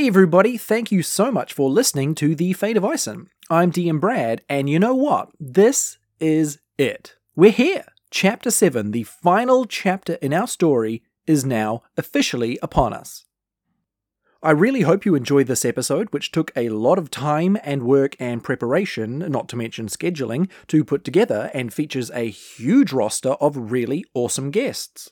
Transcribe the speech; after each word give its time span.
Hey 0.00 0.06
everybody, 0.06 0.56
thank 0.56 0.90
you 0.90 1.02
so 1.02 1.30
much 1.30 1.52
for 1.52 1.68
listening 1.68 2.14
to 2.14 2.34
The 2.34 2.54
Fate 2.54 2.78
of 2.78 2.90
Ison. 2.90 3.26
I'm 3.50 3.70
DM 3.70 4.00
Brad, 4.00 4.40
and 4.48 4.70
you 4.70 4.78
know 4.78 4.94
what? 4.94 5.28
This 5.38 5.98
is 6.18 6.58
it. 6.78 7.16
We're 7.36 7.50
here. 7.50 7.84
Chapter 8.10 8.50
7, 8.50 8.92
the 8.92 9.02
final 9.02 9.66
chapter 9.66 10.14
in 10.22 10.32
our 10.32 10.46
story, 10.46 11.02
is 11.26 11.44
now 11.44 11.82
officially 11.98 12.58
upon 12.62 12.94
us. 12.94 13.26
I 14.42 14.52
really 14.52 14.80
hope 14.80 15.04
you 15.04 15.14
enjoyed 15.14 15.48
this 15.48 15.66
episode, 15.66 16.08
which 16.12 16.32
took 16.32 16.50
a 16.56 16.70
lot 16.70 16.96
of 16.96 17.10
time 17.10 17.58
and 17.62 17.82
work 17.82 18.16
and 18.18 18.42
preparation, 18.42 19.18
not 19.18 19.50
to 19.50 19.56
mention 19.56 19.88
scheduling, 19.88 20.48
to 20.68 20.82
put 20.82 21.04
together 21.04 21.50
and 21.52 21.74
features 21.74 22.10
a 22.12 22.30
huge 22.30 22.90
roster 22.90 23.32
of 23.32 23.70
really 23.70 24.06
awesome 24.14 24.50
guests. 24.50 25.10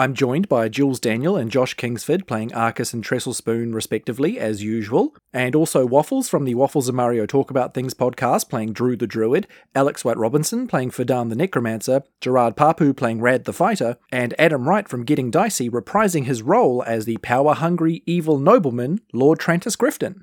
I'm 0.00 0.14
joined 0.14 0.48
by 0.48 0.70
Jules 0.70 0.98
Daniel 0.98 1.36
and 1.36 1.50
Josh 1.50 1.74
Kingsford 1.74 2.26
playing 2.26 2.54
Arcus 2.54 2.94
and 2.94 3.04
Trestle 3.04 3.34
Spoon, 3.34 3.74
respectively, 3.74 4.38
as 4.40 4.62
usual, 4.62 5.14
and 5.30 5.54
also 5.54 5.84
Waffles 5.84 6.26
from 6.26 6.46
the 6.46 6.54
Waffles 6.54 6.88
and 6.88 6.96
Mario 6.96 7.26
Talk 7.26 7.50
About 7.50 7.74
Things 7.74 7.92
podcast 7.92 8.48
playing 8.48 8.72
Drew 8.72 8.96
the 8.96 9.06
Druid, 9.06 9.46
Alex 9.74 10.02
White 10.02 10.16
Robinson 10.16 10.66
playing 10.66 10.92
Fadan 10.92 11.28
the 11.28 11.36
Necromancer, 11.36 12.02
Gerard 12.22 12.56
Papu 12.56 12.96
playing 12.96 13.20
Rad 13.20 13.44
the 13.44 13.52
Fighter, 13.52 13.98
and 14.10 14.34
Adam 14.38 14.66
Wright 14.66 14.88
from 14.88 15.04
Getting 15.04 15.30
Dicey 15.30 15.68
reprising 15.68 16.24
his 16.24 16.40
role 16.40 16.82
as 16.86 17.04
the 17.04 17.18
power 17.18 17.52
hungry 17.52 18.02
evil 18.06 18.38
nobleman, 18.38 19.02
Lord 19.12 19.38
Trantis 19.38 19.76
Grifton. 19.76 20.22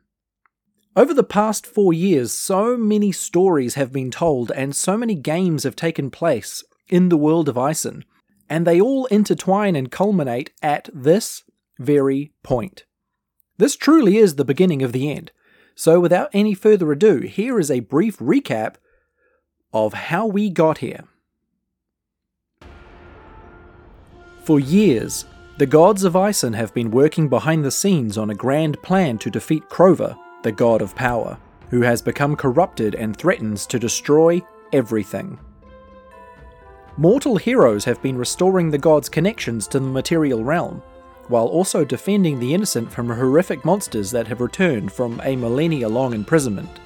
Over 0.95 1.13
the 1.13 1.23
past 1.23 1.67
four 1.67 1.93
years, 1.93 2.31
so 2.31 2.77
many 2.77 3.11
stories 3.11 3.75
have 3.75 3.93
been 3.93 4.09
told 4.09 4.51
and 4.53 4.75
so 4.75 4.97
many 4.97 5.13
games 5.13 5.65
have 5.65 5.75
taken 5.75 6.09
place 6.09 6.63
in 6.89 7.09
the 7.09 7.17
world 7.17 7.47
of 7.47 7.57
Ison 7.57 8.03
and 8.49 8.65
they 8.65 8.79
all 8.79 9.05
intertwine 9.07 9.75
and 9.75 9.91
culminate 9.91 10.51
at 10.61 10.89
this 10.93 11.43
very 11.79 12.31
point. 12.43 12.85
This 13.57 13.75
truly 13.75 14.17
is 14.17 14.35
the 14.35 14.45
beginning 14.45 14.83
of 14.83 14.91
the 14.91 15.11
end. 15.11 15.31
So, 15.75 15.99
without 15.99 16.29
any 16.33 16.53
further 16.53 16.91
ado, 16.91 17.19
here 17.19 17.59
is 17.59 17.69
a 17.69 17.81
brief 17.81 18.17
recap 18.17 18.75
of 19.73 19.93
how 19.93 20.25
we 20.25 20.49
got 20.49 20.79
here. 20.79 21.03
For 24.43 24.59
years, 24.59 25.25
the 25.57 25.65
gods 25.65 26.03
of 26.03 26.15
Ison 26.15 26.53
have 26.53 26.73
been 26.73 26.89
working 26.89 27.29
behind 27.29 27.65
the 27.65 27.71
scenes 27.71 28.17
on 28.17 28.29
a 28.29 28.35
grand 28.35 28.81
plan 28.81 29.17
to 29.19 29.29
defeat 29.29 29.69
Krover, 29.69 30.17
the 30.43 30.51
god 30.51 30.81
of 30.81 30.95
power, 30.95 31.37
who 31.69 31.81
has 31.81 32.01
become 32.01 32.35
corrupted 32.35 32.95
and 32.95 33.15
threatens 33.15 33.65
to 33.67 33.77
destroy 33.77 34.41
everything 34.71 35.39
mortal 36.97 37.37
heroes 37.37 37.85
have 37.85 38.01
been 38.01 38.17
restoring 38.17 38.71
the 38.71 38.77
gods' 38.77 39.07
connections 39.07 39.67
to 39.67 39.79
the 39.79 39.85
material 39.85 40.43
realm, 40.43 40.81
while 41.27 41.45
also 41.45 41.85
defending 41.85 42.39
the 42.39 42.53
innocent 42.53 42.91
from 42.91 43.07
horrific 43.07 43.63
monsters 43.63 44.09
that 44.09 44.27
have 44.27 44.41
returned 44.41 44.91
from 44.91 45.21
a 45.23 45.35
millennia 45.35 45.87
long 45.87 46.13
imprisonment. 46.13 46.79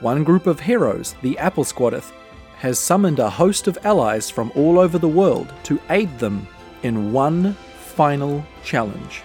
One 0.00 0.24
group 0.24 0.46
of 0.46 0.60
heroes, 0.60 1.14
the 1.22 1.38
Apple 1.38 1.64
Squadeth, 1.64 2.12
has 2.58 2.78
summoned 2.78 3.18
a 3.18 3.30
host 3.30 3.66
of 3.66 3.78
allies 3.84 4.28
from 4.28 4.52
all 4.54 4.78
over 4.78 4.98
the 4.98 5.08
world 5.08 5.52
to 5.64 5.80
aid 5.90 6.18
them 6.18 6.46
in 6.82 7.12
one 7.12 7.54
final 7.94 8.44
challenge. 8.62 9.22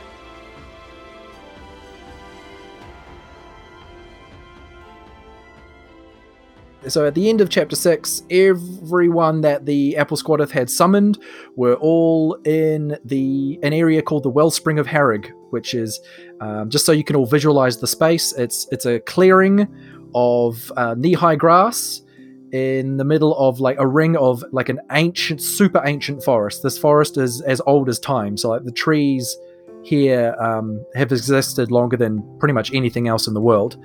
So 6.86 7.06
at 7.06 7.16
the 7.16 7.28
end 7.28 7.42
of 7.42 7.50
chapter 7.50 7.76
six, 7.76 8.24
everyone 8.30 9.42
that 9.42 9.66
the 9.66 9.98
Apple 9.98 10.16
Squadeth 10.16 10.52
had 10.52 10.70
summoned 10.70 11.18
were 11.56 11.74
all 11.76 12.36
in 12.46 12.98
the 13.04 13.60
an 13.62 13.74
area 13.74 14.02
called 14.02 14.24
the 14.24 14.30
Wellspring 14.30 14.80
of 14.80 14.88
Harrig, 14.88 15.32
which 15.50 15.74
is 15.74 16.00
um, 16.40 16.70
just 16.70 16.86
so 16.86 16.94
you 16.94 17.04
can 17.04 17.16
all 17.18 17.26
visualize 17.26 17.80
the 17.80 17.88
space. 17.88 18.32
It's 18.34 18.68
it's 18.72 18.86
a 18.86 19.00
clearing 19.02 19.68
of 20.16 20.72
uh, 20.78 20.96
knee-high 20.98 21.36
grass 21.36 22.04
in 22.54 22.96
the 22.96 23.04
middle 23.04 23.38
of 23.38 23.60
like 23.60 23.78
a 23.80 23.86
ring 23.86 24.16
of 24.16 24.42
like 24.54 24.70
an 24.70 24.80
ancient, 24.92 25.42
super 25.42 25.82
ancient 25.84 26.24
forest. 26.24 26.64
This 26.64 26.78
forest 26.78 27.18
is 27.18 27.42
as 27.42 27.60
old 27.66 27.90
as 27.90 28.00
time, 28.00 28.38
so 28.38 28.50
like 28.50 28.64
the 28.64 28.72
trees 28.72 29.36
here 29.84 30.36
um, 30.40 30.86
have 30.96 31.12
existed 31.12 31.70
longer 31.70 31.98
than 31.98 32.24
pretty 32.40 32.54
much 32.54 32.74
anything 32.74 33.10
else 33.10 33.28
in 33.28 33.34
the 33.34 33.42
world. 33.42 33.78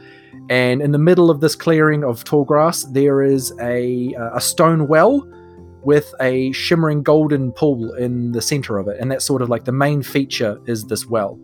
And 0.52 0.82
in 0.82 0.92
the 0.92 0.98
middle 0.98 1.30
of 1.30 1.40
this 1.40 1.56
clearing 1.56 2.04
of 2.04 2.24
tall 2.24 2.44
grass, 2.44 2.84
there 2.84 3.22
is 3.22 3.54
a, 3.58 4.14
a 4.34 4.40
stone 4.40 4.86
well 4.86 5.26
with 5.82 6.12
a 6.20 6.52
shimmering 6.52 7.02
golden 7.02 7.52
pool 7.52 7.94
in 7.94 8.32
the 8.32 8.42
center 8.42 8.76
of 8.76 8.86
it. 8.86 8.98
And 9.00 9.10
that's 9.10 9.24
sort 9.24 9.40
of 9.40 9.48
like 9.48 9.64
the 9.64 9.72
main 9.72 10.02
feature 10.02 10.60
is 10.66 10.84
this 10.84 11.06
well. 11.06 11.40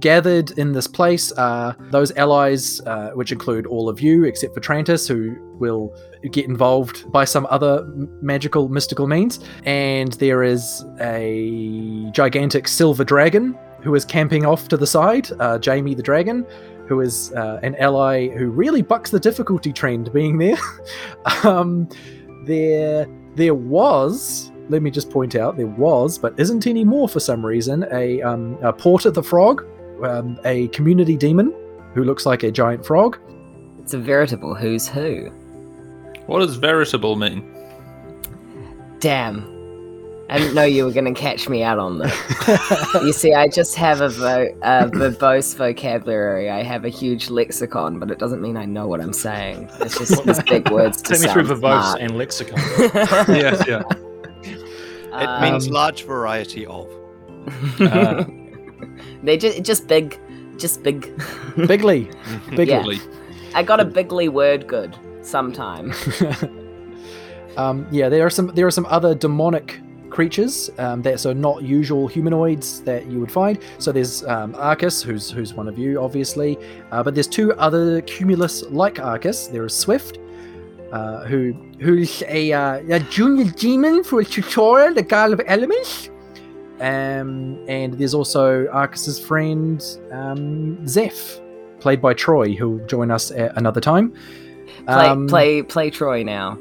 Gathered 0.00 0.52
in 0.52 0.72
this 0.72 0.86
place 0.86 1.30
are 1.32 1.76
those 1.90 2.10
allies, 2.16 2.80
uh, 2.86 3.10
which 3.10 3.32
include 3.32 3.66
all 3.66 3.86
of 3.86 4.00
you 4.00 4.24
except 4.24 4.54
for 4.54 4.60
Trantis, 4.60 5.06
who 5.06 5.36
will 5.58 5.94
get 6.30 6.46
involved 6.46 7.12
by 7.12 7.26
some 7.26 7.46
other 7.50 7.84
magical, 8.22 8.70
mystical 8.70 9.06
means. 9.06 9.40
And 9.64 10.14
there 10.14 10.42
is 10.42 10.86
a 11.00 12.08
gigantic 12.12 12.66
silver 12.66 13.04
dragon 13.04 13.58
who 13.82 13.94
is 13.94 14.06
camping 14.06 14.46
off 14.46 14.68
to 14.68 14.76
the 14.78 14.86
side, 14.86 15.28
uh, 15.38 15.58
Jamie 15.58 15.94
the 15.94 16.02
dragon, 16.02 16.46
who 16.88 17.00
is 17.00 17.32
uh, 17.34 17.60
an 17.62 17.76
ally 17.76 18.28
who 18.28 18.48
really 18.48 18.82
bucks 18.82 19.10
the 19.10 19.20
difficulty 19.20 19.72
trend 19.72 20.12
being 20.12 20.38
there. 20.38 20.56
um, 21.44 21.88
there, 22.44 23.06
there 23.34 23.54
was. 23.54 24.50
Let 24.70 24.82
me 24.82 24.90
just 24.90 25.10
point 25.10 25.34
out 25.34 25.56
there 25.56 25.66
was, 25.66 26.18
but 26.18 26.38
isn't 26.38 26.66
anymore 26.66 27.08
for 27.08 27.20
some 27.20 27.44
reason, 27.44 27.86
a, 27.92 28.20
um, 28.22 28.58
a 28.62 28.72
Porter 28.72 29.10
the 29.10 29.22
Frog, 29.22 29.64
um, 30.02 30.38
a 30.44 30.68
community 30.68 31.16
demon 31.16 31.54
who 31.94 32.04
looks 32.04 32.26
like 32.26 32.42
a 32.42 32.50
giant 32.50 32.84
frog. 32.84 33.18
It's 33.78 33.94
a 33.94 33.98
veritable 33.98 34.54
who's 34.54 34.86
who. 34.86 35.30
What 36.26 36.40
does 36.40 36.56
veritable 36.56 37.16
mean? 37.16 37.54
Damn. 38.98 39.57
I 40.30 40.36
didn't 40.38 40.54
know 40.54 40.64
you 40.64 40.84
were 40.84 40.92
going 40.92 41.12
to 41.12 41.18
catch 41.18 41.48
me 41.48 41.62
out 41.62 41.78
on 41.78 41.98
that. 42.00 43.00
you 43.02 43.12
see, 43.14 43.32
I 43.32 43.48
just 43.48 43.74
have 43.76 44.02
a, 44.02 44.10
vo- 44.10 44.54
a 44.62 44.88
verbose 44.90 45.56
vocabulary. 45.56 46.50
I 46.50 46.62
have 46.62 46.84
a 46.84 46.90
huge 46.90 47.30
lexicon, 47.30 47.98
but 47.98 48.10
it 48.10 48.18
doesn't 48.18 48.42
mean 48.42 48.56
I 48.58 48.66
know 48.66 48.86
what 48.86 49.00
I'm 49.00 49.14
saying. 49.14 49.70
It's 49.80 49.96
just 49.98 50.24
these 50.24 50.42
big 50.42 50.70
words 50.70 51.00
to 51.02 51.14
Take 51.14 51.22
me 51.22 51.28
through 51.28 51.44
verbose 51.44 51.60
smart. 51.82 52.00
and 52.02 52.18
lexicon. 52.18 52.58
yes, 53.34 53.64
yeah. 53.66 53.82
It 55.20 55.40
means 55.40 55.66
Um, 55.66 55.72
large 55.72 56.04
variety 56.04 56.66
of. 56.66 56.88
Uh, 57.80 58.24
they 59.22 59.36
just 59.38 59.62
just 59.62 59.86
big, 59.88 60.18
just 60.58 60.82
big. 60.82 61.02
Bigly. 61.56 62.12
Bigly. 62.50 62.96
Yeah. 62.96 63.54
I 63.54 63.62
got 63.62 63.80
a 63.80 63.84
bigly 63.86 64.28
word 64.28 64.66
good 64.68 64.94
sometime. 65.22 65.92
Um, 67.56 67.86
yeah, 67.90 68.08
there 68.08 68.24
are 68.26 68.30
some 68.30 68.48
there 68.54 68.66
are 68.66 68.70
some 68.70 68.86
other 68.86 69.14
demonic 69.14 69.80
creatures 70.10 70.70
um, 70.78 71.02
that 71.02 71.24
are 71.26 71.34
not 71.34 71.62
usual 71.62 72.08
humanoids 72.08 72.80
that 72.82 73.06
you 73.06 73.20
would 73.20 73.32
find. 73.32 73.58
So 73.78 73.92
there's 73.92 74.24
um, 74.24 74.54
Arcus, 74.56 75.02
who's 75.02 75.30
who's 75.30 75.54
one 75.54 75.68
of 75.68 75.78
you, 75.78 76.00
obviously, 76.00 76.58
uh, 76.90 77.02
but 77.02 77.14
there's 77.14 77.28
two 77.28 77.52
other 77.54 78.00
cumulus 78.02 78.62
like 78.70 78.98
Arcus. 79.00 79.48
There 79.48 79.64
is 79.64 79.74
Swift, 79.74 80.18
uh, 80.92 81.24
who 81.24 81.54
who's 81.80 82.22
a, 82.26 82.52
uh, 82.52 82.96
a 82.96 83.00
junior 83.00 83.50
demon 83.52 84.02
for 84.02 84.20
a 84.20 84.24
Tutorial, 84.24 84.94
the 84.94 85.02
God 85.02 85.32
of 85.32 85.40
Elements. 85.46 86.10
Um, 86.80 87.58
and 87.68 87.94
there's 87.94 88.14
also 88.14 88.66
Arcus's 88.68 89.18
friend 89.18 89.84
um, 90.12 90.86
Zeph, 90.86 91.40
played 91.80 92.00
by 92.00 92.14
Troy, 92.14 92.54
who'll 92.54 92.84
join 92.86 93.10
us 93.10 93.30
at 93.30 93.56
another 93.56 93.80
time. 93.80 94.12
Play 94.86 95.08
Um, 95.08 95.26
play 95.26 95.62
play 95.62 95.90
Troy 95.90 96.22
now. 96.22 96.58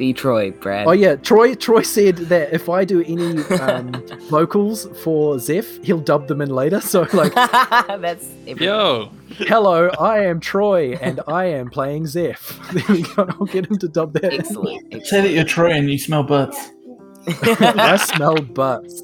Be 0.00 0.14
Troy, 0.14 0.50
Brad. 0.50 0.86
Oh 0.86 0.92
yeah, 0.92 1.16
Troy. 1.16 1.54
Troy 1.54 1.82
said 1.82 2.16
that 2.32 2.54
if 2.54 2.70
I 2.70 2.86
do 2.86 3.02
any 3.02 3.42
um, 3.60 3.92
vocals 4.30 4.88
for 5.04 5.38
Zeph, 5.38 5.76
he'll 5.84 6.00
dub 6.00 6.26
them 6.26 6.40
in 6.40 6.48
later. 6.48 6.80
So 6.80 7.06
like, 7.12 7.34
That's 7.34 8.26
every- 8.46 8.64
Yo, 8.64 9.10
hello, 9.40 9.90
I 10.00 10.20
am 10.24 10.40
Troy, 10.40 10.94
and 11.02 11.20
I 11.28 11.44
am 11.44 11.68
playing 11.68 12.06
Zeph. 12.06 12.58
There 12.72 12.82
we 12.88 13.02
go. 13.02 13.26
I'll 13.28 13.44
get 13.44 13.66
him 13.70 13.76
to 13.76 13.88
dub 13.88 14.14
that. 14.14 14.24
in. 14.32 14.40
excellent. 14.40 15.04
Say 15.06 15.20
that 15.20 15.32
you're 15.32 15.44
Troy 15.44 15.72
and 15.72 15.90
you 15.90 15.98
smell 15.98 16.22
butts. 16.22 16.70
I 17.26 17.96
smell 17.98 18.36
butts. 18.36 19.02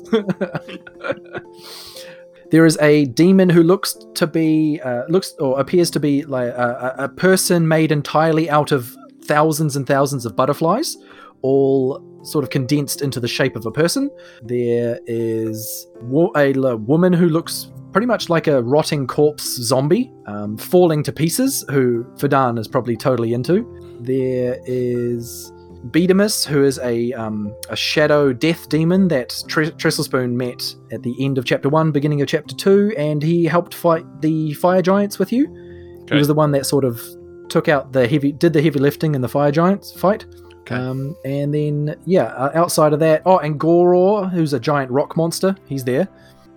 there 2.51 2.65
is 2.65 2.79
a 2.81 3.05
demon 3.05 3.51
who 3.51 3.63
looks 3.63 3.95
to 4.15 4.27
be 4.27 4.81
uh, 4.83 5.03
looks 5.11 5.35
or 5.41 5.61
appears 5.61 5.91
to 5.91 6.01
be 6.01 6.23
like 6.25 6.49
a, 6.49 6.95
a 6.99 7.05
a 7.05 7.09
person 7.11 7.69
made 7.69 7.93
entirely 7.93 8.49
out 8.49 8.73
of 8.73 8.97
thousands 9.27 9.77
and 9.77 9.87
thousands 9.87 10.27
of 10.27 10.35
butterflies, 10.37 10.97
all 11.43 12.03
sort 12.23 12.43
of 12.45 12.51
condensed 12.51 13.03
into 13.03 13.21
the 13.21 13.29
shape 13.29 13.57
of 13.57 13.67
a 13.67 13.71
person. 13.71 14.11
There 14.43 14.99
is 15.07 15.87
wo- 16.03 16.33
a, 16.37 16.53
woman 16.77 17.13
who 17.13 17.29
looks 17.29 17.71
pretty 17.93 18.07
much 18.07 18.29
like 18.29 18.47
a 18.47 18.63
rotting 18.63 19.07
corpse 19.07 19.45
zombie, 19.45 20.13
um, 20.27 20.57
falling 20.57 21.03
to 21.05 21.13
pieces, 21.13 21.65
who 21.71 22.05
Fadan 22.17 22.59
is 22.59 22.69
probably 22.69 22.97
totally 22.97 23.33
into. 23.33 23.65
There 24.01 24.59
is 24.67 25.53
Bedamus, 25.91 26.45
who 26.45 26.65
is 26.65 26.79
a 26.81 27.13
um, 27.13 27.55
a 27.71 27.77
shadow 27.77 28.33
death 28.33 28.69
demon 28.69 29.09
that 29.09 29.43
Tre- 29.47 29.71
Trestlespoon 29.71 30.33
met 30.33 30.75
at 30.91 31.03
the 31.03 31.15
end 31.25 31.39
of 31.39 31.45
chapter 31.45 31.69
one, 31.69 31.93
beginning 31.93 32.21
of 32.23 32.29
chapter 32.29 32.55
two, 32.55 32.93
and 32.99 33.23
he 33.23 33.45
helped 33.45 33.73
fight 33.73 34.05
the 34.21 34.53
fire 34.55 34.83
giants 34.83 35.19
with 35.19 35.33
you. 35.33 35.47
He 36.09 36.15
was 36.15 36.27
the 36.27 36.35
one 36.35 36.51
that 36.53 36.67
sort 36.67 36.85
of 36.85 37.03
took 37.49 37.69
out 37.69 37.93
the 37.93 38.07
heavy, 38.07 38.33
did 38.33 38.53
the 38.53 38.63
heavy 38.63 38.79
lifting 38.79 39.15
in 39.15 39.21
the 39.21 39.29
fire 39.29 39.53
giants 39.53 39.93
fight. 39.93 40.27
Okay. 40.61 40.75
Um, 40.75 41.17
and 41.25 41.55
then 41.55 41.97
yeah, 42.07 42.25
uh, 42.25 42.51
outside 42.55 42.93
of 42.93 42.99
that, 43.01 43.23
oh, 43.25 43.39
and 43.39 43.59
Goror, 43.59 44.31
who's 44.31 44.53
a 44.53 44.61
giant 44.61 44.91
rock 44.91 45.17
monster, 45.17 45.55
he's 45.67 45.85
there. 45.85 46.09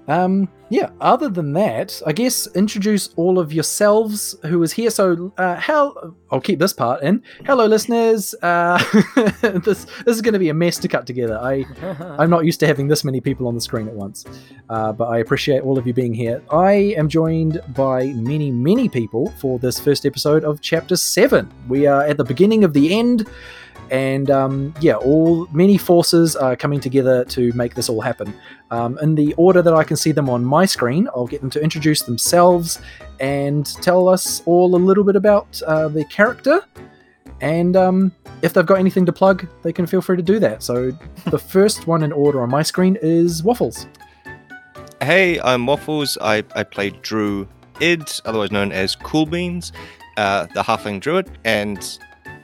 Um, 0.08 0.50
yeah. 0.70 0.90
Other 1.02 1.30
than 1.30 1.54
that, 1.54 2.02
I 2.06 2.14
guess 2.14 2.48
introduce 2.56 3.10
all 3.16 3.40
of 3.40 3.52
yourselves 3.52 4.36
who 4.44 4.62
is 4.64 4.74
here. 4.74 4.90
So, 4.90 5.34
uh, 5.38 5.56
how 5.56 6.16
I'll 6.32 6.42
keep 6.42 6.60
this 6.60 6.74
part 6.74 7.02
in. 7.02 7.24
Hello, 7.46 7.66
listeners. 7.66 8.36
Uh, 8.42 8.78
this 9.42 9.86
this 10.06 10.16
is 10.16 10.22
going 10.22 10.34
to 10.34 10.40
be 10.40 10.50
a 10.50 10.54
mess 10.54 10.78
to 10.80 10.88
cut 10.88 11.08
together. 11.08 11.40
I 11.42 11.66
I'm 12.20 12.30
not 12.30 12.46
used 12.46 12.60
to 12.62 12.68
having 12.68 12.88
this 12.88 13.04
many 13.04 13.22
people 13.22 13.48
on 13.48 13.56
the 13.56 13.62
screen 13.62 13.88
at 13.88 13.96
once, 13.96 14.26
uh, 14.70 14.92
but 14.92 15.06
I 15.06 15.18
appreciate 15.18 15.64
all 15.64 15.78
of 15.78 15.88
you 15.88 15.94
being 15.94 16.14
here. 16.14 16.42
I 16.52 16.94
am 16.98 17.10
joined 17.10 17.62
by 17.70 18.08
many, 18.14 18.52
many 18.52 18.90
people 18.90 19.34
for 19.40 19.60
this 19.60 19.80
first 19.80 20.06
episode 20.06 20.44
of 20.44 20.62
Chapter 20.62 20.96
7. 20.96 21.52
We 21.68 21.88
are 21.88 22.04
at 22.04 22.18
the 22.18 22.24
beginning 22.24 22.64
of 22.64 22.74
the 22.74 22.98
end, 22.98 23.28
and 23.92 24.30
um, 24.30 24.74
yeah, 24.82 24.96
all 24.96 25.48
many 25.52 25.78
forces 25.78 26.36
are 26.36 26.56
coming 26.56 26.80
together 26.80 27.26
to 27.26 27.52
make 27.54 27.76
this 27.76 27.90
all 27.90 28.02
happen. 28.02 28.34
Um, 28.72 28.98
in 29.00 29.16
the 29.16 29.34
order 29.34 29.62
that 29.62 29.74
I 29.74 29.84
can 29.84 29.98
see 29.98 30.12
them 30.12 30.30
on 30.30 30.44
my 30.44 30.66
screen, 30.66 31.08
I'll 31.16 31.28
get 31.28 31.42
them 31.42 31.50
to 31.52 31.62
introduce 31.62 32.04
themselves 32.04 32.80
and 33.20 33.66
tell 33.82 34.08
us 34.08 34.42
all 34.46 34.76
a 34.76 34.78
little 34.78 35.04
bit 35.04 35.16
about 35.16 35.62
uh, 35.64 35.88
their 35.88 36.06
character. 36.06 36.62
And 37.42 37.76
um, 37.76 38.12
if 38.42 38.54
they've 38.54 38.66
got 38.66 38.80
anything 38.80 39.06
to 39.06 39.14
plug, 39.14 39.48
they 39.64 39.74
can 39.74 39.86
feel 39.86 40.02
free 40.02 40.18
to 40.18 40.24
do 40.24 40.40
that. 40.40 40.62
So 40.62 40.92
the 41.26 41.40
first 41.54 41.88
one 41.88 42.04
in 42.04 42.12
order 42.12 42.42
on 42.42 42.50
my 42.50 42.64
screen 42.64 42.98
is 43.02 43.44
Waffles. 43.44 43.88
Hey, 45.02 45.40
I'm 45.40 45.66
Waffles. 45.66 46.18
I, 46.22 46.44
I 46.56 46.64
play 46.64 46.90
Drew 46.90 47.48
Id, 47.80 48.22
otherwise 48.26 48.52
known 48.52 48.72
as 48.72 48.96
Cool 48.96 49.26
Beans, 49.26 49.72
uh, 50.18 50.48
the 50.54 50.62
Halfling 50.62 51.00
Druid, 51.00 51.30
and 51.46 51.98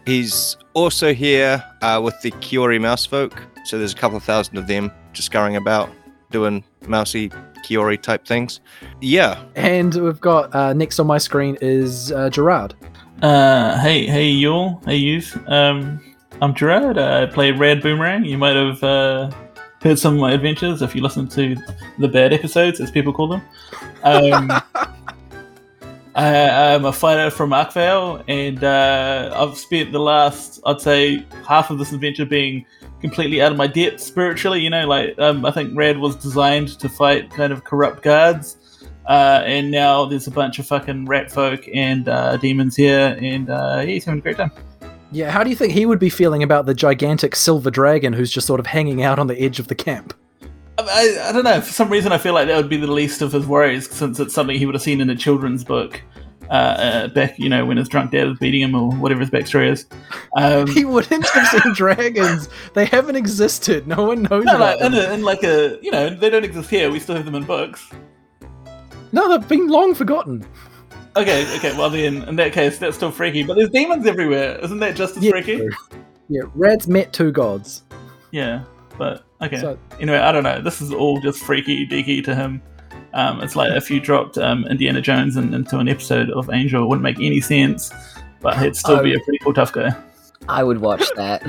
he's 0.06 0.58
also 0.74 1.14
here 1.14 1.64
uh, 1.82 2.02
with 2.04 2.20
the 2.22 2.32
Kiori 2.32 2.80
Mouse 2.80 3.06
folk. 3.06 3.42
So 3.66 3.78
there's 3.78 3.94
a 3.94 3.98
couple 3.98 4.18
of 4.18 4.24
thousand 4.24 4.58
of 4.58 4.68
them 4.68 4.92
just 5.14 5.28
scurrying 5.28 5.56
about, 5.56 5.90
doing 6.32 6.64
mousy 6.88 7.30
Kiori 7.64 8.02
type 8.02 8.26
things. 8.26 8.60
Yeah, 9.02 9.44
And 9.56 9.94
we've 9.96 10.22
got 10.22 10.54
uh, 10.54 10.74
next 10.74 11.00
on 11.00 11.08
my 11.08 11.18
screen 11.18 11.58
is 11.62 12.12
uh, 12.12 12.30
Gerard. 12.30 12.76
Uh, 13.22 13.80
hey, 13.80 14.06
hey, 14.06 14.30
y'all. 14.30 14.82
Hey, 14.86 14.98
youth. 14.98 15.38
Um, 15.48 16.02
I'm 16.42 16.54
Gerard. 16.54 16.98
I 16.98 17.26
play 17.26 17.52
Rad 17.52 17.82
Boomerang. 17.82 18.26
You 18.26 18.38
might 18.38 18.56
have 18.56 18.84
uh, 18.84 19.32
heard 19.82 19.98
some 19.98 20.16
of 20.16 20.20
my 20.20 20.34
adventures 20.34 20.82
if 20.82 20.96
you 20.96 21.02
listen 21.02 21.28
to 21.30 21.56
the 21.98 22.08
bad 22.08 22.34
episodes, 22.34 22.80
as 22.80 22.92
people 22.92 23.14
call 23.14 23.28
them. 23.28 23.42
Um, 24.04 24.52
I, 26.16 26.74
I'm 26.74 26.86
a 26.86 26.94
fighter 26.94 27.30
from 27.30 27.50
Arkvale, 27.50 28.24
and 28.30 28.64
uh, 28.64 29.34
I've 29.36 29.58
spent 29.58 29.92
the 29.92 30.00
last, 30.00 30.62
I'd 30.66 30.80
say, 30.80 31.26
half 31.46 31.70
of 31.70 31.78
this 31.78 31.92
adventure 31.92 32.26
being 32.26 32.66
completely 33.02 33.42
out 33.42 33.52
of 33.52 33.58
my 33.58 33.68
depth 33.68 34.00
spiritually. 34.00 34.62
You 34.62 34.70
know, 34.70 34.88
like 34.88 35.20
um, 35.20 35.46
I 35.46 35.52
think 35.52 35.78
Rad 35.78 35.98
was 35.98 36.16
designed 36.16 36.80
to 36.80 36.88
fight 36.88 37.30
kind 37.32 37.52
of 37.52 37.66
corrupt 37.66 38.02
guards. 38.02 38.58
Uh, 39.08 39.44
and 39.46 39.70
now 39.70 40.06
there's 40.06 40.26
a 40.26 40.32
bunch 40.32 40.58
of 40.58 40.66
fucking 40.66 41.06
rat 41.06 41.32
folk 41.32 41.68
and 41.74 42.10
uh, 42.10 42.38
demons 42.38 42.76
here, 42.76 43.18
and 43.22 43.50
uh, 43.50 43.80
he's 43.82 44.06
having 44.06 44.20
a 44.20 44.22
great 44.22 44.38
time. 44.38 44.52
Yeah, 45.12 45.30
how 45.32 45.44
do 45.44 45.50
you 45.50 45.56
think 45.56 45.74
he 45.74 45.86
would 45.86 46.00
be 46.00 46.10
feeling 46.10 46.44
about 46.44 46.66
the 46.66 46.74
gigantic 46.74 47.36
silver 47.36 47.70
dragon 47.70 48.14
who's 48.14 48.32
just 48.32 48.48
sort 48.48 48.60
of 48.60 48.66
hanging 48.66 49.04
out 49.04 49.20
on 49.20 49.28
the 49.28 49.40
edge 49.40 49.60
of 49.60 49.68
the 49.68 49.76
camp? 49.76 50.14
I, 50.78 51.18
I, 51.30 51.32
don't 51.32 51.44
know. 51.44 51.62
For 51.62 51.72
some 51.72 51.90
reason, 51.90 52.12
I 52.12 52.18
feel 52.18 52.34
like 52.34 52.48
that 52.48 52.58
would 52.58 52.70
be 52.70 52.78
the 52.78 52.92
least 52.92 53.22
of 53.22 53.32
his 53.32 53.46
worries, 53.46 53.90
since 53.90 54.20
it's 54.20 54.34
something 54.34 54.58
he 54.58 54.66
would 54.66 54.76
have 54.76 54.82
seen 54.82 55.00
in 55.02 55.10
a 55.10 55.16
children's 55.16 55.64
book 55.64 56.02
uh, 56.50 56.54
uh, 56.54 57.08
back, 57.10 57.38
you 57.40 57.50
know, 57.50 57.66
when 57.66 57.78
his 57.78 57.88
drunk 57.88 58.12
dad 58.12 58.28
was 58.28 58.38
beating 58.40 58.62
him 58.62 58.76
or 58.76 58.92
whatever 58.92 59.22
his 59.22 59.30
backstory 59.30 59.72
is. 59.72 59.86
Um, 60.36 60.68
He 60.74 60.86
wouldn't 60.86 61.28
have 61.28 61.48
seen 61.48 61.74
dragons. 61.76 62.50
They 62.74 62.86
haven't 62.86 63.16
existed. 63.16 63.88
No 63.88 64.04
one 64.06 64.24
knows 64.24 64.46
no, 64.46 64.58
like, 64.58 64.82
in, 64.82 64.94
a, 64.94 65.14
in 65.14 65.24
like 65.24 65.44
a, 65.44 65.80
you 65.82 65.92
know, 65.92 66.10
they 66.10 66.30
don't 66.30 66.44
exist 66.44 66.70
here. 66.70 66.92
We 66.92 67.00
still 67.00 67.16
have 67.16 67.26
them 67.26 67.36
in 67.36 67.46
books. 67.46 67.90
No, 69.12 69.30
they've 69.30 69.48
been 69.48 69.68
long 69.68 69.96
forgotten. 69.96 70.46
Okay, 71.18 71.56
okay. 71.56 71.76
Well, 71.78 71.90
then 71.90 72.24
in 72.24 72.36
that 72.36 72.52
case, 72.52 72.78
that's 72.78 72.98
still 72.98 73.12
freaky. 73.12 73.44
But 73.44 73.56
there's 73.56 73.70
demons 73.70 74.06
everywhere. 74.06 74.60
Isn't 74.60 74.80
that 74.80 74.96
just 74.96 75.16
as 75.16 75.24
Yeah, 75.24 75.32
freaky? 75.32 75.70
Yeah, 76.28 76.42
Rad's 76.54 76.88
met 76.88 77.14
two 77.14 77.32
gods. 77.32 77.84
Yeah, 78.32 78.66
but 78.98 79.25
okay. 79.42 79.58
So- 79.60 79.78
anyway, 80.00 80.18
I 80.18 80.32
don't 80.32 80.44
know. 80.44 80.62
This 80.62 80.82
is 80.82 80.92
all 80.92 81.20
just 81.22 81.40
freaky 81.40 81.88
deaky 81.88 82.24
to 82.26 82.36
him. 82.36 82.62
Um, 83.14 83.42
it's 83.42 83.56
like 83.56 83.72
if 83.74 83.90
you 83.90 84.00
dropped 84.00 84.38
um, 84.38 84.66
Indiana 84.68 85.02
Jones 85.02 85.38
in, 85.38 85.54
into 85.54 85.80
an 85.80 85.88
episode 85.88 86.30
of 86.32 86.50
Angel, 86.52 86.84
it 86.84 86.88
wouldn't 86.88 87.04
make 87.04 87.20
any 87.20 87.40
sense. 87.40 87.94
But 88.42 88.58
he'd 88.60 88.76
still 88.76 89.02
be 89.02 89.14
a 89.16 89.20
pretty 89.20 89.40
cool 89.40 89.54
tough 89.54 89.72
guy. 89.72 89.96
I 90.48 90.64
would 90.64 90.80
watch 90.80 91.04
that. 91.16 91.42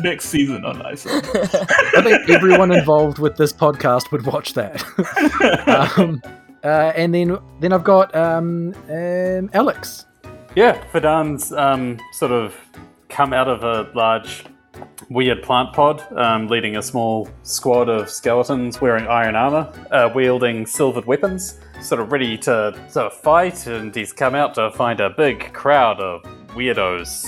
Next 0.02 0.26
season 0.26 0.64
on 0.64 0.80
Ice. 0.86 1.06
I 1.06 2.00
think 2.02 2.30
everyone 2.30 2.72
involved 2.72 3.18
with 3.18 3.36
this 3.36 3.52
podcast 3.52 4.10
would 4.12 4.24
watch 4.24 4.54
that. 4.54 4.82
um, 5.98 6.22
uh, 6.64 6.92
and 6.96 7.14
then 7.14 7.38
then 7.60 7.72
I've 7.72 7.84
got 7.84 8.14
um, 8.14 8.74
um, 8.88 9.50
Alex. 9.52 10.06
Yeah, 10.54 10.82
Fadan's 10.90 11.52
um, 11.52 11.98
sort 12.12 12.32
of 12.32 12.54
come 13.08 13.32
out 13.32 13.48
of 13.48 13.62
a 13.62 13.90
large, 13.94 14.44
weird 15.10 15.42
plant 15.42 15.72
pod, 15.72 16.04
um, 16.16 16.48
leading 16.48 16.76
a 16.76 16.82
small 16.82 17.28
squad 17.42 17.88
of 17.88 18.10
skeletons 18.10 18.80
wearing 18.80 19.06
iron 19.06 19.34
armor, 19.34 19.72
uh, 19.90 20.10
wielding 20.14 20.66
silvered 20.66 21.04
weapons, 21.06 21.60
sort 21.80 22.00
of 22.00 22.12
ready 22.12 22.36
to 22.38 22.74
of 22.94 23.14
fight. 23.14 23.66
And 23.66 23.94
he's 23.94 24.12
come 24.12 24.34
out 24.34 24.54
to 24.54 24.70
find 24.72 25.00
a 25.00 25.10
big 25.10 25.52
crowd 25.52 26.00
of 26.00 26.22
weirdos 26.48 27.26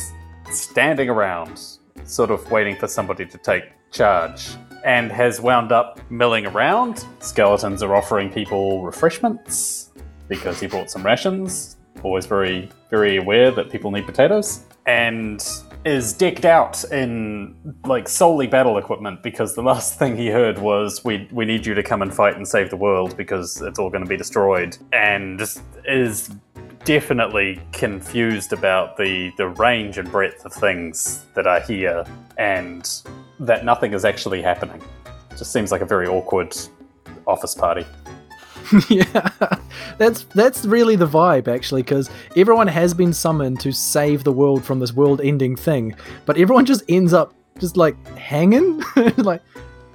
standing 0.50 1.08
around, 1.08 1.60
sort 2.04 2.30
of 2.30 2.50
waiting 2.50 2.76
for 2.76 2.88
somebody 2.88 3.26
to 3.26 3.38
take 3.38 3.64
charge. 3.90 4.50
And 4.84 5.12
has 5.12 5.42
wound 5.42 5.72
up 5.72 6.00
milling 6.10 6.46
around. 6.46 7.04
Skeletons 7.18 7.82
are 7.82 7.94
offering 7.94 8.30
people 8.30 8.82
refreshments 8.82 9.90
because 10.26 10.58
he 10.58 10.66
brought 10.66 10.90
some 10.90 11.04
rations 11.04 11.76
always 12.02 12.26
very 12.26 12.70
very 12.88 13.16
aware 13.18 13.50
that 13.50 13.70
people 13.70 13.90
need 13.90 14.06
potatoes 14.06 14.64
and 14.86 15.44
is 15.84 16.12
decked 16.12 16.44
out 16.44 16.84
in 16.92 17.54
like 17.84 18.08
solely 18.08 18.46
battle 18.46 18.76
equipment 18.76 19.22
because 19.22 19.54
the 19.54 19.62
last 19.72 19.98
thing 19.98 20.16
he 20.16 20.28
heard 20.28 20.58
was 20.58 21.04
we 21.04 21.28
we 21.32 21.44
need 21.44 21.64
you 21.64 21.74
to 21.74 21.82
come 21.82 22.02
and 22.02 22.14
fight 22.14 22.36
and 22.36 22.46
save 22.46 22.70
the 22.70 22.76
world 22.76 23.16
because 23.16 23.60
it's 23.62 23.78
all 23.78 23.90
going 23.90 24.04
to 24.04 24.08
be 24.08 24.16
destroyed 24.16 24.76
and 24.92 25.38
just 25.38 25.62
is 25.86 26.30
definitely 26.84 27.60
confused 27.72 28.52
about 28.52 28.96
the 28.96 29.32
the 29.36 29.48
range 29.48 29.98
and 29.98 30.10
breadth 30.10 30.44
of 30.44 30.52
things 30.52 31.24
that 31.34 31.46
are 31.46 31.60
here 31.60 32.04
and 32.38 33.02
that 33.38 33.64
nothing 33.64 33.92
is 33.92 34.04
actually 34.04 34.42
happening. 34.42 34.82
Just 35.30 35.52
seems 35.52 35.72
like 35.72 35.80
a 35.80 35.86
very 35.86 36.06
awkward 36.06 36.56
office 37.26 37.54
party 37.54 37.86
yeah, 38.88 39.30
that's 39.98 40.24
that's 40.24 40.64
really 40.64 40.96
the 40.96 41.06
vibe 41.06 41.48
actually, 41.48 41.82
because 41.82 42.10
everyone 42.36 42.66
has 42.66 42.94
been 42.94 43.12
summoned 43.12 43.60
to 43.60 43.72
save 43.72 44.24
the 44.24 44.32
world 44.32 44.64
from 44.64 44.78
this 44.80 44.92
world-ending 44.92 45.56
thing, 45.56 45.94
but 46.26 46.36
everyone 46.36 46.64
just 46.64 46.82
ends 46.88 47.12
up 47.12 47.34
just 47.58 47.76
like 47.76 47.96
hanging, 48.16 48.82
like, 49.16 49.42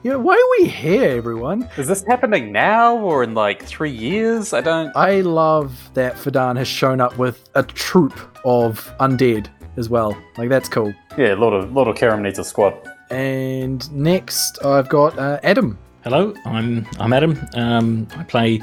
you 0.04 0.12
know, 0.12 0.20
why 0.20 0.34
are 0.34 0.62
we 0.62 0.70
here, 0.70 1.18
everyone? 1.18 1.68
is 1.78 1.88
this 1.88 2.04
happening 2.04 2.52
now 2.52 2.98
or 2.98 3.24
in 3.24 3.34
like 3.34 3.64
three 3.64 3.92
years 3.92 4.54
i 4.54 4.62
don't 4.62 4.96
I 4.96 5.22
love 5.22 5.90
that 5.96 6.16
Fadan 6.16 6.58
has 6.58 6.68
shown 6.68 7.02
up 7.02 7.18
with 7.18 7.50
a 7.56 7.64
troop 7.64 8.14
of 8.46 8.94
undead 9.00 9.48
as 9.78 9.90
well. 9.90 10.18
Like 10.38 10.50
that's 10.50 10.70
cool. 10.70 10.94
Yeah, 11.18 11.34
Lord 11.34 11.54
of 11.54 11.74
Lord 11.74 11.88
of 11.88 11.96
Karam 11.96 12.22
needs 12.22 12.40
a 12.40 12.44
squad. 12.44 12.74
And 13.10 13.92
next, 13.92 14.64
I've 14.66 14.90
got 14.90 15.18
uh, 15.20 15.40
Adam. 15.44 15.78
Hello, 16.06 16.36
I'm 16.46 16.86
I'm 17.00 17.14
Adam. 17.14 17.36
Um, 17.56 18.08
I 18.16 18.24
play 18.26 18.62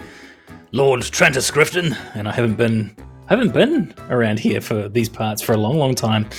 Lord 0.71 1.01
Trantis 1.01 1.51
Grifton, 1.51 1.99
and 2.15 2.29
I 2.29 2.33
haven't 2.33 2.55
been 2.55 2.95
haven't 3.29 3.53
been 3.53 3.93
around 4.11 4.39
here 4.39 4.61
for 4.61 4.89
these 4.89 5.09
parts 5.09 5.43
for 5.43 5.53
a 5.53 5.57
long, 5.57 5.77
long 5.77 5.97
time. 5.97 6.31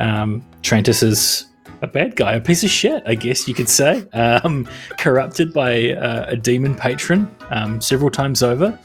Um, 0.00 0.44
Trantis 0.60 1.02
is 1.02 1.46
a 1.80 1.86
bad 1.86 2.14
guy, 2.14 2.34
a 2.34 2.42
piece 2.42 2.62
of 2.62 2.68
shit, 2.68 3.02
I 3.06 3.14
guess 3.14 3.48
you 3.48 3.54
could 3.54 3.70
say. 3.70 4.06
Um, 4.12 4.68
corrupted 4.98 5.54
by 5.54 5.92
uh, 5.92 6.26
a 6.28 6.36
demon 6.36 6.74
patron 6.74 7.34
um, 7.48 7.80
several 7.80 8.10
times 8.10 8.42
over. 8.42 8.78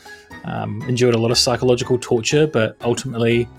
Um, 0.45 0.81
endured 0.83 1.13
a 1.13 1.19
lot 1.19 1.31
of 1.31 1.37
psychological 1.37 1.97
torture, 1.99 2.47
but 2.47 2.77
ultimately 2.85 3.49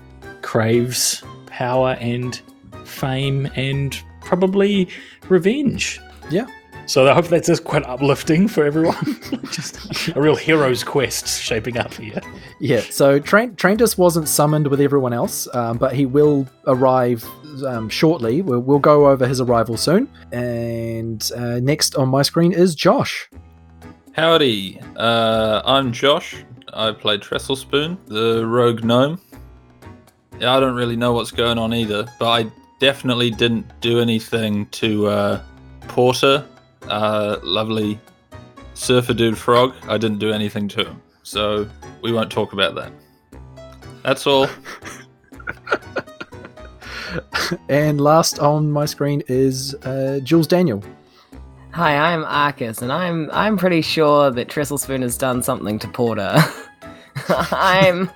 craves 0.41 1.21
power 1.45 1.95
and 1.99 2.41
fame 2.83 3.47
and 3.55 4.01
probably 4.21 4.89
revenge. 5.29 6.01
Yeah. 6.31 6.47
So 6.87 7.05
I 7.05 7.13
hope 7.13 7.27
that's 7.27 7.47
just 7.47 7.65
quite 7.65 7.85
uplifting 7.85 8.47
for 8.47 8.65
everyone. 8.65 8.95
just 9.51 10.07
a 10.15 10.21
real 10.21 10.37
hero's 10.37 10.85
quest 10.85 11.41
shaping 11.41 11.77
up 11.77 11.93
here. 11.93 12.21
Yeah, 12.61 12.79
so 12.79 13.19
Tra- 13.19 13.49
Trantis 13.49 13.97
wasn't 13.97 14.29
summoned 14.29 14.67
with 14.67 14.79
everyone 14.79 15.11
else, 15.11 15.53
um, 15.53 15.77
but 15.77 15.93
he 15.93 16.05
will 16.05 16.47
arrive 16.65 17.25
um, 17.65 17.89
shortly. 17.89 18.41
We'll, 18.41 18.61
we'll 18.61 18.79
go 18.79 19.09
over 19.09 19.27
his 19.27 19.41
arrival 19.41 19.75
soon. 19.75 20.09
And 20.31 21.29
uh, 21.35 21.59
next 21.59 21.95
on 21.95 22.07
my 22.07 22.21
screen 22.21 22.53
is 22.53 22.73
Josh. 22.73 23.29
Howdy, 24.13 24.79
uh, 24.95 25.61
I'm 25.65 25.91
Josh. 25.91 26.37
I 26.73 26.93
play 26.93 27.17
Trestle 27.17 27.57
Spoon, 27.57 27.97
the 28.05 28.47
rogue 28.47 28.85
gnome. 28.85 29.19
Yeah, 30.39 30.55
I 30.55 30.59
don't 30.61 30.75
really 30.75 30.95
know 30.95 31.11
what's 31.11 31.31
going 31.31 31.57
on 31.57 31.73
either, 31.73 32.05
but 32.17 32.29
I 32.29 32.51
definitely 32.79 33.29
didn't 33.29 33.65
do 33.81 33.99
anything 33.99 34.67
to 34.67 35.07
uh, 35.07 35.41
Porter, 35.81 36.47
uh, 36.89 37.39
lovely 37.43 37.99
surfer 38.73 39.13
dude 39.13 39.37
frog. 39.37 39.73
I 39.87 39.97
didn't 39.97 40.19
do 40.19 40.31
anything 40.31 40.67
to 40.69 40.85
him, 40.85 41.01
so 41.23 41.67
we 42.01 42.11
won't 42.11 42.31
talk 42.31 42.53
about 42.53 42.75
that. 42.75 42.91
That's 44.03 44.25
all. 44.27 44.47
And 47.69 48.01
last 48.01 48.39
on 48.39 48.71
my 48.71 48.85
screen 48.85 49.23
is 49.27 49.73
uh, 49.75 50.19
Jules 50.23 50.47
Daniel. 50.47 50.83
Hi, 51.71 51.95
I'm 51.95 52.23
Arcus, 52.25 52.81
and 52.81 52.91
I'm 52.91 53.29
I'm 53.31 53.57
pretty 53.57 53.81
sure 53.81 54.31
that 54.31 54.49
Trestle 54.49 54.77
Spoon 54.77 55.01
has 55.03 55.17
done 55.17 55.43
something 55.43 55.77
to 55.79 55.87
Porter. 55.87 56.35
I'm 57.29 58.09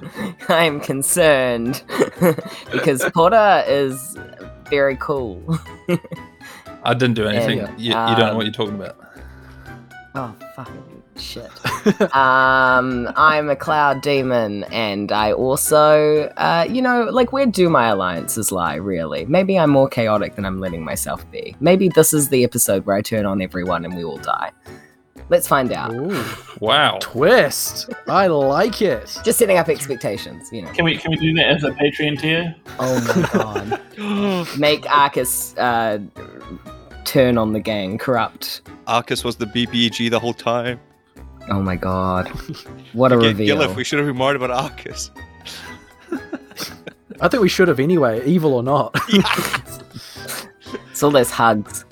I'm 0.50 0.80
concerned 0.80 1.84
because 2.72 3.04
Porter 3.14 3.64
is 3.68 4.18
very 4.70 4.98
cool. 4.98 5.60
I 6.84 6.94
didn't 6.94 7.16
do 7.16 7.28
anything. 7.28 7.60
And, 7.60 7.80
you, 7.80 7.90
you 7.90 7.94
don't 7.94 8.20
know 8.20 8.30
um, 8.32 8.38
what 8.38 8.46
you're 8.46 8.54
talking 8.54 8.76
about. 8.76 8.98
Oh 10.14 10.36
fucking 10.58 11.04
shit. 11.16 11.50
um, 12.14 13.10
I'm 13.16 13.50
a 13.50 13.56
cloud 13.56 14.02
demon, 14.02 14.66
and 14.66 15.10
I 15.10 15.32
also, 15.32 16.24
uh, 16.36 16.68
you 16.70 16.82
know, 16.82 17.06
like 17.06 17.32
where 17.32 17.46
do 17.46 17.70
my 17.70 17.88
alliances 17.88 18.52
lie? 18.52 18.76
Really? 18.76 19.24
Maybe 19.24 19.58
I'm 19.58 19.70
more 19.70 19.88
chaotic 19.88 20.36
than 20.36 20.44
I'm 20.44 20.60
letting 20.60 20.84
myself 20.84 21.30
be. 21.32 21.56
Maybe 21.62 21.88
this 21.88 22.12
is 22.12 22.28
the 22.28 22.44
episode 22.44 22.86
where 22.86 22.98
I 22.98 23.02
turn 23.02 23.26
on 23.26 23.42
everyone 23.42 23.86
and 23.86 23.96
we 23.96 24.04
all 24.04 24.18
die. 24.18 24.52
Let's 25.30 25.48
find 25.48 25.72
out. 25.72 25.94
Ooh, 25.94 26.22
Wow. 26.60 26.98
twist. 27.00 27.90
I 28.10 28.28
like 28.28 28.82
it. 28.82 29.18
Just 29.24 29.40
setting 29.40 29.58
up 29.58 29.70
expectations, 29.70 30.50
you 30.52 30.62
know. 30.62 30.72
Can 30.74 30.84
we 30.84 30.98
can 30.98 31.12
we 31.12 31.16
do 31.18 31.34
that 31.36 31.46
as 31.52 31.64
a 31.64 31.72
Patreon 31.72 32.20
tier? 32.20 32.54
Oh 32.80 33.00
my 33.08 33.80
god. 33.98 34.58
Make 34.60 34.86
Arcus 34.92 35.56
uh, 35.58 36.00
turn 37.06 37.38
on 37.38 37.54
the 37.54 37.60
gang, 37.60 37.98
corrupt. 37.98 38.62
Arcus 38.88 39.24
was 39.24 39.36
the 39.36 39.46
BBG 39.46 40.10
the 40.10 40.20
whole 40.20 40.34
time. 40.34 40.80
Oh 41.50 41.62
my 41.62 41.76
god. 41.76 42.30
What 42.94 43.12
a 43.12 43.18
Get 43.18 43.28
reveal. 43.28 43.58
Gillif, 43.58 43.76
we 43.76 43.84
should 43.84 44.00
have 44.00 44.08
been 44.08 44.18
worried 44.18 44.36
about 44.36 44.52
Arcus. 44.52 45.12
I 47.20 47.28
think 47.28 47.42
we 47.42 47.50
should 47.50 47.68
have 47.68 47.80
anyway, 47.80 48.26
evil 48.26 48.54
or 48.54 48.64
not. 48.64 48.96
It's 51.02 51.04
all 51.04 51.10
those 51.10 51.32
hugs. 51.32 51.84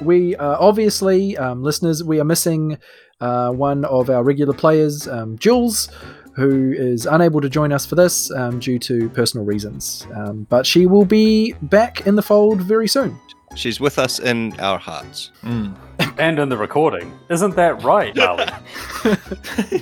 we 0.00 0.34
uh, 0.36 0.56
obviously, 0.58 1.36
um, 1.36 1.62
listeners, 1.62 2.02
we 2.02 2.18
are 2.18 2.24
missing 2.24 2.78
uh, 3.20 3.50
one 3.50 3.84
of 3.84 4.08
our 4.08 4.24
regular 4.24 4.54
players, 4.54 5.06
um, 5.06 5.36
Jules, 5.36 5.90
who 6.36 6.72
is 6.72 7.04
unable 7.04 7.42
to 7.42 7.50
join 7.50 7.72
us 7.72 7.84
for 7.84 7.94
this 7.94 8.30
um, 8.30 8.60
due 8.60 8.78
to 8.78 9.10
personal 9.10 9.44
reasons. 9.44 10.06
Um, 10.14 10.46
but 10.48 10.64
she 10.64 10.86
will 10.86 11.04
be 11.04 11.52
back 11.60 12.06
in 12.06 12.14
the 12.14 12.22
fold 12.22 12.62
very 12.62 12.88
soon. 12.88 13.20
She's 13.56 13.80
with 13.80 13.98
us 13.98 14.18
in 14.18 14.58
our 14.60 14.78
hearts. 14.78 15.32
Mm. 15.42 15.74
And 16.18 16.38
in 16.38 16.48
the 16.48 16.56
recording. 16.56 17.12
Isn't 17.28 17.56
that 17.56 17.82
right, 17.82 18.16
Marley? 18.16 18.46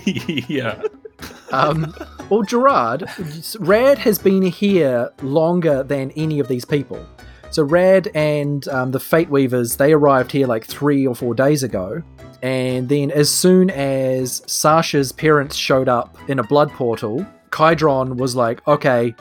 yeah. 0.48 0.82
Um, 1.52 1.94
well, 2.28 2.42
Gerard, 2.42 3.08
Rad 3.60 3.98
has 3.98 4.18
been 4.18 4.42
here 4.42 5.10
longer 5.22 5.84
than 5.84 6.10
any 6.16 6.40
of 6.40 6.48
these 6.48 6.64
people. 6.64 7.06
So 7.50 7.62
Rad 7.62 8.10
and 8.16 8.66
um, 8.66 8.90
the 8.90 8.98
Fate 8.98 9.30
Weavers, 9.30 9.76
they 9.76 9.92
arrived 9.92 10.32
here 10.32 10.48
like 10.48 10.64
three 10.64 11.06
or 11.06 11.14
four 11.14 11.34
days 11.34 11.62
ago. 11.62 12.02
And 12.42 12.88
then 12.88 13.12
as 13.12 13.30
soon 13.30 13.70
as 13.70 14.42
Sasha's 14.48 15.12
parents 15.12 15.54
showed 15.54 15.88
up 15.88 16.18
in 16.28 16.40
a 16.40 16.42
blood 16.42 16.72
portal, 16.72 17.24
Kydron 17.50 18.16
was 18.16 18.34
like, 18.34 18.66
okay, 18.66 19.14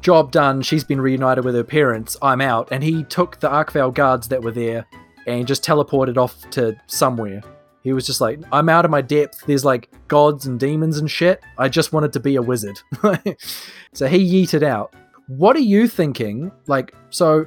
job 0.00 0.32
done. 0.32 0.62
She's 0.62 0.84
been 0.84 1.00
reunited 1.00 1.44
with 1.44 1.54
her 1.54 1.64
parents. 1.64 2.16
I'm 2.22 2.40
out. 2.40 2.68
And 2.70 2.82
he 2.82 3.04
took 3.04 3.40
the 3.40 3.48
Arkvale 3.48 3.92
guards 3.92 4.28
that 4.28 4.42
were 4.42 4.52
there 4.52 4.86
and 5.26 5.46
just 5.46 5.64
teleported 5.64 6.16
off 6.16 6.48
to 6.50 6.76
somewhere. 6.86 7.42
He 7.82 7.92
was 7.92 8.06
just 8.06 8.20
like, 8.20 8.40
I'm 8.52 8.68
out 8.68 8.84
of 8.84 8.90
my 8.90 9.00
depth. 9.00 9.44
There's 9.46 9.64
like 9.64 9.90
gods 10.08 10.46
and 10.46 10.58
demons 10.58 10.98
and 10.98 11.10
shit. 11.10 11.40
I 11.56 11.68
just 11.68 11.92
wanted 11.92 12.12
to 12.14 12.20
be 12.20 12.36
a 12.36 12.42
wizard. 12.42 12.80
so 13.92 14.06
he 14.06 14.46
yeeted 14.46 14.62
out. 14.62 14.94
What 15.26 15.56
are 15.56 15.60
you 15.60 15.86
thinking? 15.86 16.50
Like, 16.66 16.94
so 17.10 17.46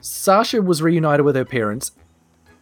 Sasha 0.00 0.62
was 0.62 0.82
reunited 0.82 1.24
with 1.24 1.36
her 1.36 1.44
parents. 1.44 1.92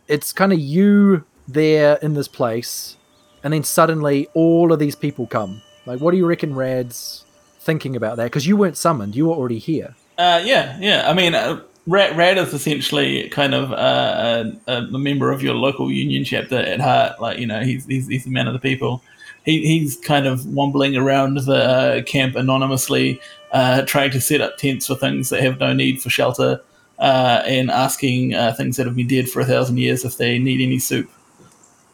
It's 0.09 0.33
kind 0.33 0.53
of 0.53 0.59
you 0.59 1.25
there 1.47 1.99
in 2.03 2.15
this 2.15 2.29
place. 2.29 2.97
And 3.43 3.53
then 3.53 3.65
suddenly 3.65 4.29
all 4.35 4.73
of 4.73 4.79
these 4.79 4.95
people 4.95 5.27
come. 5.27 5.63
Like, 5.87 6.01
what 6.01 6.13
do 6.13 6.17
you 6.17 6.27
reckon 6.27 6.55
Rad's 6.55 7.25
thinking 7.61 7.95
about 7.95 8.17
that? 8.17 8.25
Because 8.25 8.47
you 8.47 8.57
weren't 8.57 8.77
summoned, 8.77 9.15
you 9.15 9.27
were 9.27 9.35
already 9.35 9.59
here. 9.59 9.95
Uh, 10.19 10.43
yeah, 10.45 10.77
yeah. 10.81 11.09
I 11.09 11.15
mean, 11.15 11.35
uh, 11.35 11.61
Rad, 11.87 12.39
is 12.39 12.53
essentially 12.53 13.29
kind 13.31 13.55
of 13.55 13.73
uh, 13.73 14.45
a, 14.67 14.73
a 14.73 14.99
member 14.99 15.31
of 15.31 15.43
your 15.43 15.55
local 15.55 15.91
union 15.91 16.25
chapter 16.25 16.59
at 16.59 16.81
heart. 16.81 17.21
Like, 17.21 17.39
you 17.39 17.47
know, 17.47 17.61
he's 17.61 17.87
he's, 17.87 18.07
he's 18.09 18.25
the 18.25 18.31
man 18.31 18.47
of 18.47 18.53
the 18.53 18.59
people. 18.59 19.03
He, 19.45 19.63
he's 19.67 19.97
kind 19.97 20.27
of 20.27 20.45
wombling 20.47 20.97
around 20.97 21.39
the 21.39 21.55
uh, 21.55 22.03
camp 22.03 22.37
anonymously, 22.37 23.21
uh, 23.53 23.83
trying 23.83 24.11
to 24.11 24.21
set 24.21 24.43
up 24.43 24.59
tents 24.59 24.87
for 24.87 24.95
things 24.95 25.31
that 25.31 25.41
have 25.41 25.59
no 25.59 25.73
need 25.73 26.03
for 26.03 26.11
shelter, 26.11 26.61
uh, 26.99 27.43
and 27.47 27.71
asking 27.71 28.33
things 28.57 28.77
that 28.77 28.87
have 28.87 28.97
been 28.97 29.09
dead 29.09 29.31
for 29.31 29.41
a 29.41 29.47
thousand 29.47 29.79
years 29.79 30.05
if 30.05 30.19
they 30.19 30.39
need 30.39 30.61
any 30.61 30.79
soup. 30.79 31.11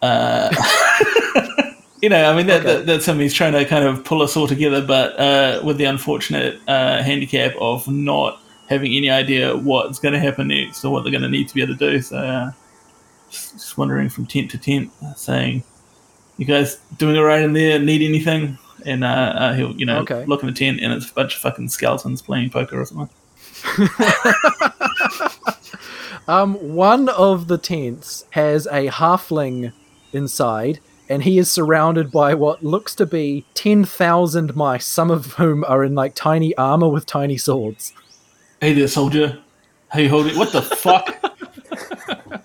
You 2.03 2.11
know, 2.11 2.31
I 2.31 2.37
mean, 2.37 2.47
that, 2.49 2.61
Okay. 2.61 2.77
that, 2.77 2.87
that's 2.87 3.07
him. 3.07 3.19
He's 3.19 3.33
trying 3.35 3.53
to 3.55 3.65
kind 3.65 3.85
of 3.85 4.05
pull 4.05 4.21
us 4.23 4.37
all 4.37 4.47
together, 4.47 4.85
but 4.85 5.19
uh, 5.19 5.61
with 5.65 5.79
the 5.79 5.85
unfortunate 5.85 6.61
uh, 6.69 7.03
handicap 7.03 7.55
of 7.61 7.89
not 7.89 8.39
having 8.69 8.93
any 8.95 9.09
idea 9.11 9.57
what's 9.57 9.99
going 9.99 10.13
to 10.13 10.21
happen 10.21 10.49
next 10.49 10.85
or 10.85 10.93
what 10.93 11.03
they're 11.05 11.11
going 11.13 11.23
to 11.23 11.29
need 11.29 11.49
to 11.49 11.55
be 11.55 11.63
able 11.63 11.77
to 11.77 11.93
do. 11.93 12.01
So, 12.03 12.19
uh, 12.19 12.51
just, 13.31 13.53
just 13.55 13.79
wandering 13.79 14.09
from 14.11 14.27
tent 14.27 14.51
to 14.51 14.59
tent, 14.59 14.91
uh, 15.05 15.15
saying, 15.15 15.65
"You 16.37 16.45
guys 16.47 16.77
doing 16.99 17.17
all 17.17 17.25
right 17.25 17.43
in 17.43 17.55
there? 17.55 17.79
Need 17.79 18.03
anything?" 18.03 18.59
And 18.85 19.03
uh, 19.03 19.07
uh, 19.07 19.55
he'll, 19.55 19.73
you 19.75 19.87
know, 19.87 20.01
Okay. 20.01 20.25
look 20.27 20.43
in 20.43 20.49
the 20.49 20.55
tent, 20.55 20.81
and 20.81 20.93
it's 20.93 21.11
a 21.11 21.15
bunch 21.15 21.35
of 21.35 21.41
fucking 21.41 21.69
skeletons 21.71 22.21
playing 22.23 22.51
poker 22.51 22.79
or 22.81 22.85
something. 22.85 23.09
Um, 26.29 26.55
one 26.75 27.09
of 27.09 27.47
the 27.47 27.57
tents 27.57 28.25
has 28.31 28.67
a 28.67 28.89
halfling 28.89 29.73
inside, 30.13 30.81
and 31.09 31.23
he 31.23 31.39
is 31.39 31.51
surrounded 31.51 32.11
by 32.11 32.35
what 32.35 32.63
looks 32.65 32.95
to 32.97 33.07
be 33.07 33.45
10,000 33.55 34.55
mice, 34.57 34.87
some 34.87 35.11
of 35.11 35.35
whom 35.35 35.65
are 35.65 35.85
in 35.85 35.95
like 35.95 36.15
tiny 36.15 36.55
armor 36.57 36.89
with 36.89 37.07
tiny 37.07 37.37
swords. 37.37 37.93
Hey 38.61 38.73
there, 38.73 38.89
soldier. 38.89 39.39
How 39.89 40.01
you 40.01 40.09
holding? 40.09 40.37
What 40.39 40.53
the 40.53 40.63
fuck? 40.63 41.15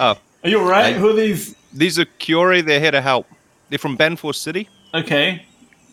Oh, 0.00 0.16
Are 0.42 0.48
you 0.48 0.58
alright? 0.58 0.96
Who 0.96 1.10
are 1.10 1.12
these? 1.12 1.54
these 1.72 1.98
are 1.98 2.06
Kiori. 2.18 2.64
They're 2.64 2.80
here 2.80 2.90
to 2.90 3.02
help. 3.02 3.26
They're 3.68 3.78
from 3.78 3.96
Banfor 3.96 4.34
City. 4.34 4.68
Okay, 4.94 5.44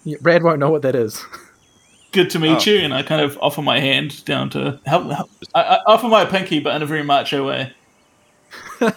Yeah, 0.05 0.17
Brad 0.21 0.41
won't 0.41 0.59
know 0.59 0.69
what 0.71 0.81
that 0.83 0.95
is. 0.95 1.23
good 2.13 2.29
to 2.31 2.39
meet 2.39 2.65
Oh. 2.67 2.71
you. 2.71 2.79
And 2.79 2.93
I 2.93 3.03
kind 3.03 3.21
of 3.21 3.37
offer 3.41 3.61
my 3.61 3.79
hand 3.79 4.23
down 4.25 4.49
to 4.51 4.79
help. 4.85 5.11
help. 5.11 5.29
I, 5.53 5.61
I 5.61 5.79
offer 5.85 6.07
my 6.07 6.23
pinky, 6.25 6.59
but 6.59 6.75
in 6.75 6.81
a 6.81 6.85
very 6.85 7.03
macho 7.03 7.45
way. 7.45 7.73
Oh, 8.81 8.91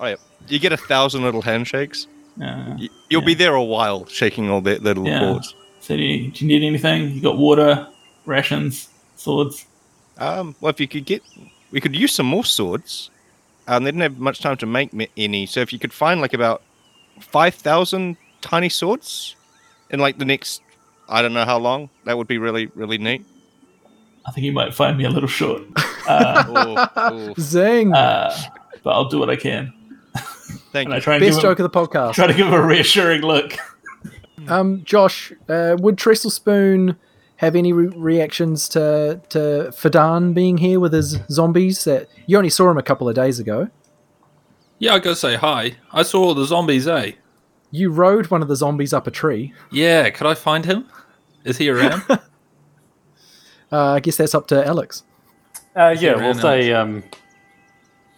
yeah. 0.00 0.16
You 0.48 0.58
get 0.58 0.72
a 0.72 0.76
thousand 0.76 1.22
little 1.22 1.42
handshakes. 1.42 2.06
Uh, 2.42 2.76
You'll 3.08 3.22
be 3.22 3.34
there 3.34 3.54
a 3.54 3.62
while, 3.64 4.06
shaking 4.06 4.50
all 4.50 4.60
their 4.60 4.78
little 4.78 5.06
Yeah. 5.06 5.20
paws. 5.20 5.54
so 5.80 5.96
do 5.96 6.02
you, 6.02 6.30
do 6.30 6.44
you 6.44 6.48
need 6.48 6.66
anything? 6.66 7.10
You 7.12 7.20
got 7.22 7.38
water, 7.38 7.86
rations, 8.26 8.88
swords. 9.16 9.66
Um, 10.18 10.54
well, 10.60 10.70
if 10.70 10.80
you 10.80 10.88
could 10.88 11.04
get, 11.06 11.22
we 11.70 11.80
could 11.80 11.94
use 11.96 12.12
some 12.14 12.26
more 12.26 12.44
swords. 12.44 13.10
Um, 13.68 13.84
they 13.84 13.90
didn't 13.90 14.02
have 14.02 14.18
much 14.18 14.40
time 14.40 14.56
to 14.58 14.66
make 14.66 14.90
any, 15.16 15.46
so 15.46 15.60
if 15.60 15.72
you 15.72 15.78
could 15.78 15.92
find 15.92 16.20
like 16.20 16.34
about 16.34 16.62
five 17.20 17.54
thousand 17.54 18.16
tiny 18.40 18.68
swords 18.68 19.34
in 19.90 19.98
like 19.98 20.18
the 20.18 20.24
next, 20.24 20.62
I 21.08 21.22
don't 21.22 21.32
know 21.34 21.44
how 21.44 21.58
long, 21.58 21.88
that 22.04 22.16
would 22.16 22.28
be 22.28 22.38
really, 22.38 22.66
really 22.74 22.98
neat. 22.98 23.24
I 24.26 24.30
think 24.32 24.44
you 24.44 24.52
might 24.52 24.74
find 24.74 24.96
me 24.98 25.04
a 25.04 25.10
little 25.10 25.28
short, 25.28 25.62
uh, 26.08 26.44
Oh, 26.48 26.88
oh, 26.96 27.34
Zing! 27.40 27.92
uh, 27.94 28.36
but 28.82 28.90
I'll 28.90 29.08
do 29.08 29.18
what 29.18 29.30
I 29.30 29.36
can. 29.36 29.72
Thank 30.76 30.86
And 30.86 30.94
I 30.94 30.96
you. 30.98 31.02
try 31.02 31.14
and 31.16 31.20
Best 31.24 31.40
joke 31.40 31.58
him, 31.58 31.64
of 31.64 31.72
the 31.72 31.78
podcast. 31.78 32.12
try 32.14 32.26
to 32.26 32.34
give 32.34 32.46
him 32.46 32.52
a 32.54 32.62
reassuring 32.62 33.22
look. 33.22 33.54
Um, 34.48 34.82
Josh, 34.84 35.32
uh, 35.48 35.76
would 35.80 35.98
Trestle 35.98 36.30
Spoon 36.30 36.96
have 37.36 37.56
any 37.56 37.72
re- 37.72 37.88
reactions 37.96 38.68
to 38.68 39.20
to 39.30 39.72
Fadan 39.72 40.34
being 40.34 40.58
here 40.58 40.78
with 40.78 40.92
his 40.92 41.18
zombies? 41.30 41.82
That 41.84 42.08
you 42.26 42.36
only 42.36 42.50
saw 42.50 42.70
him 42.70 42.76
a 42.78 42.82
couple 42.82 43.08
of 43.08 43.14
days 43.16 43.40
ago. 43.40 43.70
Yeah, 44.78 44.92
I 44.94 44.98
gotta 45.00 45.16
say 45.16 45.34
hi. 45.36 45.76
I 45.92 46.02
saw 46.04 46.22
all 46.22 46.34
the 46.34 46.44
zombies, 46.44 46.86
eh? 46.86 47.12
You 47.72 47.90
rode 47.90 48.26
one 48.30 48.40
of 48.42 48.46
the 48.46 48.54
zombies 48.56 48.92
up 48.92 49.06
a 49.08 49.10
tree. 49.10 49.52
Yeah, 49.72 50.10
could 50.10 50.26
I 50.28 50.34
find 50.34 50.64
him? 50.64 50.86
Is 51.44 51.56
he 51.58 51.68
around? 51.70 52.02
Uh, 53.72 53.94
I 53.94 54.00
guess 54.00 54.16
that's 54.16 54.34
up 54.34 54.46
to 54.48 54.64
Alex. 54.64 55.02
Uh, 55.74 55.94
yeah, 55.98 56.14
we'll 56.14 56.34
say 56.34 56.72
um, 56.72 57.02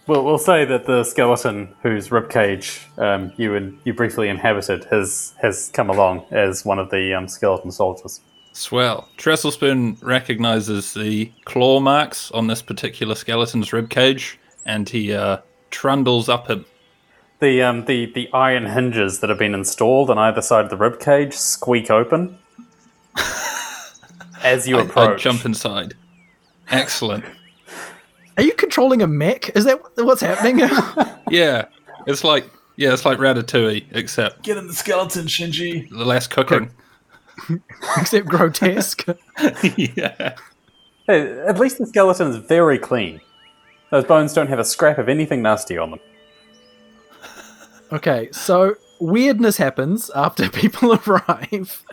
we'll 0.09 0.25
we'll 0.25 0.37
say 0.37 0.65
that 0.65 0.85
the 0.85 1.03
skeleton 1.03 1.73
whose 1.83 2.09
ribcage 2.09 2.85
um, 2.97 3.31
you 3.37 3.55
and 3.55 3.79
you 3.85 3.93
briefly 3.93 4.27
inhabited 4.27 4.85
has 4.85 5.33
has 5.41 5.69
come 5.73 5.89
along 5.89 6.25
as 6.31 6.65
one 6.65 6.79
of 6.79 6.89
the 6.89 7.13
um, 7.13 7.27
skeleton 7.27 7.71
soldiers. 7.71 8.19
Swell. 8.51 9.07
Trestlespoon 9.17 9.97
recognizes 10.01 10.93
the 10.93 11.31
claw 11.45 11.79
marks 11.79 12.31
on 12.31 12.47
this 12.47 12.61
particular 12.61 13.15
skeleton's 13.15 13.69
ribcage, 13.69 14.35
and 14.65 14.89
he 14.89 15.13
uh, 15.13 15.37
trundles 15.69 16.27
up 16.27 16.49
him. 16.49 16.65
The 17.39 17.61
um, 17.61 17.85
the 17.85 18.07
the 18.07 18.29
iron 18.33 18.65
hinges 18.65 19.19
that 19.19 19.29
have 19.29 19.39
been 19.39 19.53
installed 19.53 20.09
on 20.09 20.17
either 20.17 20.41
side 20.41 20.65
of 20.65 20.71
the 20.71 20.77
ribcage 20.77 21.33
squeak 21.33 21.89
open 21.89 22.37
as 24.43 24.67
you 24.67 24.79
I, 24.79 24.89
I 24.95 25.15
jump 25.15 25.45
inside. 25.45 25.93
Excellent. 26.69 27.23
Are 28.39 28.41
you 28.41 28.53
controlling 28.53 29.01
a 29.01 29.07
mech? 29.07 29.53
Is 29.53 29.65
that 29.65 29.81
what's 29.97 30.21
happening? 30.21 30.61
Yeah, 31.29 31.65
it's 32.07 32.23
like 32.23 32.49
yeah, 32.77 32.91
it's 32.93 33.05
like 33.05 33.19
Ratatouille, 33.19 33.85
except 33.91 34.41
Get 34.41 34.57
in 34.57 34.65
the 34.65 34.73
skeleton, 34.73 35.25
Shinji. 35.27 35.87
the 35.89 36.05
last 36.05 36.29
cooking. 36.31 36.71
Except 37.97 38.25
grotesque. 38.25 39.05
yeah. 39.77 40.35
Hey, 41.05 41.39
at 41.41 41.59
least 41.59 41.77
the 41.77 41.85
skeleton's 41.85 42.37
very 42.37 42.79
clean. 42.79 43.19
Those 43.91 44.05
bones 44.05 44.33
don't 44.33 44.47
have 44.47 44.57
a 44.57 44.63
scrap 44.65 44.97
of 44.97 45.07
anything 45.09 45.41
nasty 45.43 45.77
on 45.77 45.91
them. 45.91 45.99
Okay, 47.91 48.29
so 48.31 48.75
weirdness 48.99 49.57
happens 49.57 50.09
after 50.11 50.49
people 50.61 50.93
arrive. 51.07 51.83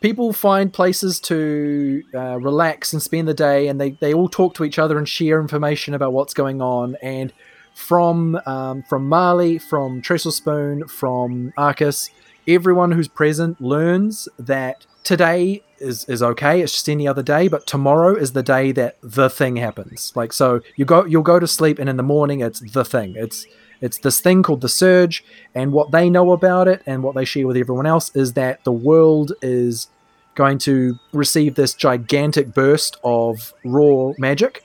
People 0.00 0.32
find 0.32 0.72
places 0.72 1.20
to 1.20 2.02
uh, 2.14 2.38
relax 2.40 2.92
and 2.92 3.02
spend 3.02 3.28
the 3.28 3.34
day, 3.34 3.68
and 3.68 3.80
they, 3.80 3.90
they 3.90 4.12
all 4.12 4.28
talk 4.28 4.54
to 4.54 4.64
each 4.64 4.78
other 4.78 4.98
and 4.98 5.08
share 5.08 5.40
information 5.40 5.94
about 5.94 6.12
what's 6.12 6.34
going 6.34 6.60
on. 6.60 6.96
And 7.02 7.32
from 7.74 8.40
um, 8.46 8.82
from 8.84 9.08
Marley, 9.08 9.58
from 9.58 10.00
Trestle 10.00 10.32
Spoon, 10.32 10.88
from 10.88 11.52
Arcus, 11.56 12.10
everyone 12.48 12.92
who's 12.92 13.08
present 13.08 13.60
learns 13.60 14.28
that 14.38 14.86
today 15.04 15.62
is 15.78 16.04
is 16.06 16.22
okay. 16.22 16.62
It's 16.62 16.72
just 16.72 16.88
any 16.88 17.06
other 17.06 17.22
day, 17.22 17.48
but 17.48 17.66
tomorrow 17.66 18.14
is 18.14 18.32
the 18.32 18.42
day 18.42 18.72
that 18.72 18.96
the 19.02 19.28
thing 19.28 19.56
happens. 19.56 20.12
Like 20.16 20.32
so, 20.32 20.60
you 20.76 20.84
go 20.84 21.04
you'll 21.04 21.22
go 21.22 21.38
to 21.38 21.46
sleep, 21.46 21.78
and 21.78 21.88
in 21.88 21.96
the 21.96 22.02
morning 22.02 22.40
it's 22.40 22.60
the 22.60 22.84
thing. 22.84 23.14
It's 23.16 23.46
it's 23.80 23.98
this 23.98 24.20
thing 24.20 24.42
called 24.42 24.60
the 24.60 24.68
Surge, 24.68 25.24
and 25.54 25.72
what 25.72 25.90
they 25.90 26.08
know 26.10 26.32
about 26.32 26.68
it 26.68 26.82
and 26.86 27.02
what 27.02 27.14
they 27.14 27.24
share 27.24 27.46
with 27.46 27.56
everyone 27.56 27.86
else 27.86 28.14
is 28.14 28.32
that 28.34 28.64
the 28.64 28.72
world 28.72 29.32
is 29.42 29.88
going 30.34 30.58
to 30.58 30.98
receive 31.12 31.54
this 31.54 31.74
gigantic 31.74 32.52
burst 32.54 32.96
of 33.02 33.52
raw 33.64 34.12
magic. 34.18 34.62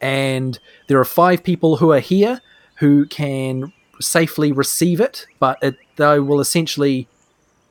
And 0.00 0.58
there 0.88 0.98
are 0.98 1.04
five 1.04 1.42
people 1.42 1.76
who 1.76 1.92
are 1.92 2.00
here 2.00 2.40
who 2.76 3.06
can 3.06 3.72
safely 4.00 4.52
receive 4.52 5.00
it, 5.00 5.26
but 5.38 5.58
it, 5.62 5.76
they 5.96 6.18
will 6.18 6.40
essentially 6.40 7.08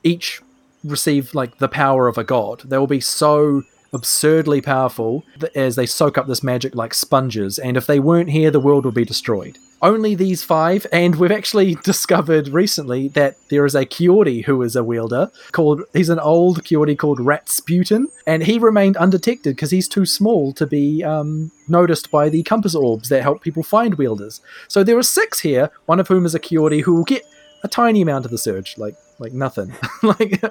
each 0.03 0.41
receive 0.83 1.35
like 1.35 1.57
the 1.57 1.67
power 1.67 2.07
of 2.07 2.17
a 2.17 2.23
god. 2.23 2.61
They 2.65 2.77
will 2.77 2.87
be 2.87 3.01
so 3.01 3.63
absurdly 3.93 4.61
powerful 4.61 5.25
as 5.53 5.75
they 5.75 5.85
soak 5.85 6.17
up 6.17 6.27
this 6.27 6.41
magic 6.41 6.73
like 6.73 6.93
sponges, 6.93 7.59
and 7.59 7.75
if 7.75 7.85
they 7.85 7.99
weren't 7.99 8.29
here, 8.29 8.49
the 8.49 8.59
world 8.59 8.85
would 8.85 8.95
be 8.95 9.05
destroyed. 9.05 9.57
Only 9.83 10.13
these 10.13 10.43
five, 10.43 10.85
and 10.91 11.15
we've 11.15 11.31
actually 11.31 11.75
discovered 11.83 12.50
recently 12.50 13.07
that 13.09 13.37
there 13.50 13.65
is 13.65 13.74
a 13.74 13.85
Kiori 13.85 14.46
who 14.46 14.61
is 14.61 14.75
a 14.75 14.83
wielder 14.83 15.31
called. 15.53 15.81
He's 15.94 16.09
an 16.09 16.20
old 16.20 16.63
Kiori 16.63 16.96
called 16.98 17.20
Ratsputin, 17.20 18.05
and 18.27 18.44
he 18.44 18.59
remained 18.59 18.96
undetected 18.98 19.55
because 19.55 19.72
he's 19.72 19.87
too 19.87 20.05
small 20.05 20.53
to 20.53 20.67
be 20.67 21.03
um, 21.03 21.51
noticed 21.67 22.11
by 22.11 22.29
the 22.29 22.44
compass 22.44 22.75
orbs 22.75 23.09
that 23.09 23.24
help 23.24 23.41
people 23.41 23.63
find 23.63 23.96
wielders. 23.96 24.41
So 24.67 24.83
there 24.83 24.98
are 24.98 25.03
six 25.03 25.39
here, 25.39 25.72
one 25.87 26.00
of 26.00 26.07
whom 26.07 26.25
is 26.25 26.35
a 26.35 26.39
Kiori 26.39 26.83
who 26.83 26.94
will 26.94 27.03
get 27.03 27.25
a 27.63 27.67
tiny 27.67 28.01
amount 28.01 28.25
of 28.25 28.31
the 28.31 28.37
surge, 28.37 28.77
like 28.77 28.96
like 29.17 29.33
nothing, 29.33 29.74
like 30.03 30.44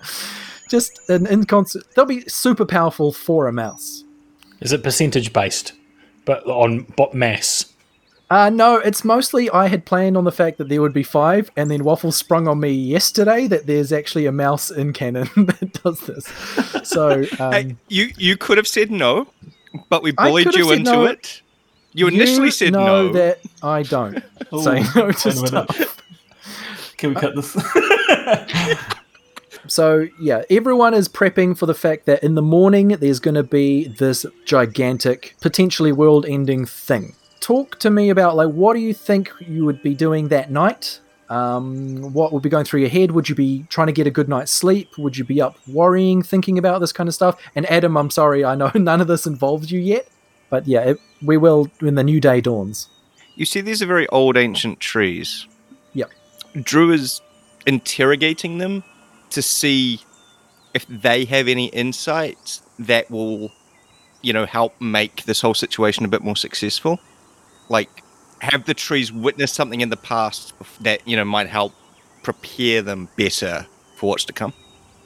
just 0.69 1.09
an 1.09 1.27
inconstant. 1.27 1.85
They'll 1.95 2.05
be 2.05 2.29
super 2.29 2.64
powerful 2.64 3.12
for 3.12 3.47
a 3.47 3.53
mouse. 3.53 4.05
Is 4.61 4.73
it 4.73 4.83
percentage 4.83 5.33
based, 5.33 5.73
but 6.25 6.45
on 6.47 6.87
mass? 7.12 7.73
Uh, 8.31 8.49
no, 8.49 8.77
it's 8.77 9.05
mostly 9.05 9.51
I 9.51 9.66
had 9.66 9.85
planned 9.85 10.16
on 10.16 10.23
the 10.23 10.31
fact 10.31 10.59
that 10.59 10.69
there 10.69 10.81
would 10.81 10.93
be 10.93 11.03
five, 11.03 11.51
and 11.57 11.69
then 11.69 11.83
Waffle 11.83 12.12
sprung 12.12 12.47
on 12.47 12.61
me 12.61 12.71
yesterday 12.71 13.49
that 13.49 13.66
there's 13.66 13.93
actually 13.93 14.27
a 14.27 14.33
mouse 14.33 14.71
in 14.71 14.93
canon 14.93 15.29
that 15.37 15.81
does 15.83 16.01
this. 16.01 16.27
So 16.88 17.25
um, 17.40 17.53
Hey, 17.53 17.77
you 17.88 18.12
you 18.16 18.37
could 18.37 18.57
have 18.57 18.69
said 18.69 18.90
no, 18.93 19.27
but 19.88 20.05
we 20.05 20.12
bullied 20.12 20.55
you 20.55 20.71
into 20.71 20.93
no. 20.93 21.05
it. 21.07 21.43
You 21.93 22.07
initially 22.07 22.53
said 22.53 22.73
know 22.73 23.09
no. 23.09 23.12
that 23.14 23.40
I 23.64 23.83
don't 23.83 24.23
Ooh, 24.55 24.62
say 24.62 24.85
no 24.95 25.11
to 25.11 25.11
wait 25.11 25.25
a 25.25 25.29
minute. 25.35 25.49
stuff. 25.49 25.97
Can 26.99 27.14
we 27.14 27.21
cut 27.21 27.35
this? 27.35 27.57
So 29.66 30.07
yeah, 30.21 30.43
everyone 30.51 30.95
is 30.95 31.09
prepping 31.09 31.57
for 31.57 31.66
the 31.66 31.75
fact 31.75 32.07
that 32.07 32.23
in 32.23 32.35
the 32.35 32.43
morning 32.43 32.88
there's 32.88 33.21
going 33.21 33.35
to 33.35 33.43
be 33.43 33.88
this 33.88 34.25
gigantic, 34.45 35.37
potentially 35.40 35.93
world-ending 35.93 36.66
thing. 36.66 37.14
Talk 37.40 37.79
to 37.81 37.90
me 37.90 38.11
about 38.11 38.37
like 38.37 38.50
what 38.50 38.74
do 38.74 38.81
you 38.81 38.94
think 38.94 39.33
you 39.40 39.64
would 39.64 39.83
be 39.83 39.94
doing 39.94 40.29
that 40.29 40.50
night? 40.50 41.00
Um, 41.31 42.12
what 42.12 42.33
would 42.33 42.42
be 42.42 42.48
going 42.48 42.64
through 42.64 42.81
your 42.81 42.90
head? 42.90 43.12
Would 43.12 43.29
you 43.29 43.37
be 43.37 43.64
trying 43.68 43.87
to 43.87 43.92
get 43.92 44.07
a 44.07 44.11
good 44.11 44.29
night's 44.29 44.50
sleep? 44.50 44.98
Would 44.98 45.16
you 45.16 45.24
be 45.24 45.40
up 45.40 45.57
worrying, 45.68 46.22
thinking 46.22 46.59
about 46.59 46.81
this 46.81 46.92
kind 46.92 47.09
of 47.09 47.14
stuff? 47.14 47.40
And 47.55 47.70
Adam, 47.70 47.96
I'm 47.96 48.11
sorry, 48.11 48.44
I 48.44 48.57
know 48.57 48.70
none 48.74 49.00
of 49.00 49.07
this 49.07 49.26
involves 49.26 49.70
you 49.70 49.79
yet, 49.79 50.09
but 50.50 50.66
yeah, 50.66 50.81
it, 50.81 51.00
we 51.22 51.37
will 51.37 51.70
when 51.79 51.94
the 51.94 52.03
new 52.03 52.20
day 52.20 52.40
dawns. 52.40 52.88
You 53.37 53.46
see, 53.46 53.61
these 53.61 53.81
are 53.81 53.87
very 53.87 54.09
old, 54.09 54.37
ancient 54.37 54.81
trees. 54.81 55.46
Yep. 55.94 56.11
Drew 56.62 56.92
is 56.92 57.20
interrogating 57.64 58.59
them 58.59 58.83
to 59.31 59.40
see 59.40 60.00
if 60.74 60.87
they 60.88 61.24
have 61.24 61.48
any 61.48 61.66
insights 61.66 62.62
that 62.79 63.11
will, 63.11 63.50
you 64.20 64.33
know, 64.33 64.46
help 64.46 64.79
make 64.81 65.24
this 65.24 65.40
whole 65.40 65.55
situation 65.55 66.05
a 66.05 66.09
bit 66.09 66.22
more 66.22 66.37
successful. 66.37 67.00
Like, 67.71 68.03
have 68.41 68.67
the 68.67 68.75
trees 68.75 69.11
witnessed 69.11 69.55
something 69.55 69.81
in 69.81 69.89
the 69.89 69.97
past 69.97 70.53
that, 70.83 71.09
you 71.09 71.17
know, 71.17 71.25
might 71.25 71.49
help 71.49 71.73
prepare 72.23 72.83
them 72.83 73.09
better 73.17 73.67
for 73.97 74.11
what's 74.11 74.25
to 74.27 74.33
come? 74.35 74.53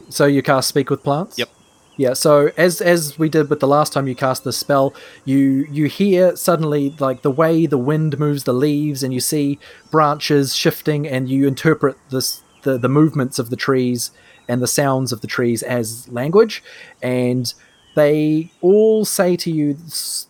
So 0.08 0.26
you 0.26 0.42
cast 0.42 0.68
speak 0.68 0.90
with 0.90 1.04
plants. 1.04 1.38
Yep. 1.38 1.50
Yeah. 1.96 2.14
So 2.14 2.50
as 2.56 2.80
as 2.80 3.18
we 3.18 3.28
did 3.28 3.48
with 3.48 3.60
the 3.60 3.68
last 3.68 3.92
time 3.92 4.08
you 4.08 4.16
cast 4.16 4.42
the 4.42 4.52
spell, 4.52 4.94
you 5.24 5.66
you 5.70 5.86
hear 5.86 6.34
suddenly 6.34 6.94
like 6.98 7.22
the 7.22 7.30
way 7.30 7.66
the 7.66 7.78
wind 7.78 8.18
moves 8.18 8.44
the 8.44 8.52
leaves, 8.52 9.04
and 9.04 9.14
you 9.14 9.20
see 9.20 9.60
branches 9.92 10.56
shifting, 10.56 11.06
and 11.06 11.28
you 11.28 11.46
interpret 11.46 11.96
this 12.10 12.42
the 12.62 12.76
the 12.78 12.88
movements 12.88 13.38
of 13.38 13.50
the 13.50 13.56
trees 13.56 14.10
and 14.48 14.60
the 14.60 14.66
sounds 14.66 15.12
of 15.12 15.20
the 15.20 15.28
trees 15.28 15.62
as 15.62 16.08
language, 16.08 16.62
and 17.00 17.54
they 17.94 18.50
all 18.60 19.04
say 19.04 19.36
to 19.36 19.50
you 19.50 19.74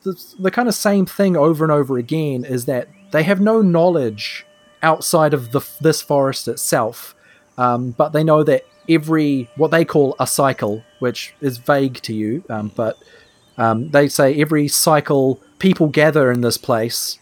the, 0.03 0.35
the 0.39 0.51
kind 0.51 0.69
of 0.69 0.75
same 0.75 1.07
thing 1.07 1.37
over 1.37 1.65
and 1.65 1.73
over 1.73 1.99
again 1.99 2.45
is 2.45 2.67
that 2.67 2.89
they 3.11 3.23
have 3.23 3.41
no 3.41 3.63
knowledge 3.63 4.45
outside 4.83 5.33
of 5.33 5.53
the 5.53 5.61
this 5.81 6.03
forest 6.03 6.47
itself 6.49 7.15
um, 7.57 7.93
but 7.93 8.13
they 8.13 8.25
know 8.25 8.43
that 8.43 8.65
every 8.89 9.49
what 9.57 9.71
they 9.71 9.85
call 9.85 10.17
a 10.19 10.27
cycle, 10.27 10.83
which 10.99 11.35
is 11.41 11.59
vague 11.59 12.01
to 12.03 12.15
you, 12.15 12.45
um, 12.51 12.73
but 12.75 12.99
um, 13.59 13.91
they 13.91 14.09
say 14.09 14.41
every 14.41 14.69
cycle 14.69 15.41
people 15.59 15.89
gather 15.89 16.31
in 16.31 16.41
this 16.41 16.59
place, 16.59 17.19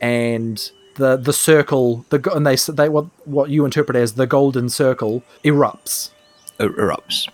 and 0.00 0.70
the 0.96 1.16
the 1.16 1.32
circle 1.32 2.04
the 2.08 2.32
and 2.34 2.46
they 2.46 2.56
they 2.72 2.88
what 2.88 3.06
what 3.26 3.50
you 3.50 3.64
interpret 3.64 3.96
as 3.96 4.14
the 4.14 4.26
golden 4.26 4.68
circle 4.68 5.22
erupts, 5.44 6.10
It 6.58 6.74
erupts. 6.76 7.28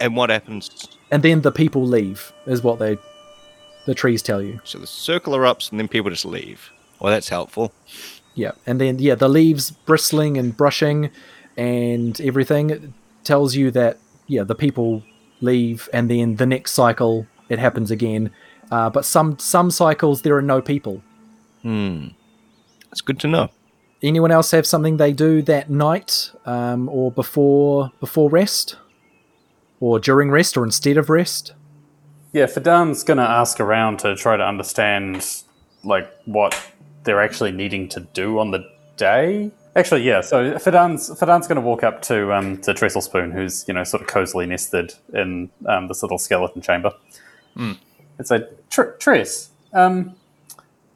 And 0.00 0.16
what 0.16 0.30
happens? 0.30 0.97
And 1.10 1.22
then 1.22 1.42
the 1.42 1.52
people 1.52 1.86
leave 1.86 2.32
is 2.46 2.62
what 2.62 2.78
they 2.78 2.98
the 3.86 3.94
trees 3.94 4.22
tell 4.22 4.42
you. 4.42 4.60
So 4.64 4.78
the 4.78 4.86
circle 4.86 5.32
erupts 5.32 5.70
and 5.70 5.80
then 5.80 5.88
people 5.88 6.10
just 6.10 6.26
leave. 6.26 6.70
Well, 7.00 7.12
that's 7.12 7.30
helpful. 7.30 7.72
Yeah, 8.34 8.52
and 8.66 8.80
then 8.80 8.98
yeah, 8.98 9.14
the 9.14 9.28
leaves 9.28 9.70
bristling 9.70 10.36
and 10.36 10.56
brushing, 10.56 11.10
and 11.56 12.20
everything 12.20 12.94
tells 13.24 13.56
you 13.56 13.70
that 13.72 13.98
yeah, 14.26 14.44
the 14.44 14.54
people 14.54 15.02
leave, 15.40 15.88
and 15.92 16.10
then 16.10 16.36
the 16.36 16.46
next 16.46 16.72
cycle 16.72 17.26
it 17.48 17.58
happens 17.58 17.90
again. 17.90 18.30
Uh, 18.70 18.90
but 18.90 19.04
some 19.04 19.38
some 19.38 19.70
cycles 19.70 20.22
there 20.22 20.36
are 20.36 20.42
no 20.42 20.60
people. 20.60 21.02
Hmm. 21.62 22.08
That's 22.90 23.00
good 23.00 23.18
to 23.20 23.28
know. 23.28 23.48
Anyone 24.02 24.30
else 24.30 24.52
have 24.52 24.66
something 24.66 24.96
they 24.96 25.12
do 25.12 25.42
that 25.42 25.70
night, 25.70 26.30
um, 26.46 26.88
or 26.88 27.10
before 27.10 27.90
before 27.98 28.30
rest, 28.30 28.76
or 29.80 29.98
during 29.98 30.30
rest, 30.30 30.56
or 30.56 30.64
instead 30.64 30.96
of 30.96 31.08
rest? 31.10 31.52
Yeah, 32.32 32.46
Fadan's 32.46 33.02
gonna 33.04 33.22
ask 33.22 33.60
around 33.60 34.00
to 34.00 34.14
try 34.14 34.36
to 34.36 34.44
understand 34.44 35.42
like 35.84 36.10
what 36.26 36.60
they're 37.04 37.22
actually 37.22 37.52
needing 37.52 37.88
to 37.88 38.00
do 38.00 38.38
on 38.38 38.50
the 38.50 38.68
day. 38.96 39.50
Actually, 39.76 40.02
yeah. 40.02 40.20
So 40.20 40.58
Fadan's 40.58 41.16
Fadan's 41.18 41.46
gonna 41.46 41.60
walk 41.60 41.82
up 41.82 42.02
to 42.02 42.32
um, 42.32 42.58
to 42.58 42.74
Trestle 42.74 43.00
Spoon, 43.00 43.30
who's 43.30 43.64
you 43.68 43.74
know 43.74 43.84
sort 43.84 44.02
of 44.02 44.08
cozily 44.08 44.46
nested 44.46 44.94
in 45.14 45.50
um, 45.66 45.88
this 45.88 46.02
little 46.02 46.18
skeleton 46.18 46.60
chamber, 46.60 46.92
It's 48.18 48.30
a 48.30 48.48
tr- 48.70 48.96
Tress. 48.98 49.50
Um, 49.72 50.14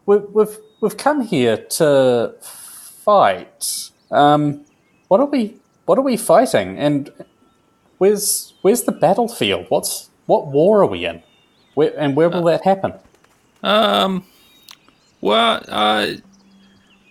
we, 0.07 0.19
we've 0.19 0.59
we've 0.81 0.97
come 0.97 1.23
here 1.23 1.57
to 1.57 2.35
fight. 2.41 3.91
Um, 4.11 4.65
what 5.09 5.21
are 5.21 5.27
we 5.27 5.57
what 5.87 5.99
are 5.99 6.03
we 6.03 6.17
fighting? 6.17 6.79
And 6.79 7.13
where's 7.99 8.52
where's 8.63 8.83
the 8.83 8.93
battlefield? 8.93 9.67
What's 9.69 10.11
what 10.27 10.47
war 10.49 10.83
are 10.83 10.87
we 10.87 11.05
in? 11.05 11.23
Where, 11.75 11.93
and 11.99 12.17
where 12.17 12.29
will 12.29 12.45
that 12.45 12.65
happen? 12.65 12.95
Um, 13.63 14.25
well, 15.21 15.63
uh, 15.69 16.13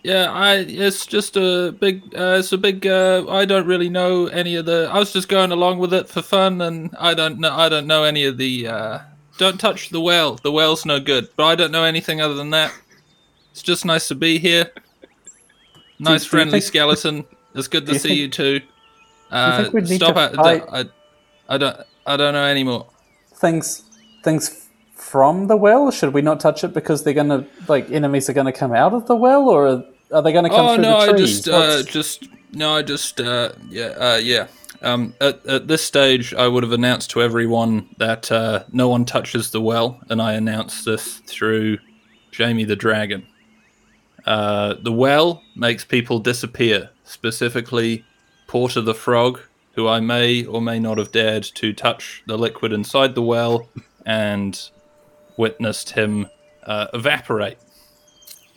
yeah, 0.03 0.31
I 0.31 0.55
it's 0.57 1.05
just 1.05 1.37
a 1.37 1.71
big, 1.79 2.03
uh, 2.15 2.37
it's 2.39 2.51
a 2.51 2.57
big. 2.57 2.85
Uh, 2.87 3.25
I 3.29 3.45
don't 3.45 3.67
really 3.67 3.89
know 3.89 4.27
any 4.27 4.55
of 4.55 4.65
the. 4.65 4.89
I 4.91 4.99
was 4.99 5.13
just 5.13 5.29
going 5.29 5.51
along 5.51 5.79
with 5.79 5.93
it 5.93 6.09
for 6.09 6.21
fun, 6.21 6.61
and 6.61 6.95
I 6.99 7.13
don't 7.13 7.39
know. 7.39 7.53
I 7.53 7.69
don't 7.69 7.87
know 7.87 8.03
any 8.03 8.25
of 8.25 8.37
the. 8.37 8.67
Uh, 8.67 8.99
don't 9.37 9.59
touch 9.59 9.89
the 9.89 10.01
well. 10.01 10.35
The 10.35 10.51
well's 10.51 10.85
no 10.85 10.99
good. 10.99 11.29
But 11.35 11.45
I 11.45 11.55
don't 11.55 11.71
know 11.71 11.83
anything 11.83 12.21
other 12.21 12.33
than 12.35 12.49
that. 12.51 12.73
It's 13.51 13.61
just 13.61 13.85
nice 13.85 14.07
to 14.09 14.15
be 14.15 14.37
here. 14.39 14.71
Nice 15.99 16.21
do 16.21 16.25
you 16.25 16.29
friendly 16.29 16.51
think- 16.59 16.63
skeleton. 16.63 17.25
It's 17.53 17.67
good 17.67 17.85
to 17.87 17.93
you 17.93 17.99
see 17.99 18.07
think- 18.09 18.19
you 18.19 18.27
too. 18.29 18.61
Uh, 19.29 19.69
need 19.73 19.87
stop 19.87 20.15
to 20.15 20.33
it. 20.33 20.39
I, 20.71 20.85
I 21.51 21.57
don't. 21.57 21.77
I 22.05 22.15
don't 22.15 22.33
know 22.33 22.45
anymore. 22.45 22.87
Things 23.35 23.83
things 24.23 24.69
from 24.95 25.47
the 25.47 25.57
well? 25.57 25.91
Should 25.91 26.13
we 26.13 26.21
not 26.21 26.39
touch 26.39 26.63
it 26.63 26.73
because 26.73 27.03
they're 27.03 27.13
gonna 27.13 27.45
like 27.67 27.91
enemies 27.91 28.29
are 28.29 28.33
gonna 28.33 28.53
come 28.53 28.73
out 28.73 28.93
of 28.93 29.07
the 29.07 29.15
well, 29.15 29.49
or 29.49 29.67
are, 29.67 29.83
are 30.13 30.21
they 30.21 30.31
gonna 30.31 30.49
come 30.49 30.65
oh 30.65 30.75
through 30.75 30.83
no, 30.83 31.05
the 31.05 31.11
I 31.11 31.15
trees? 31.17 31.41
just, 31.41 31.49
uh, 31.49 31.83
just 31.83 32.27
no, 32.53 32.75
I 32.75 32.81
just, 32.83 33.19
uh, 33.19 33.51
yeah, 33.69 33.85
uh, 33.85 34.19
yeah. 34.23 34.47
Um, 34.81 35.13
at, 35.19 35.45
at 35.45 35.67
this 35.67 35.83
stage, 35.83 36.33
I 36.33 36.47
would 36.47 36.63
have 36.63 36.71
announced 36.71 37.11
to 37.11 37.21
everyone 37.21 37.89
that 37.97 38.31
uh, 38.31 38.63
no 38.71 38.87
one 38.87 39.05
touches 39.05 39.51
the 39.51 39.61
well, 39.61 39.99
and 40.09 40.21
I 40.21 40.33
announced 40.33 40.85
this 40.85 41.17
through 41.27 41.79
Jamie 42.31 42.63
the 42.63 42.77
Dragon. 42.77 43.27
Uh, 44.25 44.75
the 44.81 44.91
well 44.91 45.43
makes 45.55 45.83
people 45.83 46.19
disappear, 46.19 46.89
specifically 47.03 48.05
Porter 48.47 48.81
the 48.81 48.95
Frog, 48.95 49.41
who 49.81 49.87
I 49.87 49.99
may 49.99 50.45
or 50.45 50.61
may 50.61 50.77
not 50.79 50.99
have 50.99 51.11
dared 51.11 51.41
to 51.55 51.73
touch 51.73 52.21
the 52.27 52.37
liquid 52.37 52.71
inside 52.71 53.15
the 53.15 53.23
well 53.23 53.67
and 54.05 54.69
witnessed 55.37 55.91
him 55.91 56.27
uh, 56.63 56.85
evaporate. 56.93 57.57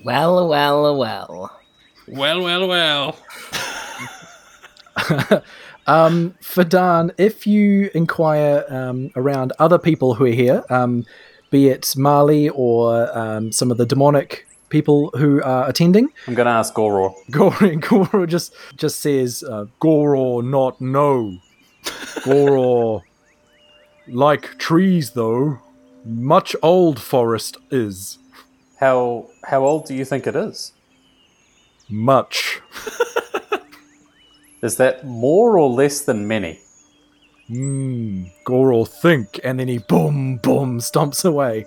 Well, 0.05 0.47
well, 0.47 0.99
well. 0.99 1.59
Well, 2.07 2.43
well, 2.43 2.69
well. 2.69 3.19
Um, 5.87 6.35
Fadan, 6.41 7.11
if 7.19 7.47
you 7.47 7.91
inquire 7.93 8.65
um, 8.71 9.11
around 9.17 9.53
other 9.59 9.79
people 9.79 10.15
who 10.15 10.25
are 10.25 10.29
here, 10.29 10.65
um, 10.71 11.05
be 11.51 11.69
it 11.69 11.93
Marley 11.95 12.49
or 12.49 13.15
um, 13.15 13.53
some 13.53 13.71
of 13.71 13.77
the 13.77 13.85
demonic 13.85 14.49
people 14.69 15.11
who 15.17 15.43
are 15.43 15.69
attending, 15.69 16.09
I'm 16.27 16.35
gonna 16.35 16.51
ask 16.51 16.75
Goror. 16.75 17.15
Goro, 17.31 17.77
Goro 17.89 18.27
just 18.27 18.55
just 18.77 19.01
says, 19.01 19.43
uh, 19.43 19.67
"Goro, 19.81 20.41
not 20.41 20.81
no. 20.81 21.39
Goro, 22.25 23.03
like 24.09 24.59
trees 24.59 25.11
though, 25.11 25.59
much 26.05 26.57
old 26.63 27.01
forest 27.01 27.57
is 27.71 28.19
How 28.81 29.29
how 29.45 29.65
old 29.65 29.87
do 29.87 29.95
you 29.95 30.05
think 30.05 30.27
it 30.27 30.37
is? 30.37 30.73
much." 31.89 32.61
Is 34.63 34.77
that 34.79 35.05
more 35.05 35.59
or 35.59 35.69
less 35.69 36.01
than 36.01 36.27
many? 36.27 36.59
Hmm. 37.49 38.25
Goro 38.45 38.87
think, 38.87 39.39
and 39.45 39.61
then 39.61 39.69
he 39.69 39.77
boom 39.77 40.39
boom 40.39 40.81
stomps 40.81 41.23
away. 41.23 41.67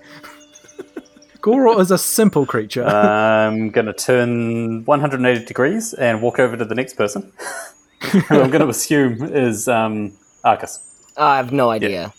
Goro 1.48 1.80
is 1.80 1.92
a 1.92 1.98
simple 1.98 2.46
creature. 2.46 2.84
I'm 2.86 3.70
gonna 3.70 3.94
turn 3.94 4.84
180 4.84 5.46
degrees 5.46 5.94
and 5.94 6.22
walk 6.22 6.40
over 6.40 6.58
to 6.58 6.66
the 6.66 6.76
next 6.76 6.96
person. 6.96 7.32
who 8.02 8.42
I'm 8.42 8.50
gonna 8.50 8.68
assume 8.68 9.24
is 9.34 9.70
um, 9.70 10.12
Arcus. 10.44 10.82
I 11.16 11.38
have 11.38 11.54
no 11.54 11.70
idea. 11.70 12.14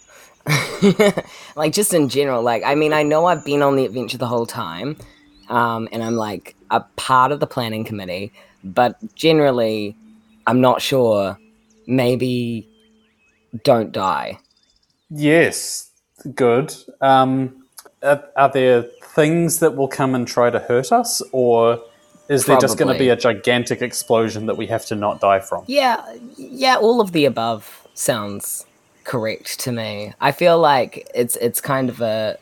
like 1.56 1.74
just 1.74 1.92
in 1.92 2.08
general, 2.08 2.42
like 2.42 2.62
I 2.64 2.74
mean, 2.74 2.94
I 2.94 3.02
know 3.02 3.26
I've 3.26 3.44
been 3.44 3.60
on 3.60 3.76
the 3.76 3.84
adventure 3.84 4.16
the 4.16 4.26
whole 4.26 4.46
time, 4.46 4.96
um, 5.50 5.90
and 5.92 6.02
I'm 6.02 6.16
like 6.16 6.56
a 6.70 6.80
part 6.96 7.30
of 7.30 7.38
the 7.38 7.46
planning 7.46 7.84
committee, 7.84 8.32
but 8.64 8.96
generally, 9.14 9.94
I'm 10.46 10.62
not 10.62 10.80
sure. 10.80 11.38
Maybe 11.86 12.66
don't 13.62 13.92
die. 13.92 14.38
Yes, 15.10 15.90
good. 16.34 16.74
Um, 17.02 17.66
are, 18.02 18.24
are 18.36 18.48
there 18.48 18.88
things 19.14 19.58
that 19.60 19.76
will 19.76 19.88
come 19.88 20.14
and 20.14 20.26
try 20.26 20.50
to 20.50 20.58
hurt 20.58 20.92
us, 20.92 21.22
or 21.32 21.82
is 22.28 22.44
there 22.44 22.58
just 22.58 22.76
going 22.78 22.92
to 22.92 22.98
be 22.98 23.08
a 23.08 23.16
gigantic 23.16 23.80
explosion 23.82 24.46
that 24.46 24.56
we 24.56 24.66
have 24.66 24.84
to 24.86 24.94
not 24.94 25.20
die 25.20 25.40
from? 25.40 25.64
Yeah, 25.66 26.04
yeah, 26.36 26.76
all 26.76 27.00
of 27.00 27.12
the 27.12 27.24
above 27.24 27.86
sounds 27.94 28.66
correct 29.04 29.58
to 29.60 29.72
me. 29.72 30.12
I 30.20 30.32
feel 30.32 30.58
like 30.58 31.08
it's 31.14 31.36
it's 31.36 31.60
kind 31.60 31.88
of 31.88 32.00
a 32.00 32.38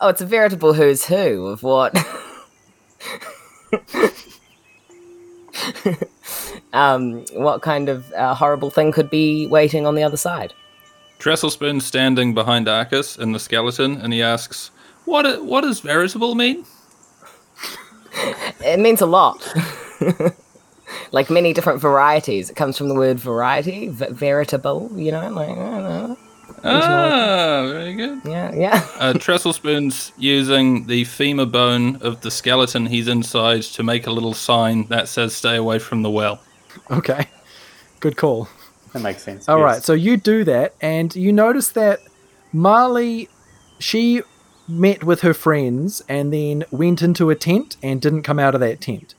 oh, 0.00 0.08
it's 0.08 0.22
a 0.22 0.26
veritable 0.26 0.72
who's 0.72 1.04
who 1.04 1.46
of 1.46 1.62
what 1.62 1.94
um 6.72 7.24
what 7.34 7.62
kind 7.62 7.88
of 7.88 8.10
uh, 8.14 8.34
horrible 8.34 8.70
thing 8.70 8.90
could 8.92 9.10
be 9.10 9.46
waiting 9.46 9.86
on 9.86 9.94
the 9.94 10.02
other 10.02 10.16
side. 10.16 10.54
Trestlespoon's 11.18 11.86
standing 11.86 12.34
behind 12.34 12.68
Arcus 12.68 13.16
in 13.16 13.30
the 13.30 13.38
skeleton, 13.38 14.00
and 14.00 14.12
he 14.12 14.20
asks, 14.20 14.71
"What? 15.04 15.44
What 15.44 15.62
does 15.62 15.80
veritable 15.80 16.34
mean?" 16.34 16.64
It 18.64 18.78
means 18.78 19.00
a 19.00 19.06
lot. 19.06 19.46
like 21.12 21.30
many 21.30 21.52
different 21.52 21.80
varieties. 21.80 22.50
It 22.50 22.56
comes 22.56 22.78
from 22.78 22.88
the 22.88 22.94
word 22.94 23.18
variety, 23.18 23.88
veritable, 23.88 24.90
you 24.94 25.12
know, 25.12 25.28
like 25.30 25.50
I 25.50 25.54
don't 25.54 25.82
know. 25.82 26.18
Ah, 26.64 27.66
very 27.66 27.94
good. 27.94 28.20
Yeah, 28.24 28.54
yeah. 28.54 28.86
Uh, 28.98 29.12
Trestlespoon's 29.14 30.12
using 30.16 30.86
the 30.86 31.04
femur 31.04 31.46
bone 31.46 31.96
of 31.96 32.20
the 32.20 32.30
skeleton 32.30 32.86
he's 32.86 33.08
inside 33.08 33.62
to 33.62 33.82
make 33.82 34.06
a 34.06 34.12
little 34.12 34.34
sign 34.34 34.86
that 34.88 35.08
says 35.08 35.34
"Stay 35.34 35.56
away 35.56 35.78
from 35.78 36.02
the 36.02 36.10
well." 36.10 36.40
okay, 36.90 37.26
good 38.00 38.16
call. 38.16 38.48
That 38.92 39.00
makes 39.00 39.22
sense. 39.22 39.48
All 39.48 39.58
yes. 39.58 39.64
right, 39.64 39.82
so 39.82 39.92
you 39.92 40.16
do 40.16 40.44
that, 40.44 40.74
and 40.80 41.14
you 41.16 41.32
notice 41.32 41.70
that 41.70 41.98
Marley, 42.52 43.28
she 43.80 44.22
met 44.68 45.04
with 45.04 45.20
her 45.20 45.34
friends 45.34 46.02
and 46.08 46.32
then 46.32 46.64
went 46.70 47.02
into 47.02 47.30
a 47.30 47.34
tent 47.34 47.76
and 47.82 48.00
didn't 48.00 48.22
come 48.22 48.38
out 48.38 48.54
of 48.54 48.60
that 48.60 48.80
tent. 48.80 49.14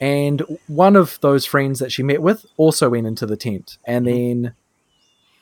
And 0.00 0.42
one 0.66 0.96
of 0.96 1.18
those 1.20 1.44
friends 1.44 1.80
that 1.80 1.90
she 1.90 2.02
met 2.02 2.22
with 2.22 2.46
also 2.56 2.88
went 2.90 3.06
into 3.06 3.26
the 3.26 3.36
tent. 3.36 3.78
And 3.84 4.06
hmm. 4.06 4.12
then 4.12 4.54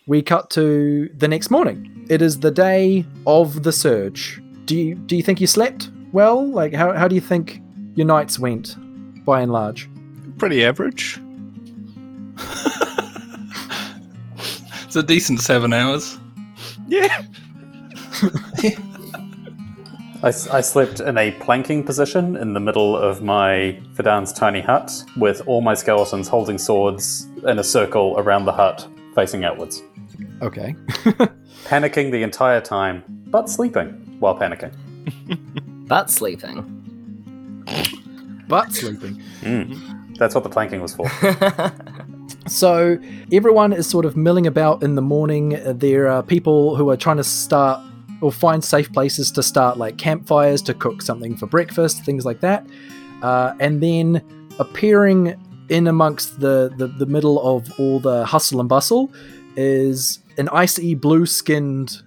we 0.07 0.23
cut 0.23 0.51
to 0.51 1.11
the 1.17 1.29
next 1.29 1.51
morning. 1.51 2.07
It 2.09 2.23
is 2.23 2.41
the 2.41 2.51
day 2.51 3.05
of 3.27 3.63
the 3.63 3.73
surge. 3.73 4.41
Do 4.65 4.77
you 4.77 4.95
do 4.95 5.17
you 5.17 5.23
think 5.23 5.41
you 5.41 5.47
slept 5.47 5.91
well? 6.13 6.47
Like 6.47 6.73
how 6.73 6.93
how 6.93 7.09
do 7.09 7.15
you 7.15 7.21
think 7.21 7.61
your 7.95 8.07
nights 8.07 8.39
went 8.39 8.77
by 9.25 9.41
and 9.43 9.53
large? 9.53 9.89
Pretty 10.39 10.65
average. 10.65 11.21
It's 14.97 15.05
a 15.05 15.07
decent 15.07 15.41
seven 15.41 15.75
hours. 15.75 16.19
Yeah. 16.89 17.23
I, 20.27 20.31
s- 20.31 20.49
I 20.49 20.61
slept 20.61 20.99
in 20.99 21.17
a 21.19 21.31
planking 21.31 21.85
position 21.85 22.37
in 22.37 22.53
the 22.53 22.59
middle 22.59 22.97
of 22.97 23.23
my 23.23 23.81
Fadan's 23.95 24.33
tiny 24.33 24.61
hut, 24.61 24.91
with 25.17 25.41
all 25.47 25.61
my 25.61 25.73
skeletons 25.75 26.27
holding 26.27 26.59
swords 26.59 27.29
in 27.47 27.61
a 27.61 27.63
circle 27.63 28.17
around 28.19 28.45
the 28.45 28.53
hut, 28.53 28.89
facing 29.15 29.45
outwards. 29.45 29.85
Okay. 30.43 30.75
Panicking 31.67 32.11
the 32.11 32.25
entire 32.25 32.61
time, 32.61 33.05
but 33.29 33.49
sleeping 33.49 33.89
while 34.19 34.37
panicking. 34.37 34.73
But 35.89 36.11
sleeping. 36.11 37.63
But 38.49 38.73
sleeping. 38.73 39.23
Mm. 39.43 40.17
That's 40.19 40.35
what 40.35 40.43
the 40.43 40.51
planking 40.51 40.81
was 40.81 40.93
for. 40.97 41.09
So 42.49 42.99
everyone 43.31 43.73
is 43.73 43.89
sort 43.89 44.05
of 44.05 44.17
milling 44.17 44.49
about 44.49 44.83
in 44.83 44.97
the 44.97 45.03
morning. 45.03 45.61
There 45.65 46.09
are 46.09 46.25
people 46.25 46.75
who 46.75 46.91
are 46.91 46.97
trying 46.97 47.19
to 47.19 47.25
start 47.25 47.81
or 48.21 48.33
find 48.33 48.63
safe 48.65 48.93
places 48.93 49.31
to 49.33 49.43
start, 49.43 49.79
like 49.79 49.99
campfires 49.99 50.63
to 50.63 50.75
cook 50.75 51.03
something 51.03 51.37
for 51.37 51.47
breakfast, 51.47 52.05
things 52.05 52.25
like 52.25 52.41
that. 52.41 52.67
Uh, 53.23 53.55
and 53.61 53.83
then 53.83 54.23
appearing 54.59 55.35
in 55.69 55.87
amongst 55.87 56.41
the, 56.41 56.73
the, 56.77 56.87
the 56.87 57.07
middle 57.07 57.41
of 57.47 57.69
all 57.79 57.99
the 58.01 58.25
hustle 58.25 58.61
and 58.61 58.69
bustle 58.69 59.13
is 59.57 60.21
an 60.39 60.49
icy 60.51 60.95
blue 60.95 61.27
skinned 61.27 62.03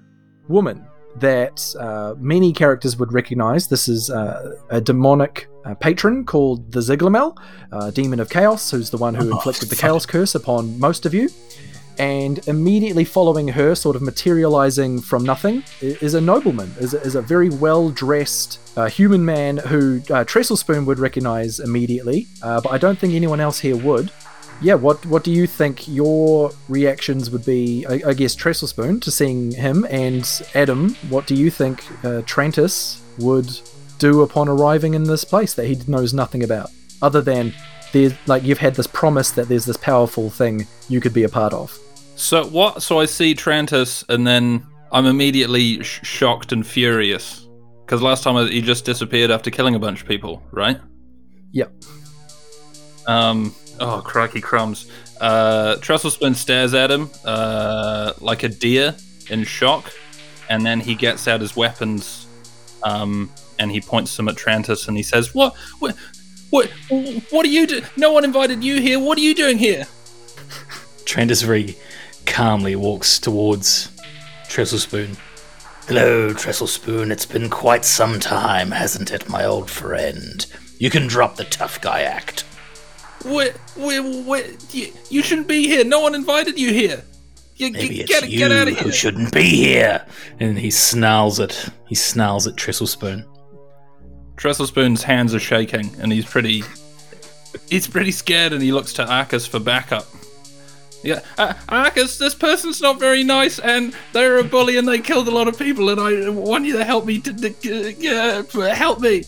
woman 0.48 0.86
that 1.18 1.76
uh, 1.80 2.14
many 2.18 2.54
characters 2.54 2.98
would 2.98 3.12
recognize. 3.12 3.68
This 3.68 3.90
is 3.90 4.10
uh, 4.10 4.56
a 4.70 4.80
demonic 4.80 5.48
uh, 5.66 5.74
patron 5.76 6.26
called 6.26 6.72
the 6.72 6.80
Ziglamel, 6.80 7.36
uh, 7.72 7.92
demon 7.92 8.20
of 8.20 8.30
chaos, 8.30 8.72
who's 8.72 8.90
the 8.90 8.98
one 8.98 9.14
who 9.14 9.30
Oh, 9.30 9.36
inflicted 9.36 9.70
the 9.70 9.76
chaos 9.76 10.06
curse 10.06 10.36
upon 10.36 10.80
most 10.80 11.06
of 11.06 11.14
you. 11.14 11.30
And 12.00 12.40
immediately 12.48 13.04
following 13.04 13.50
her, 13.50 13.76
sort 13.76 13.98
of 13.98 14.02
materializing 14.02 15.02
from 15.02 15.24
nothing, 15.24 15.64
is 15.82 16.14
a 16.14 16.22
nobleman, 16.22 16.74
is 16.80 16.94
a, 16.94 17.02
is 17.02 17.16
a 17.16 17.22
very 17.22 17.50
well 17.50 17.90
dressed 17.90 18.60
uh, 18.78 18.88
human 18.88 19.24
man 19.26 19.58
who 19.58 20.02
uh, 20.10 20.24
would 20.86 21.00
recognize 21.00 21.60
immediately, 21.60 22.28
uh, 22.42 22.62
but 22.62 22.72
I 22.72 22.78
don't 22.78 22.98
think 22.98 23.14
anyone 23.14 23.42
else 23.42 23.60
here 23.60 23.76
would. 23.76 24.12
Yeah, 24.62 24.76
what 24.76 25.06
what 25.06 25.24
do 25.24 25.32
you 25.32 25.48
think 25.48 25.88
your 25.88 26.52
reactions 26.68 27.30
would 27.30 27.46
be? 27.46 27.86
I, 27.86 28.10
I 28.10 28.14
guess 28.14 28.36
Trestle 28.36 28.68
Spoon 28.68 29.00
to 29.02 29.12
seeing 29.12 29.52
him, 29.52 29.86
and 29.90 30.26
Adam, 30.56 30.96
what 31.10 31.28
do 31.28 31.36
you 31.36 31.50
think 31.50 31.80
uh, 32.04 32.24
Trantis 32.24 33.02
would 33.20 33.60
do 34.00 34.22
upon 34.22 34.48
arriving 34.48 34.94
in 34.94 35.04
this 35.04 35.24
place 35.24 35.54
that 35.54 35.66
he 35.66 35.78
knows 35.88 36.14
nothing 36.14 36.44
about, 36.44 36.72
other 37.02 37.22
than 37.22 37.54
there's 37.92 38.14
like 38.28 38.44
you've 38.44 38.60
had 38.60 38.76
this 38.76 38.88
promise 38.88 39.32
that 39.32 39.48
there's 39.48 39.66
this 39.66 39.78
powerful 39.78 40.30
thing 40.30 40.68
you 40.88 41.00
could 41.02 41.14
be 41.14 41.24
a 41.24 41.30
part 41.30 41.54
of. 41.54 41.78
So 42.20 42.46
what? 42.46 42.84
So 42.84 43.00
I 43.00 43.06
see 43.06 43.34
Trantis, 43.34 44.04
and 44.10 44.28
then 44.28 44.68
I'm 44.92 45.06
immediately 45.06 45.82
sh- 45.82 46.02
shocked 46.04 46.52
and 46.52 46.68
furious 46.68 47.48
because 47.86 48.02
last 48.02 48.24
time 48.24 48.46
he 48.50 48.62
just 48.62 48.84
disappeared 48.84 49.32
after 49.32 49.50
killing 49.50 49.74
a 49.74 49.80
bunch 49.80 50.02
of 50.02 50.08
people, 50.08 50.44
right? 50.52 50.78
Yep. 51.54 51.72
Um. 53.08 53.56
Oh, 53.80 54.02
crikey 54.06 54.42
crumbs. 54.42 54.92
Uh, 55.22 55.78
Trestlespoon 55.78 56.36
stares 56.36 56.74
at 56.74 56.92
him 56.92 57.10
uh, 57.24 58.12
like 58.20 58.44
a 58.44 58.50
deer 58.50 58.98
in 59.30 59.46
shock, 59.46 59.90
and 60.50 60.66
then 60.66 60.82
he 60.82 60.96
gets 60.96 61.26
out 61.26 61.40
his 61.40 61.56
weapons, 61.56 62.28
um, 62.84 63.32
and 63.60 63.72
he 63.72 63.80
points 63.80 64.18
them 64.18 64.28
at 64.28 64.36
Trantis, 64.36 64.90
and 64.90 64.98
he 64.98 65.04
says, 65.04 65.34
"What? 65.34 65.56
What? 65.80 65.96
What? 66.50 66.70
What 67.30 67.46
are 67.46 67.50
you 67.50 67.66
do? 67.66 67.82
No 67.96 68.12
one 68.12 68.26
invited 68.26 68.62
you 68.62 68.82
here. 68.82 69.00
What 69.00 69.18
are 69.18 69.22
you 69.22 69.34
doing 69.34 69.58
here?" 69.58 69.88
Trantis 71.06 71.44
very 71.44 71.78
calmly 72.30 72.76
walks 72.76 73.20
towards 73.20 73.90
Trestlespoon. 74.48 75.18
Hello, 75.88 76.32
Trestlespoon. 76.32 77.12
It's 77.12 77.26
been 77.26 77.50
quite 77.50 77.84
some 77.84 78.20
time, 78.20 78.72
hasn't 78.72 79.12
it, 79.12 79.28
my 79.28 79.44
old 79.44 79.70
friend? 79.70 80.46
You 80.78 80.90
can 80.90 81.08
drop 81.08 81.36
the 81.36 81.44
tough 81.46 81.82
guy 81.82 82.04
act. 82.04 82.42
What? 83.24 83.58
What? 83.76 84.26
What? 84.26 84.74
You, 84.74 84.94
you 85.10 85.24
shouldn't 85.24 85.48
be 85.48 85.68
here. 85.68 85.84
No 85.84 86.00
one 86.00 86.16
invited 86.16 86.58
you 86.58 86.72
here. 86.72 87.04
You, 87.56 87.72
Maybe 87.72 87.96
you, 87.96 88.02
it's 88.04 88.12
get, 88.12 88.30
you 88.30 88.38
get 88.38 88.52
out 88.54 88.70
of 88.70 88.78
who 88.78 88.92
shouldn't 88.92 89.34
be 89.34 89.44
here. 89.44 90.06
And 90.40 90.58
he 90.58 90.72
snarls 90.72 91.42
at 91.42 91.74
he 91.88 91.96
snarls 91.96 92.48
at 92.48 92.56
Trestlespoon. 92.56 93.26
Trestlespoon's 94.38 95.04
hands 95.04 95.34
are 95.34 95.40
shaking, 95.40 95.94
and 96.00 96.14
he's 96.14 96.26
pretty. 96.26 96.64
He's 97.68 97.88
pretty 97.88 98.12
scared, 98.12 98.54
and 98.54 98.62
he 98.62 98.72
looks 98.72 98.94
to 98.94 99.06
Arcus 99.06 99.46
for 99.46 99.60
backup. 99.60 100.06
Yeah, 101.04 101.22
uh, 101.38 101.54
Arcus, 101.70 102.18
this 102.18 102.36
person's 102.36 102.82
not 102.82 103.00
very 103.00 103.24
nice, 103.24 103.58
and 103.60 103.96
they're 104.12 104.38
a 104.38 104.44
bully, 104.44 104.78
and 104.78 104.88
they 104.88 105.00
killed 105.00 105.28
a 105.28 105.32
lot 105.32 105.48
of 105.48 105.58
people, 105.58 105.90
and 105.90 106.00
I 106.00 106.30
want 106.30 106.66
you 106.66 106.74
to 106.74 106.84
help 106.84 107.06
me. 107.06 107.20
To, 107.20 107.34
to, 107.34 108.44
uh, 108.62 108.76
help 108.76 109.00
me. 109.00 109.24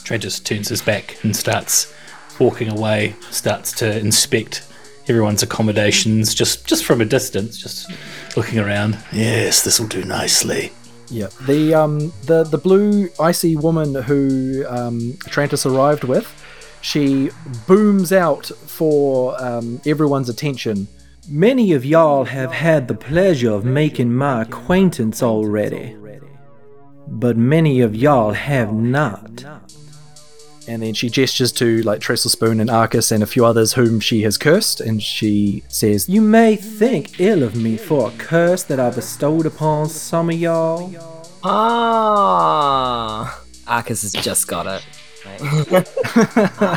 Trantis 0.00 0.42
turns 0.44 0.68
his 0.68 0.82
back 0.82 1.22
and 1.24 1.34
starts 1.34 1.92
walking 2.38 2.70
away. 2.70 3.16
Starts 3.30 3.72
to 3.72 3.98
inspect 3.98 4.66
everyone's 5.08 5.42
accommodations 5.42 6.34
just 6.34 6.66
just 6.66 6.84
from 6.84 7.00
a 7.00 7.04
distance, 7.04 7.56
just 7.56 7.90
looking 8.36 8.58
around. 8.58 8.98
Yes, 9.12 9.64
this 9.64 9.80
will 9.80 9.88
do 9.88 10.04
nicely. 10.04 10.72
Yeah, 11.08 11.28
the 11.46 11.74
um 11.74 12.12
the 12.24 12.44
the 12.44 12.58
blue 12.58 13.08
icy 13.20 13.56
woman 13.56 13.94
who 13.94 14.64
um, 14.68 15.00
Trantis 15.28 15.64
arrived 15.70 16.04
with, 16.04 16.26
she 16.84 17.30
booms 17.66 18.12
out 18.12 18.46
for 18.46 19.42
um, 19.42 19.80
everyone's 19.86 20.28
attention. 20.28 20.86
Many 21.26 21.72
of 21.72 21.82
y'all 21.82 22.24
have 22.24 22.52
had 22.52 22.88
the 22.88 22.94
pleasure 22.94 23.50
of 23.50 23.64
making 23.64 24.14
my 24.14 24.42
acquaintance 24.42 25.22
already, 25.22 25.96
but 27.08 27.38
many 27.38 27.80
of 27.80 27.96
y'all 27.96 28.32
have 28.32 28.74
not. 28.74 29.44
And 30.68 30.82
then 30.82 30.92
she 30.92 31.08
gestures 31.08 31.52
to 31.52 31.82
like 31.82 32.00
Trestle 32.00 32.30
Spoon 32.30 32.60
and 32.60 32.68
Arcus 32.70 33.10
and 33.10 33.22
a 33.22 33.26
few 33.26 33.46
others 33.46 33.72
whom 33.72 33.98
she 33.98 34.20
has 34.22 34.36
cursed, 34.36 34.82
and 34.82 35.02
she 35.02 35.62
says, 35.68 36.06
You 36.06 36.20
may 36.20 36.54
think 36.54 37.18
ill 37.18 37.42
of 37.42 37.56
me 37.56 37.78
for 37.78 38.08
a 38.08 38.12
curse 38.18 38.62
that 38.64 38.78
I 38.78 38.90
bestowed 38.90 39.46
upon 39.46 39.88
some 39.88 40.28
of 40.28 40.36
y'all, 40.36 40.92
Ah, 41.42 43.40
Arcus 43.66 44.02
has 44.02 44.12
just 44.12 44.46
got 44.48 44.66
it. 44.66 44.86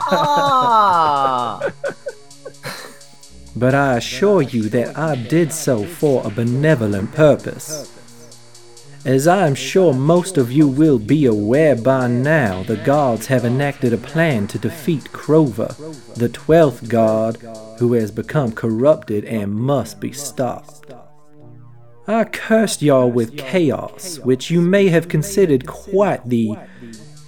Ah, 0.09 1.59
but 3.55 3.75
I 3.75 3.97
assure 3.97 4.41
you 4.41 4.69
that 4.69 4.97
I 4.97 5.15
did 5.15 5.51
so 5.51 5.85
for 5.85 6.25
a 6.25 6.29
benevolent 6.29 7.13
purpose. 7.13 7.93
As 9.05 9.27
I 9.27 9.47
am 9.47 9.55
sure 9.55 9.93
most 9.93 10.37
of 10.37 10.51
you 10.51 10.67
will 10.67 10.99
be 10.99 11.25
aware 11.27 11.75
by 11.75 12.07
now, 12.07 12.63
the 12.63 12.75
gods 12.75 13.27
have 13.27 13.45
enacted 13.45 13.93
a 13.93 13.97
plan 13.97 14.47
to 14.47 14.59
defeat 14.59 15.11
Crover, 15.13 15.73
the 16.15 16.27
twelfth 16.27 16.89
god 16.89 17.37
who 17.79 17.93
has 17.93 18.11
become 18.11 18.51
corrupted 18.51 19.23
and 19.23 19.53
must 19.53 20.01
be 20.01 20.11
stopped. 20.11 20.91
I 22.09 22.23
cursed 22.23 22.81
y'all 22.81 23.11
with 23.11 23.37
chaos, 23.37 24.17
which 24.19 24.49
you 24.49 24.61
may 24.61 24.87
have 24.87 25.09
considered 25.09 25.67
quite 25.67 26.27
the 26.27 26.57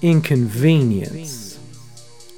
inconvenience. 0.01 1.59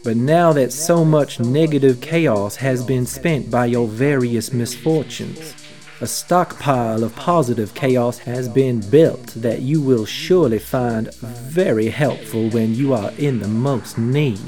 But 0.04 0.18
now 0.18 0.52
that 0.54 0.74
so 0.74 1.06
much 1.06 1.40
negative 1.40 2.02
chaos 2.02 2.56
has 2.56 2.84
been 2.84 3.06
spent 3.06 3.52
by 3.52 3.68
your 3.68 3.88
various 3.88 4.52
misfortunes, 4.52 5.54
a 6.02 6.08
stockpile 6.08 7.04
of 7.04 7.16
positive 7.16 7.76
chaos 7.76 8.18
has 8.18 8.50
been 8.50 8.80
built 8.90 9.28
that 9.36 9.62
you 9.62 9.80
will 9.80 10.06
surely 10.06 10.58
find 10.58 11.14
very 11.16 11.90
helpful 11.90 12.50
when 12.50 12.74
you 12.74 12.94
are 12.94 13.12
in 13.20 13.40
the 13.40 13.48
most 13.48 14.00
need. 14.00 14.40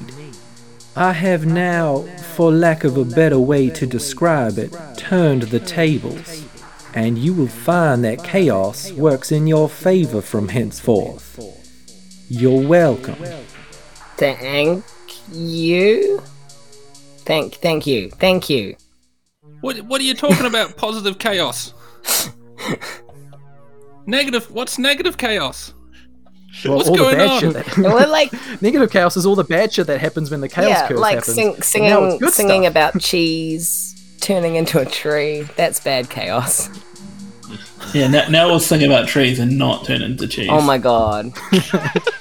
I 0.96 1.14
have 1.14 1.46
now, 1.46 2.00
for 2.36 2.52
lack 2.52 2.84
of 2.84 2.98
a 2.98 3.06
better 3.06 3.40
way 3.40 3.70
to 3.70 3.86
describe 3.86 4.58
it, 4.58 4.76
turned 4.98 5.44
the 5.44 5.60
tables, 5.60 6.44
and 6.96 7.20
you 7.20 7.36
will 7.36 7.48
find 7.48 8.04
that 8.04 8.24
chaos 8.24 8.92
works 8.92 9.32
in 9.32 9.46
your 9.46 9.70
favor 9.70 10.22
from 10.22 10.48
henceforth. 10.48 11.63
You're 12.36 12.68
welcome. 12.68 13.16
thank 14.18 14.84
you. 15.32 16.20
Thank, 17.26 17.54
thank 17.56 17.86
you, 17.86 18.10
thank 18.10 18.50
you. 18.50 18.76
What? 19.62 19.80
What 19.82 20.02
are 20.02 20.04
you 20.04 20.16
talking 20.16 20.48
about? 20.48 20.76
Positive 20.78 21.20
chaos. 21.20 21.74
negative. 24.08 24.50
What's 24.52 24.80
negative 24.80 25.18
chaos? 25.18 25.74
"Well, 26.66 26.78
What's 26.78 26.90
all 26.90 26.96
the 26.96 27.04
going 27.04 27.18
bad 27.18 27.30
on? 27.30 27.40
shit 27.40 27.54
that 27.54 27.78
We're 27.78 28.08
like, 28.08 28.32
negative 28.64 28.90
chaos 28.92 29.16
is 29.16 29.26
all 29.28 29.36
the 29.36 29.44
bad 29.44 29.72
shit 29.72 29.86
that 29.88 30.00
happens 30.00 30.32
when 30.32 30.42
the 30.42 30.50
chaos 30.50 30.70
yeah, 30.70 30.88
curse 30.88 31.00
like 31.00 31.16
happens. 31.18 31.36
sing, 31.36 31.54
And 31.56 31.64
singing, 31.64 32.18
good 32.18 32.34
singing 32.34 32.62
stuff. 32.64 32.72
about 32.72 33.00
cheese 33.00 34.18
turning 34.22 34.56
into 34.56 34.80
a 34.80 34.86
tree. 34.86 35.44
That's 35.56 35.80
bad 35.80 36.10
chaos. 36.10 36.68
Yeah, 37.94 38.08
now, 38.08 38.28
now 38.28 38.48
we'll 38.48 38.60
sing 38.60 38.84
about 38.84 39.08
trees 39.08 39.38
and 39.40 39.58
not 39.58 39.86
turn 39.86 40.02
into 40.02 40.28
cheese. 40.28 40.50
Oh 40.50 40.62
my 40.62 40.78
god. 40.78 41.32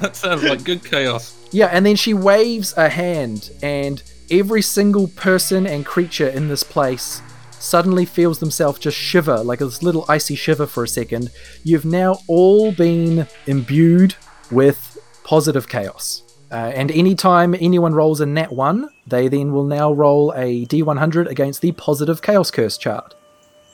That 0.00 0.14
sounds 0.14 0.44
like 0.44 0.62
good 0.62 0.84
chaos. 0.84 1.34
Yeah, 1.50 1.66
and 1.66 1.84
then 1.84 1.96
she 1.96 2.14
waves 2.14 2.72
a 2.76 2.88
hand, 2.88 3.50
and 3.62 4.02
every 4.30 4.62
single 4.62 5.08
person 5.08 5.66
and 5.66 5.84
creature 5.84 6.28
in 6.28 6.48
this 6.48 6.62
place 6.62 7.20
suddenly 7.58 8.04
feels 8.04 8.38
themselves 8.38 8.78
just 8.78 8.96
shiver, 8.96 9.38
like 9.38 9.58
this 9.58 9.82
little 9.82 10.04
icy 10.08 10.36
shiver 10.36 10.66
for 10.66 10.84
a 10.84 10.88
second. 10.88 11.30
You've 11.64 11.84
now 11.84 12.18
all 12.28 12.70
been 12.70 13.26
imbued 13.46 14.14
with 14.52 14.98
positive 15.24 15.68
chaos. 15.68 16.22
Uh, 16.50 16.72
and 16.74 16.92
anytime 16.92 17.54
anyone 17.54 17.94
rolls 17.94 18.20
a 18.20 18.26
nat 18.26 18.52
1, 18.52 18.88
they 19.06 19.26
then 19.28 19.52
will 19.52 19.64
now 19.66 19.92
roll 19.92 20.32
a 20.36 20.64
d100 20.66 21.28
against 21.28 21.60
the 21.60 21.72
positive 21.72 22.22
chaos 22.22 22.50
curse 22.50 22.78
chart. 22.78 23.14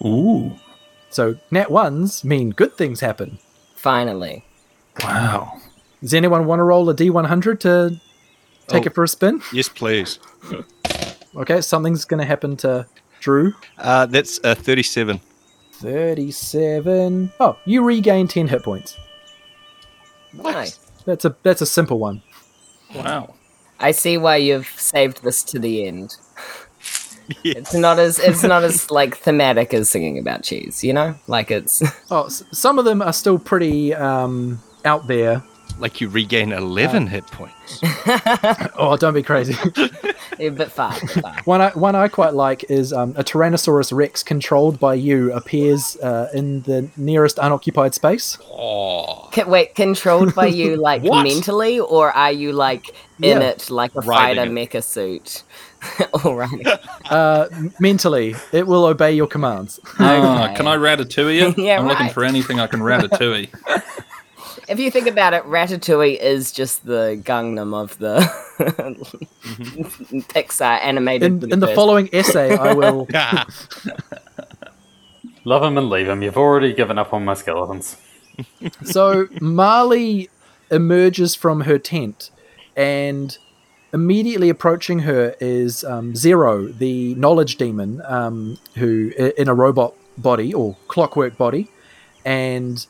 Ooh. 0.03 0.53
So 1.11 1.37
nat 1.51 1.69
1s 1.69 2.25
mean 2.25 2.51
good 2.51 2.77
things 2.77 3.01
happen. 3.01 3.39
Finally. 3.77 4.45
Wow. 5.03 5.61
Does 6.01 6.15
anyone 6.15 6.47
want 6.47 6.61
to 6.61 6.65
roll 6.65 6.89
a 6.91 6.95
d100 6.95 7.61
to 7.61 8.01
take 8.67 8.85
Oh. 8.85 8.87
it 8.87 8.95
for 8.95 9.05
a 9.05 9.09
spin? 9.09 9.43
Yes, 9.53 9.69
please. 9.69 10.19
Okay, 11.37 11.61
something's 11.61 12.05
going 12.05 12.21
to 12.21 12.27
happen 12.27 12.57
to 12.59 12.87
Drew. 13.21 13.55
Uh, 13.79 14.07
that's 14.07 14.39
uh, 14.45 14.55
37. 14.55 15.21
37. 15.73 17.33
Oh, 17.41 17.57
you 17.65 17.83
regain 17.83 18.29
10 18.29 18.49
hit 18.49 18.63
points. 18.63 18.97
Nice. 20.33 20.79
That's 21.05 21.25
a 21.25 21.37
that's 21.43 21.61
a 21.61 21.67
simple 21.67 21.99
one. 21.99 22.23
Wow. 22.95 23.35
I 23.81 23.91
see 23.91 24.17
why 24.19 24.37
you've 24.37 24.67
saved 24.69 25.23
this 25.23 25.43
to 25.45 25.59
the 25.59 25.87
end. 25.87 26.17
It's 27.45 27.75
not 27.75 27.99
as 27.99 28.19
it's 28.19 28.43
not 28.43 28.65
as 28.65 28.91
like 28.91 29.17
thematic 29.17 29.73
as 29.75 29.89
singing 29.89 30.19
about 30.19 30.43
cheese, 30.43 30.83
you 30.85 30.93
know? 30.93 31.15
Like 31.27 31.51
it's 31.51 31.83
Oh, 32.11 32.29
some 32.29 32.79
of 32.79 32.85
them 32.85 33.03
are 33.03 33.13
still 33.13 33.39
pretty 33.39 33.95
um, 33.95 34.61
out 34.85 35.07
there. 35.07 35.43
Like 35.79 36.01
you 36.01 36.09
regain 36.09 36.53
11 36.53 37.09
hit 37.09 37.27
points. 37.27 37.81
Oh, 38.77 38.97
don't 38.99 39.15
be 39.15 39.23
crazy. 39.23 39.55
a 40.39 40.49
bit 40.51 40.71
far. 40.71 40.93
a. 40.93 41.45
One 41.45 41.61
I, 41.61 41.71
one 41.71 41.95
I 41.95 42.09
quite 42.09 42.35
like 42.35 42.65
is 42.69 42.93
um, 42.93 43.11
a 43.17 43.25
Tyrannosaurus 43.25 43.93
Rex 43.97 44.23
controlled 44.23 44.79
by 44.81 44.95
you 44.95 45.33
appears 45.33 45.97
uh, 46.03 46.29
in 46.35 46.63
the 46.63 46.89
nearest 46.97 47.39
unoccupied 47.39 47.95
space. 47.95 48.37
Oh, 48.51 49.29
Ca- 49.33 49.47
Wait, 49.49 49.75
controlled 49.75 50.35
by 50.35 50.47
you 50.47 50.77
like 50.89 51.03
mentally, 51.03 51.81
or 51.81 52.11
are 52.13 52.33
you 52.33 52.53
like 52.53 52.89
in 53.23 53.41
Yeah. 53.41 53.49
it 53.51 53.71
like 53.71 53.95
a 53.95 54.01
Riding 54.01 54.37
fighter 54.37 54.51
it. 54.51 54.71
mecha 54.71 54.83
suit? 54.85 55.43
All 56.25 56.35
right. 56.35 56.67
Uh, 57.11 57.49
mentally, 57.79 58.35
it 58.53 58.67
will 58.67 58.85
obey 58.87 59.13
your 59.13 59.27
commands. 59.27 59.79
Okay. 59.95 60.55
can 60.57 60.67
I 60.67 60.77
ratatouille 60.77 61.51
it? 61.53 61.59
Yeah, 61.59 61.79
I'm 61.79 61.87
looking 61.87 62.11
for 62.11 62.25
anything 62.25 62.59
I 62.61 62.67
can 62.67 62.81
ratatouille. 62.81 63.49
If 64.69 64.79
you 64.79 64.91
think 64.91 65.07
about 65.07 65.35
it, 65.35 65.45
Ratatouille 65.45 66.19
is 66.19 66.51
just 66.53 66.87
the 66.87 67.21
Gangnam 67.23 67.75
of 67.75 67.99
the 67.99 68.21
Pixar 70.29 70.81
animated. 70.83 71.27
In, 71.27 71.35
in 71.35 71.41
the 71.41 71.49
universe. 71.49 71.75
following 71.75 72.09
essay, 72.13 72.57
I 72.57 72.73
will. 72.73 73.07
Love 75.45 75.63
him 75.63 75.77
and 75.77 75.91
leave 75.91 76.09
him. 76.09 76.23
You've 76.23 76.39
already 76.39 76.73
given 76.73 76.99
up 76.99 77.13
on 77.13 77.25
my 77.25 77.35
skeletons. 77.35 77.99
So 78.83 79.29
Marley 79.41 80.31
emerges 80.71 81.35
from 81.35 81.63
her 81.63 81.79
tent, 81.79 82.31
and 82.75 83.37
immediately 83.93 84.49
approaching 84.49 85.01
her 85.01 85.37
is 85.41 85.85
um, 85.85 86.17
Zero, 86.17 86.67
the 86.69 87.15
knowledge 87.17 87.57
demon, 87.57 88.01
um, 88.07 88.59
who 88.77 89.13
in 89.37 89.49
a 89.49 89.55
robot 89.55 89.95
body 90.17 90.55
or 90.55 90.77
clockwork 90.89 91.37
body, 91.37 91.69
and 92.25 92.87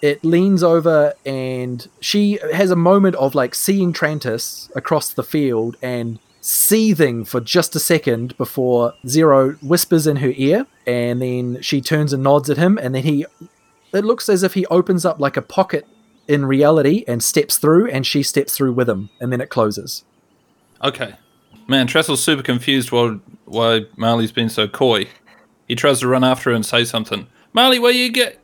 it 0.00 0.24
leans 0.24 0.62
over 0.62 1.14
and 1.26 1.88
she 2.00 2.38
has 2.52 2.70
a 2.70 2.76
moment 2.76 3.16
of 3.16 3.34
like 3.34 3.54
seeing 3.54 3.92
Trantis 3.92 4.74
across 4.76 5.12
the 5.12 5.22
field 5.22 5.76
and 5.82 6.18
seething 6.40 7.24
for 7.24 7.40
just 7.40 7.76
a 7.76 7.80
second 7.80 8.36
before 8.38 8.94
Zero 9.06 9.52
whispers 9.54 10.06
in 10.06 10.16
her 10.16 10.32
ear, 10.36 10.66
and 10.86 11.20
then 11.20 11.60
she 11.60 11.80
turns 11.80 12.12
and 12.12 12.22
nods 12.22 12.48
at 12.48 12.56
him, 12.56 12.78
and 12.78 12.94
then 12.94 13.02
he 13.02 13.26
it 13.92 14.04
looks 14.04 14.28
as 14.28 14.42
if 14.42 14.54
he 14.54 14.66
opens 14.66 15.04
up 15.04 15.18
like 15.18 15.36
a 15.36 15.42
pocket 15.42 15.86
in 16.26 16.44
reality 16.44 17.04
and 17.08 17.22
steps 17.22 17.58
through, 17.58 17.90
and 17.90 18.06
she 18.06 18.22
steps 18.22 18.56
through 18.56 18.72
with 18.72 18.88
him, 18.88 19.10
and 19.20 19.32
then 19.32 19.40
it 19.40 19.50
closes. 19.50 20.04
Okay. 20.82 21.14
Man, 21.66 21.86
Tressel's 21.86 22.22
super 22.22 22.42
confused 22.42 22.92
while 22.92 23.20
why 23.44 23.82
Marley's 23.96 24.32
been 24.32 24.48
so 24.48 24.68
coy. 24.68 25.06
He 25.66 25.74
tries 25.74 26.00
to 26.00 26.08
run 26.08 26.24
after 26.24 26.50
her 26.50 26.56
and 26.56 26.64
say 26.64 26.84
something. 26.84 27.26
Marley, 27.52 27.78
where 27.78 27.92
you 27.92 28.10
get? 28.10 28.40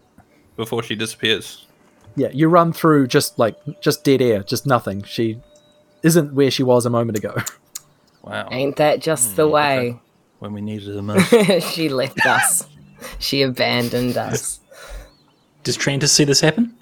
Before 0.56 0.82
she 0.82 0.94
disappears. 0.94 1.66
Yeah, 2.16 2.28
you 2.32 2.48
run 2.48 2.72
through 2.72 3.08
just 3.08 3.38
like 3.38 3.56
just 3.80 4.04
dead 4.04 4.22
air, 4.22 4.42
just 4.42 4.66
nothing. 4.66 5.02
She 5.02 5.40
isn't 6.02 6.34
where 6.34 6.50
she 6.50 6.62
was 6.62 6.86
a 6.86 6.90
moment 6.90 7.18
ago. 7.18 7.36
Wow. 8.24 8.48
Ain't 8.50 8.76
that 8.76 9.00
just 9.00 9.36
the 9.36 9.46
way? 9.46 10.00
When 10.38 10.54
we 10.54 10.62
needed 10.62 10.94
her 10.94 11.02
most. 11.02 11.28
she 11.74 11.90
left 11.90 12.24
us. 12.24 12.66
She 13.18 13.42
abandoned 13.42 14.16
us. 14.16 14.60
Does 15.62 15.76
Trantis 15.76 16.08
see 16.08 16.24
this 16.24 16.40
happen? 16.40 16.74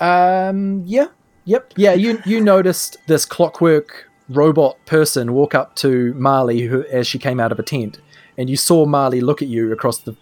Um, 0.00 0.82
yeah, 0.86 1.08
yep, 1.44 1.74
yeah. 1.76 1.92
You 1.92 2.22
you 2.24 2.40
noticed 2.40 2.96
this 3.06 3.26
clockwork 3.26 4.08
robot 4.30 4.78
person 4.86 5.34
walk 5.34 5.54
up 5.54 5.76
to 5.76 6.14
Marley 6.14 6.62
who, 6.62 6.84
as 6.86 7.06
she 7.06 7.18
came 7.18 7.38
out 7.38 7.52
of 7.52 7.58
a 7.58 7.62
tent, 7.62 8.00
and 8.38 8.48
you 8.48 8.56
saw 8.56 8.86
Marley 8.86 9.20
look 9.20 9.42
at 9.42 9.48
you 9.48 9.72
across 9.72 9.98
the 9.98 10.16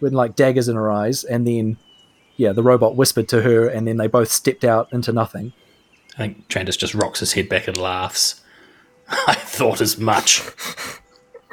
with 0.00 0.12
like 0.12 0.36
daggers 0.36 0.68
in 0.68 0.76
her 0.76 0.90
eyes, 0.90 1.24
and 1.24 1.46
then 1.46 1.76
yeah, 2.36 2.52
the 2.52 2.62
robot 2.62 2.96
whispered 2.96 3.28
to 3.28 3.42
her, 3.42 3.68
and 3.68 3.86
then 3.86 3.96
they 3.96 4.06
both 4.06 4.30
stepped 4.30 4.64
out 4.64 4.92
into 4.92 5.12
nothing. 5.12 5.52
I 6.14 6.18
think 6.18 6.48
Trantis 6.48 6.78
just 6.78 6.94
rocks 6.94 7.20
his 7.20 7.34
head 7.34 7.48
back 7.48 7.68
and 7.68 7.76
laughs. 7.76 8.42
I 9.08 9.34
thought 9.34 9.80
as 9.80 9.98
much. 9.98 10.42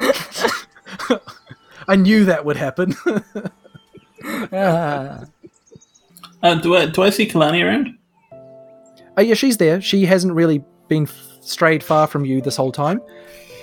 I 1.86 1.96
knew 1.96 2.24
that 2.24 2.44
would 2.44 2.56
happen. 2.56 2.94
Ah. 4.52 5.24
Uh, 6.42 6.54
do 6.54 6.74
I 6.76 6.86
do 6.86 7.02
I 7.02 7.10
see 7.10 7.26
Kalani 7.26 7.62
around? 7.62 7.98
Oh 9.18 9.20
yeah, 9.20 9.34
she's 9.34 9.58
there. 9.58 9.82
She 9.82 10.06
hasn't 10.06 10.32
really 10.32 10.64
been 10.88 11.02
f- 11.02 11.14
strayed 11.42 11.82
far 11.82 12.06
from 12.06 12.24
you 12.24 12.40
this 12.40 12.56
whole 12.56 12.72
time. 12.72 13.02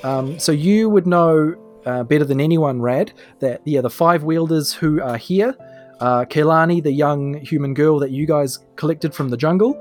Um, 0.04 0.38
so 0.38 0.52
you 0.52 0.88
would 0.90 1.08
know 1.08 1.56
uh, 1.86 2.04
better 2.04 2.26
than 2.26 2.40
anyone, 2.40 2.82
Rad, 2.82 3.12
that 3.40 3.62
yeah, 3.66 3.82
the 3.82 3.90
five 3.90 4.24
wielders 4.24 4.74
who 4.74 5.02
are 5.02 5.18
here, 5.18 5.56
uh, 6.02 6.26
Kelani, 6.26 6.84
the 6.84 6.92
young 6.92 7.36
human 7.46 7.74
girl 7.74 8.00
that 8.00 8.12
you 8.12 8.26
guys 8.26 8.60
collected 8.76 9.14
from 9.14 9.30
the 9.30 9.38
jungle. 9.38 9.80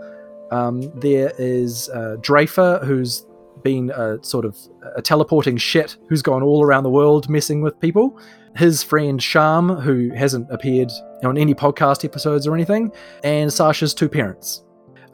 Um, 0.50 0.82
there 1.00 1.32
is 1.38 1.88
uh, 1.90 2.16
Drafer, 2.20 2.84
who's 2.84 3.26
been 3.62 3.90
a 3.90 4.22
sort 4.22 4.44
of 4.44 4.56
a 4.96 5.02
teleporting 5.02 5.56
shit, 5.56 5.96
who's 6.08 6.22
gone 6.22 6.42
all 6.42 6.62
around 6.62 6.84
the 6.84 6.90
world 6.90 7.28
messing 7.28 7.62
with 7.62 7.78
people. 7.80 8.18
His 8.56 8.82
friend 8.82 9.22
Sham, 9.22 9.68
who 9.68 10.10
hasn't 10.10 10.50
appeared 10.50 10.90
on 11.24 11.38
any 11.38 11.54
podcast 11.54 12.04
episodes 12.04 12.46
or 12.46 12.54
anything, 12.54 12.92
and 13.22 13.52
Sasha's 13.52 13.94
two 13.94 14.08
parents. 14.08 14.64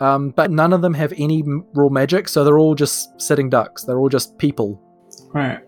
Um, 0.01 0.31
but 0.31 0.51
none 0.51 0.73
of 0.73 0.83
them 0.83 0.95
have 0.95 1.13
any 1.17 1.43
raw 1.75 1.89
magic, 1.89 2.29
so 2.29 2.45
they're 2.45 2.59
all 2.59 2.75
just 2.75 3.21
sitting 3.21 3.49
ducks. 3.49 3.85
They're 3.85 3.99
all 3.99 4.09
just 4.09 4.37
people. 4.39 4.81
Right. 5.33 5.61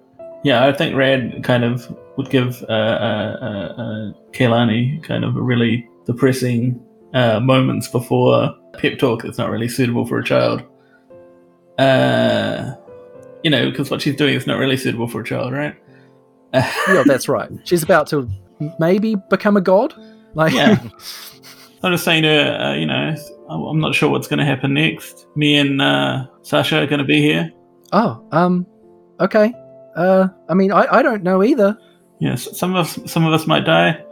Yeah, 0.44 0.66
I 0.66 0.72
think 0.72 0.96
Rad 0.96 1.42
kind 1.42 1.64
of 1.64 1.94
would 2.18 2.28
give 2.30 2.62
uh, 2.68 2.72
uh, 2.72 3.36
uh, 3.40 3.82
uh, 3.82 4.12
kind 5.02 5.24
of 5.24 5.36
a 5.36 5.40
really 5.40 5.88
depressing 6.04 6.78
uh, 7.14 7.38
moments 7.38 7.86
before 7.88 8.52
pep 8.74 8.98
talk 8.98 9.22
that's 9.22 9.38
not 9.38 9.50
really 9.50 9.68
suitable 9.68 10.04
for 10.04 10.18
a 10.18 10.24
child. 10.24 10.64
Uh, 11.78 12.74
you 13.44 13.50
know, 13.50 13.70
because 13.70 13.88
what 13.88 14.02
she's 14.02 14.16
doing 14.16 14.34
is 14.34 14.48
not 14.48 14.58
really 14.58 14.76
suitable 14.76 15.06
for 15.06 15.20
a 15.20 15.24
child, 15.24 15.52
right? 15.52 15.76
Yeah, 16.52 17.04
that's 17.06 17.28
right. 17.28 17.48
She's 17.62 17.84
about 17.84 18.08
to 18.08 18.28
maybe 18.80 19.14
become 19.30 19.56
a 19.56 19.60
god. 19.60 19.94
Like, 20.34 20.52
Yeah. 20.52 20.82
I'm 21.84 21.92
just 21.92 22.04
saying 22.04 22.24
to 22.24 22.28
her, 22.28 22.58
uh, 22.60 22.74
you 22.74 22.86
know, 22.86 23.14
I'm 23.48 23.62
I'm 23.62 23.78
not 23.80 23.94
sure 23.94 24.10
what's 24.10 24.26
going 24.26 24.40
to 24.40 24.44
happen 24.44 24.74
next. 24.74 25.28
Me 25.36 25.56
and 25.56 25.80
uh, 25.80 26.26
Sasha 26.42 26.82
are 26.82 26.86
going 26.86 26.98
to 26.98 27.04
be 27.04 27.20
here. 27.20 27.52
oh, 27.92 28.26
um, 28.32 28.66
okay. 29.20 29.54
Uh, 29.94 30.26
I 30.48 30.54
mean, 30.54 30.72
I, 30.72 30.86
I 30.90 31.02
don't 31.02 31.22
know 31.22 31.44
either. 31.44 31.78
Yes, 32.20 32.56
some 32.58 32.74
of 32.74 32.86
us, 32.86 32.98
some 33.10 33.24
of 33.26 33.32
us 33.32 33.46
might 33.46 33.64
die, 33.64 34.02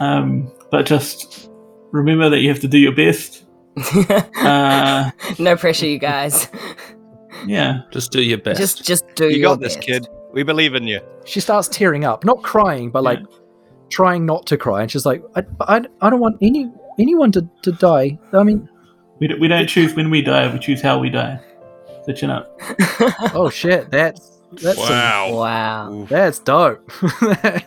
um, 0.00 0.50
but 0.70 0.86
just 0.86 1.50
remember 1.92 2.30
that 2.30 2.38
you 2.40 2.48
have 2.48 2.60
to 2.60 2.68
do 2.68 2.78
your 2.78 2.94
best. 2.94 3.44
Uh, 4.42 5.10
no 5.38 5.56
pressure, 5.56 5.86
you 5.86 5.98
guys. 5.98 6.48
yeah, 7.46 7.80
Just 7.90 8.12
do 8.12 8.22
your 8.22 8.38
best. 8.38 8.60
Just 8.60 8.84
just 8.84 9.04
do 9.16 9.28
You 9.28 9.38
your 9.38 9.50
got 9.54 9.60
this, 9.60 9.74
best. 9.74 9.86
kid. 9.86 10.08
We 10.32 10.42
believe 10.44 10.74
in 10.74 10.84
you. 10.86 11.00
She 11.24 11.40
starts 11.40 11.66
tearing 11.68 12.04
up, 12.04 12.24
not 12.24 12.42
crying, 12.42 12.90
but 12.90 13.02
like 13.02 13.18
trying 13.90 14.24
not 14.26 14.46
to 14.46 14.56
cry. 14.56 14.82
And 14.82 14.90
she's 14.90 15.04
like, 15.06 15.22
I, 15.34 15.42
I, 15.60 15.84
I 16.00 16.10
don't 16.10 16.20
want 16.20 16.36
any 16.40 16.70
anyone 16.98 17.32
to, 17.32 17.48
to 17.62 17.72
die. 17.72 18.18
I 18.32 18.42
mean, 18.44 18.68
we, 19.18 19.28
d- 19.28 19.34
we 19.40 19.48
don't 19.48 19.66
choose 19.66 19.94
when 19.94 20.10
we 20.10 20.22
die; 20.22 20.52
we 20.52 20.58
choose 20.58 20.80
how 20.80 20.98
we 20.98 21.10
die. 21.10 21.40
So 22.04 22.12
chin 22.12 22.30
up. 22.30 22.58
oh 23.34 23.50
shit, 23.50 23.90
that's 23.90 24.35
that's 24.52 24.78
some- 24.78 24.88
wow. 24.88 25.34
Wow. 25.34 26.06
that's 26.08 26.38
dope. 26.38 26.90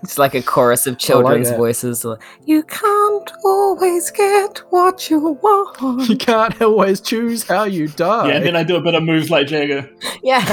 It's 0.02 0.18
like 0.18 0.34
a 0.34 0.42
chorus 0.42 0.88
of 0.88 0.98
children's 0.98 1.50
that. 1.50 1.58
voices. 1.58 2.04
like, 2.06 2.20
You 2.46 2.64
can't 2.64 3.32
always 3.46 4.10
get 4.12 4.60
what 4.70 5.10
you 5.10 5.20
want. 5.20 6.10
you 6.10 6.16
can't 6.18 6.60
always 6.62 7.00
choose 7.02 7.44
how 7.44 7.64
you 7.66 7.88
die. 7.90 8.30
Yeah, 8.30 8.36
and 8.36 8.46
then 8.46 8.56
I 8.56 8.64
do 8.64 8.76
a 8.76 8.82
bit 8.82 8.96
of 8.96 9.04
moves 9.04 9.30
like 9.30 9.48
Jagger. 9.48 9.90
Yeah. 10.24 10.44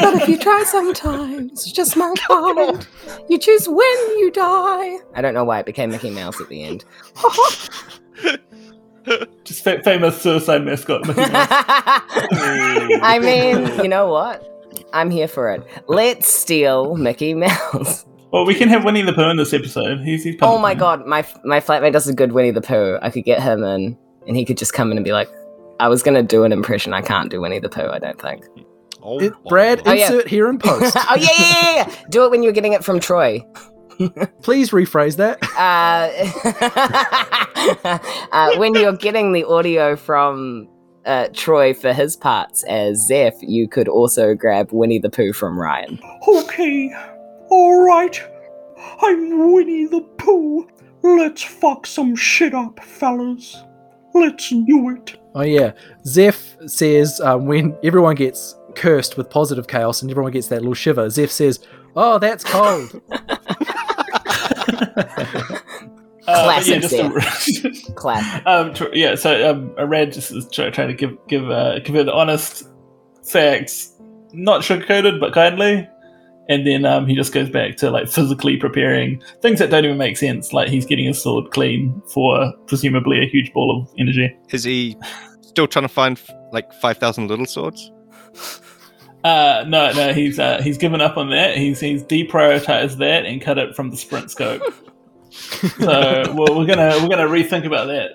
but 0.00 0.14
if 0.22 0.28
you 0.28 0.38
try 0.38 0.62
sometimes, 0.66 1.66
you 1.66 1.72
just 1.74 1.96
might 1.96 2.18
find 2.20 2.86
you 3.28 3.38
choose 3.38 3.68
when 3.68 4.18
you 4.18 4.30
die. 4.32 4.98
I 5.14 5.20
don't 5.20 5.34
know 5.34 5.44
why 5.44 5.58
it 5.60 5.66
became 5.66 5.90
Mickey 5.90 6.10
Mouse 6.10 6.40
at 6.40 6.48
the 6.48 6.62
end. 6.64 6.84
Just 9.44 9.64
fa- 9.64 9.82
famous 9.82 10.20
suicide 10.20 10.64
mascot. 10.66 11.00
I 11.06 11.98
mean, 13.22 13.66
you 13.82 13.88
know 13.88 14.08
what? 14.08 14.57
I'm 14.92 15.10
here 15.10 15.28
for 15.28 15.50
it. 15.50 15.62
Let's 15.86 16.28
steal 16.28 16.96
Mickey 16.96 17.34
Mouse. 17.34 18.04
well, 18.32 18.44
we 18.46 18.54
can 18.54 18.68
have 18.68 18.84
Winnie 18.84 19.02
the 19.02 19.12
Pooh 19.12 19.28
in 19.30 19.36
this 19.36 19.52
episode. 19.52 20.00
He's, 20.00 20.24
he's 20.24 20.36
Oh 20.42 20.58
my 20.58 20.74
god, 20.74 21.06
my 21.06 21.26
my 21.44 21.60
flatmate 21.60 21.92
does 21.92 22.08
a 22.08 22.14
good 22.14 22.32
Winnie 22.32 22.50
the 22.50 22.60
Pooh. 22.62 22.98
I 23.02 23.10
could 23.10 23.24
get 23.24 23.42
him 23.42 23.62
in, 23.64 23.96
and 24.26 24.36
he 24.36 24.44
could 24.44 24.56
just 24.58 24.72
come 24.72 24.90
in 24.90 24.98
and 24.98 25.04
be 25.04 25.12
like, 25.12 25.28
"I 25.80 25.88
was 25.88 26.02
gonna 26.02 26.22
do 26.22 26.44
an 26.44 26.52
impression. 26.52 26.92
I 26.94 27.02
can't 27.02 27.30
do 27.30 27.40
Winnie 27.40 27.58
the 27.60 27.68
Pooh. 27.68 27.88
I 27.88 27.98
don't 27.98 28.20
think." 28.20 28.44
Oh, 29.00 29.20
It, 29.20 29.32
Brad, 29.48 29.82
Oh, 29.86 29.92
yeah. 29.92 30.06
insert 30.06 30.26
here 30.26 30.48
in 30.48 30.58
post. 30.58 30.96
oh 31.10 31.16
yeah, 31.16 31.28
yeah, 31.38 31.46
yeah, 31.62 31.72
yeah. 31.88 31.94
Do 32.10 32.24
it 32.24 32.30
when 32.30 32.42
you're 32.42 32.52
getting 32.52 32.72
it 32.72 32.82
from 32.84 32.98
Troy. 32.98 33.44
Please 34.42 34.70
rephrase 34.70 35.16
that. 35.16 35.38
Uh, 35.56 36.08
uh, 38.32 38.56
when 38.58 38.74
you're 38.74 38.96
getting 38.96 39.32
the 39.32 39.44
audio 39.44 39.96
from 39.96 40.68
uh, 41.08 41.28
Troy 41.32 41.72
for 41.74 41.92
his 41.92 42.14
parts 42.14 42.62
as 42.64 43.06
Zeph, 43.06 43.34
you 43.40 43.66
could 43.66 43.88
also 43.88 44.34
grab 44.34 44.70
Winnie 44.72 44.98
the 44.98 45.10
Pooh 45.10 45.32
from 45.32 45.58
Ryan. 45.58 45.98
Okay, 46.28 46.92
alright. 47.50 48.22
I'm 49.00 49.52
Winnie 49.52 49.86
the 49.86 50.02
Pooh. 50.18 50.68
Let's 51.02 51.42
fuck 51.42 51.86
some 51.86 52.14
shit 52.14 52.54
up, 52.54 52.78
fellas. 52.84 53.56
Let's 54.14 54.50
do 54.50 54.90
it. 54.90 55.18
Oh 55.34 55.42
yeah, 55.42 55.72
Zeph 56.04 56.56
says 56.66 57.20
um, 57.20 57.46
when 57.46 57.76
everyone 57.82 58.14
gets 58.14 58.56
cursed 58.74 59.16
with 59.16 59.30
positive 59.30 59.66
chaos, 59.66 60.02
and 60.02 60.10
everyone 60.10 60.32
gets 60.32 60.48
that 60.48 60.60
little 60.60 60.74
shiver. 60.74 61.08
Zeph 61.08 61.30
says, 61.30 61.60
"Oh, 61.94 62.18
that's 62.18 62.44
cold." 62.44 63.00
Uh, 66.28 66.44
Classic 66.44 66.74
yeah, 66.74 66.80
just 66.80 67.84
a- 67.88 67.92
Classic. 67.94 68.46
um, 68.46 68.74
tr- 68.74 68.92
yeah, 68.94 69.14
so 69.14 69.50
um, 69.50 69.72
a 69.78 69.86
red 69.86 70.12
just 70.12 70.30
is 70.30 70.46
try, 70.50 70.68
trying 70.70 70.88
to 70.88 70.94
give 70.94 71.16
give 71.26 71.50
uh, 71.50 71.78
give 71.80 71.94
her 71.94 72.04
the 72.04 72.12
honest 72.12 72.64
facts, 73.24 73.92
not 74.32 74.60
sugarcoated 74.62 75.20
but 75.20 75.32
kindly, 75.32 75.88
and 76.50 76.66
then 76.66 76.84
um, 76.84 77.06
he 77.06 77.14
just 77.14 77.32
goes 77.32 77.48
back 77.48 77.76
to 77.78 77.90
like 77.90 78.08
physically 78.08 78.56
preparing 78.58 79.22
things 79.40 79.58
that 79.58 79.70
don't 79.70 79.84
even 79.86 79.96
make 79.96 80.16
sense, 80.18 80.52
like 80.52 80.68
he's 80.68 80.84
getting 80.84 81.06
his 81.06 81.20
sword 81.22 81.50
clean 81.50 82.00
for 82.12 82.52
presumably 82.66 83.22
a 83.24 83.26
huge 83.28 83.52
ball 83.54 83.80
of 83.82 83.88
energy. 83.98 84.36
Is 84.50 84.64
he 84.64 84.96
still 85.40 85.66
trying 85.66 85.84
to 85.84 85.88
find 85.88 86.20
like 86.52 86.70
five 86.74 86.98
thousand 86.98 87.28
little 87.28 87.46
swords? 87.46 87.90
Uh, 89.24 89.64
no, 89.66 89.92
no, 89.92 90.12
he's 90.12 90.38
uh, 90.38 90.60
he's 90.62 90.78
given 90.78 91.00
up 91.00 91.16
on 91.16 91.30
that. 91.30 91.56
He's 91.56 91.80
he's 91.80 92.02
deprioritized 92.04 92.98
that 92.98 93.24
and 93.26 93.40
cut 93.40 93.58
it 93.58 93.74
from 93.74 93.90
the 93.90 93.96
sprint 93.96 94.30
scope. 94.30 94.62
so 95.30 96.34
well, 96.34 96.56
we're 96.58 96.66
gonna 96.66 96.96
we're 97.02 97.08
gonna 97.08 97.26
rethink 97.28 97.64
about 97.66 97.86
that 97.86 98.10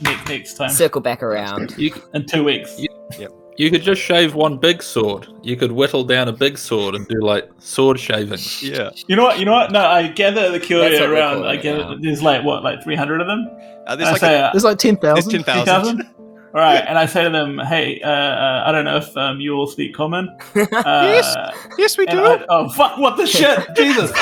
next 0.00 0.28
next 0.28 0.54
time 0.54 0.70
Circle 0.70 1.00
back 1.00 1.22
around. 1.22 1.74
You, 1.78 1.92
in 2.14 2.26
two 2.26 2.44
weeks. 2.44 2.78
you 3.56 3.70
could 3.70 3.82
just 3.82 4.00
shave 4.00 4.34
one 4.34 4.56
big 4.58 4.82
sword. 4.82 5.28
You 5.42 5.56
could 5.56 5.70
whittle 5.72 6.04
down 6.04 6.28
a 6.28 6.32
big 6.32 6.58
sword 6.58 6.94
and 6.96 7.06
do 7.08 7.20
like 7.20 7.48
sword 7.58 8.00
shaving. 8.00 8.38
Yeah. 8.60 8.90
You 9.06 9.14
know 9.16 9.24
what? 9.24 9.38
You 9.38 9.44
know 9.44 9.52
what? 9.52 9.70
No, 9.72 9.80
I 9.86 10.08
gather 10.08 10.50
the 10.50 10.58
That's 10.58 10.68
Kiori 10.70 11.00
what 11.00 11.10
we 11.10 11.16
around. 11.16 11.34
call 11.42 11.48
I 11.48 11.54
it 11.54 11.62
gather 11.62 11.78
now. 11.84 11.96
there's 12.00 12.22
like 12.22 12.42
what, 12.44 12.64
like 12.64 12.82
300 12.82 13.20
of 13.20 13.26
them. 13.26 13.46
Uh, 13.48 13.60
And 13.92 14.00
there's 14.00 14.08
I 14.08 14.12
like 14.12 14.20
say, 14.20 14.34
a, 14.40 14.44
uh, 14.46 14.52
There's 14.52 14.64
like 14.64 14.78
ten 14.78 14.98
there's 15.00 15.24
thousand. 15.24 15.44
10,000. 15.44 15.64
10,000? 15.98 16.14
All 16.54 16.60
right, 16.60 16.84
and 16.86 16.96
I 16.96 17.06
say 17.06 17.24
to 17.24 17.30
them, 17.30 17.58
"Hey, 17.58 18.00
uh, 18.00 18.08
uh, 18.08 18.62
I 18.64 18.70
don't 18.70 18.84
know 18.84 18.98
if 18.98 19.16
um, 19.16 19.40
you 19.40 19.54
all 19.54 19.66
speak 19.66 19.92
common." 19.92 20.28
Uh, 20.54 20.62
Yes, 21.12 21.34
yes, 21.76 21.98
we 21.98 22.06
and 22.06 22.16
do. 22.16 22.24
I- 22.24 22.46
oh 22.48 22.68
fuck! 22.68 22.96
What 22.96 23.16
the 23.16 23.26
shit? 23.26 23.58
Jesus! 23.76 24.12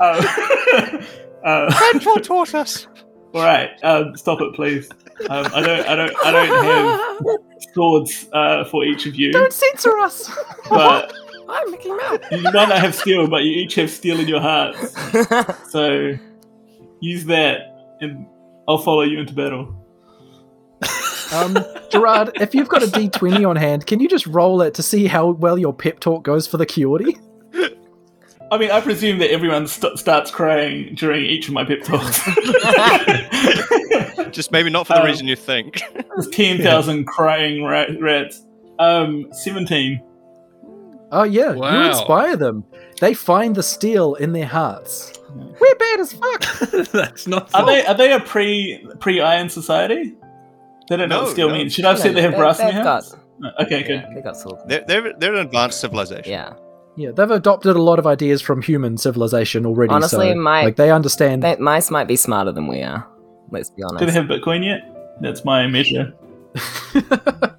uh, 0.00 1.04
uh, 1.44 1.76
Grandpa 1.78 2.14
taught 2.20 2.54
us. 2.54 2.86
all 3.34 3.42
right, 3.42 3.70
um, 3.82 4.16
stop 4.16 4.40
it, 4.40 4.54
please. 4.54 4.88
Um, 5.28 5.46
I 5.54 5.60
don't, 5.62 5.86
I 5.88 5.94
don't, 5.94 6.16
I 6.26 6.30
don't 6.32 6.64
have 6.64 7.36
swords 7.74 8.28
uh, 8.32 8.64
for 8.64 8.84
each 8.84 9.06
of 9.06 9.14
you, 9.14 9.32
Don't 9.32 9.52
censor 9.52 9.96
us. 9.98 10.30
but 10.68 11.12
I'm 11.48 11.70
Mickey 11.70 11.90
Mouse. 11.90 12.18
you 12.30 12.42
might 12.42 12.68
not 12.68 12.78
have 12.78 12.94
steel, 12.94 13.28
but 13.28 13.44
you 13.44 13.52
each 13.52 13.74
have 13.76 13.90
steel 13.90 14.18
in 14.20 14.26
your 14.28 14.40
hearts. 14.40 14.94
So 15.70 16.12
use 17.00 17.24
that, 17.26 17.96
and 18.00 18.26
I'll 18.68 18.78
follow 18.78 19.02
you 19.02 19.20
into 19.20 19.32
battle. 19.34 19.76
Um, 21.32 21.56
Gerard, 21.90 22.30
if 22.42 22.54
you've 22.54 22.68
got 22.68 22.82
a 22.82 22.86
D20 22.86 23.48
on 23.48 23.56
hand, 23.56 23.86
can 23.86 24.00
you 24.00 24.08
just 24.08 24.26
roll 24.26 24.60
it 24.60 24.74
to 24.74 24.82
see 24.82 25.06
how 25.06 25.30
well 25.30 25.56
your 25.58 25.72
pep 25.72 25.98
talk 25.98 26.22
goes 26.24 26.46
for 26.46 26.58
the 26.58 26.66
Kiori? 26.66 27.18
I 28.52 28.58
mean, 28.58 28.70
I 28.70 28.80
presume 28.82 29.18
that 29.20 29.30
everyone 29.32 29.66
st- 29.66 29.98
starts 29.98 30.30
crying 30.30 30.94
during 30.94 31.24
each 31.24 31.48
of 31.48 31.54
my 31.54 31.64
pep 31.64 31.82
talks. 31.82 32.20
Just 34.30 34.52
maybe 34.52 34.70
not 34.70 34.86
for 34.86 34.94
the 34.94 35.00
Um, 35.00 35.06
reason 35.06 35.26
you 35.26 35.36
think. 35.36 35.82
There's 35.94 36.28
10,000 36.28 37.04
crying 37.06 37.64
rat- 37.64 38.00
rats. 38.00 38.42
Um, 38.78 39.26
17. 39.32 40.00
Oh 41.14 41.24
yeah, 41.24 41.52
you 41.52 41.88
inspire 41.88 42.36
them. 42.36 42.64
They 43.00 43.12
find 43.12 43.54
the 43.54 43.62
steel 43.62 44.14
in 44.14 44.32
their 44.32 44.46
hearts. 44.46 45.12
We're 45.34 45.74
bad 45.74 46.00
as 46.00 46.12
fuck. 46.14 46.42
That's 46.92 47.26
not. 47.26 47.54
Are 47.54 47.66
they 47.66 47.84
are 47.84 47.94
they 47.94 48.12
a 48.12 48.20
pre 48.20 48.86
pre 48.98 49.20
Iron 49.20 49.50
Society? 49.50 50.14
They 50.88 50.96
don't 50.96 51.10
know 51.10 51.22
what 51.24 51.32
steel 51.32 51.48
no. 51.48 51.54
means. 51.54 51.74
Should 51.74 51.84
I 51.84 51.90
have 51.90 51.98
said 51.98 52.14
they 52.16 52.22
have 52.22 52.34
brass 52.34 52.60
in 52.60 52.66
they've 52.66 52.74
their 52.76 52.84
got- 52.84 53.04
hands? 53.04 53.16
Okay, 53.60 53.82
good. 53.82 54.04
Yeah, 54.08 54.14
they 54.14 54.20
got 54.22 54.36
sword. 54.38 54.60
they're, 54.66 54.84
they're 54.86 55.12
they're 55.18 55.34
an 55.34 55.40
advanced 55.46 55.80
civilization. 55.80 56.30
Yeah. 56.30 56.54
Yeah, 56.96 57.10
they've 57.10 57.30
adopted 57.30 57.74
a 57.76 57.82
lot 57.82 57.98
of 57.98 58.06
ideas 58.06 58.42
from 58.42 58.60
human 58.60 58.98
civilization 58.98 59.64
already. 59.64 59.92
Honestly, 59.92 60.32
so, 60.32 60.34
my- 60.34 60.64
like 60.64 60.76
they 60.76 60.90
understand. 60.90 61.42
They, 61.42 61.56
mice 61.56 61.90
might 61.90 62.08
be 62.08 62.16
smarter 62.16 62.52
than 62.52 62.66
we 62.66 62.82
are. 62.82 63.06
Let's 63.50 63.70
be 63.70 63.82
honest. 63.82 64.00
Do 64.00 64.06
they 64.06 64.12
have 64.12 64.26
Bitcoin 64.26 64.64
yet? 64.64 64.80
That's 65.20 65.44
my 65.44 65.66
measure. 65.66 66.12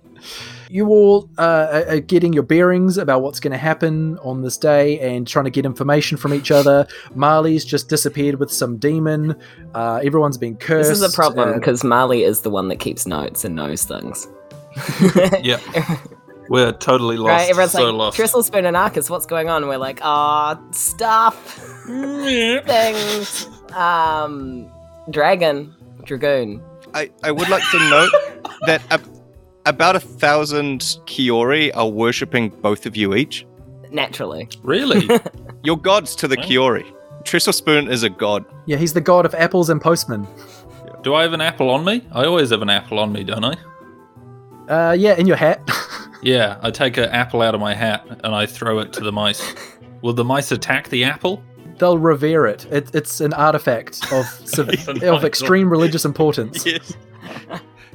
you 0.70 0.88
all 0.88 1.30
uh, 1.38 1.68
are- 1.72 1.96
are 1.96 2.00
getting 2.00 2.34
your 2.34 2.44
bearings 2.44 2.98
about 2.98 3.22
what's 3.22 3.40
going 3.40 3.52
to 3.52 3.58
happen 3.58 4.18
on 4.20 4.42
this 4.42 4.58
day 4.58 5.00
and 5.00 5.28
trying 5.28 5.46
to 5.46 5.52
get 5.52 5.66
information 5.66 6.18
from 6.18 6.34
each 6.34 6.52
other. 6.52 6.88
Marley's 7.16 7.66
just 7.66 7.90
disappeared 7.90 8.40
with 8.40 8.52
some 8.52 8.78
demon. 8.78 9.36
Uh, 9.74 10.00
everyone's 10.04 10.38
been 10.38 10.56
cursed. 10.56 10.90
This 10.90 11.02
is 11.02 11.14
a 11.14 11.16
problem 11.16 11.50
uh, 11.50 11.54
because 11.54 11.84
Marley 11.84 12.24
is 12.24 12.42
the 12.42 12.50
one 12.50 12.68
that 12.70 12.80
keeps 12.80 13.08
notes 13.08 13.44
and 13.46 13.56
knows 13.56 13.84
things. 13.84 14.28
Yeah, 15.42 15.60
we're 16.50 16.72
totally 16.74 17.18
lost. 17.18 17.30
Right? 17.30 17.50
Everyone's 17.50 17.72
so 17.72 17.86
like, 17.86 17.94
lost. 17.94 18.18
Trestlespoon 18.18 18.66
and 18.66 18.76
Arcus, 18.76 19.10
what's 19.10 19.26
going 19.26 19.50
on? 19.50 19.64
And 19.64 19.70
we're 19.70 19.78
like, 19.78 20.00
ah, 20.02 20.60
stuff, 20.72 21.36
things, 21.86 23.48
um, 23.74 24.72
dragon, 25.10 25.74
dragoon. 26.04 26.62
I, 26.94 27.10
I 27.24 27.32
would 27.32 27.50
like 27.50 27.64
to 27.72 27.80
note 27.90 28.12
that 28.66 28.82
a, 28.92 29.00
about 29.66 29.96
a 29.96 30.00
thousand 30.00 30.82
Kiori 31.06 31.72
are 31.76 31.88
worshipping 31.88 32.50
both 32.50 32.86
of 32.86 32.96
you 32.96 33.16
each. 33.16 33.46
Naturally. 33.92 34.48
Really? 34.64 35.08
You're 35.64 35.78
gods 35.78 36.16
to 36.18 36.28
the 36.28 36.38
Kiori. 36.38 36.92
Trestlespoon 37.24 37.90
is 37.90 38.04
a 38.04 38.10
god. 38.10 38.46
yeah, 38.66 38.78
he's 38.78 38.94
the 38.94 39.02
god 39.02 39.26
of 39.26 39.34
apples 39.34 39.70
and 39.70 39.82
postmen. 39.82 40.28
Do 41.04 41.16
I 41.16 41.24
have 41.24 41.34
an 41.34 41.42
apple 41.42 41.70
on 41.70 41.84
me? 41.84 42.02
I 42.12 42.26
always 42.26 42.50
have 42.52 42.62
an 42.62 42.70
apple 42.70 43.00
on 43.00 43.12
me, 43.12 43.24
don't 43.24 43.44
I? 43.44 43.56
Uh, 44.70 44.94
yeah, 44.94 45.16
in 45.16 45.28
your 45.28 45.36
hat. 45.36 45.62
Yeah, 46.24 46.58
I 46.62 46.72
take 46.72 46.98
an 46.98 47.06
apple 47.10 47.42
out 47.42 47.54
of 47.54 47.62
my 47.62 47.74
hat 47.74 48.06
and 48.24 48.34
I 48.34 48.46
throw 48.46 48.80
it 48.80 48.94
to 48.94 49.02
the 49.04 49.12
mice. 49.12 49.54
Will 50.02 50.14
the 50.14 50.24
mice 50.24 50.52
attack 50.52 50.90
the 50.90 51.04
apple? 51.04 51.44
They'll 51.78 51.98
revere 51.98 52.46
it. 52.46 52.66
it 52.72 52.94
it's 52.96 53.20
an 53.22 53.34
artifact 53.34 54.12
of 54.12 54.26
civ- 54.46 54.70
oh 55.04 55.16
of 55.16 55.26
extreme 55.26 55.70
religious 55.70 56.06
importance. 56.06 56.66
Yes. 56.74 56.94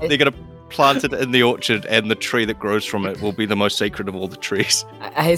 They're 0.01 0.17
gonna 0.17 0.35
plant 0.71 1.05
it 1.05 1.13
in 1.13 1.33
the 1.33 1.43
orchard, 1.43 1.85
and 1.87 2.11
the 2.11 2.15
tree 2.15 2.45
that 2.45 2.59
grows 2.59 2.85
from 2.85 3.05
it 3.07 3.21
will 3.21 3.33
be 3.33 3.47
the 3.47 3.57
most 3.57 3.77
sacred 3.79 4.09
of 4.09 4.15
all 4.15 4.29
the 4.29 4.37
trees. 4.37 4.85
I- 5.01 5.37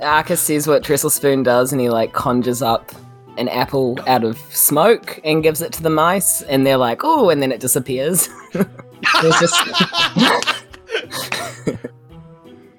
I- 0.00 0.04
Arcus 0.04 0.40
sees 0.40 0.66
what 0.66 0.82
Trestlespoon 0.82 1.42
does 1.44 1.72
and 1.72 1.80
he 1.80 1.88
like 1.90 2.12
conjures 2.12 2.62
up 2.62 2.90
an 3.38 3.48
apple 3.48 3.96
out 4.06 4.24
of 4.24 4.36
smoke 4.54 5.20
and 5.24 5.42
gives 5.42 5.62
it 5.62 5.72
to 5.74 5.82
the 5.82 5.90
mice 5.90 6.42
and 6.42 6.66
they're 6.66 6.76
like, 6.76 7.02
oh, 7.04 7.30
and 7.30 7.40
then 7.42 7.52
it 7.52 7.60
disappears. 7.60 8.28
There's 8.52 9.38
just 9.38 9.56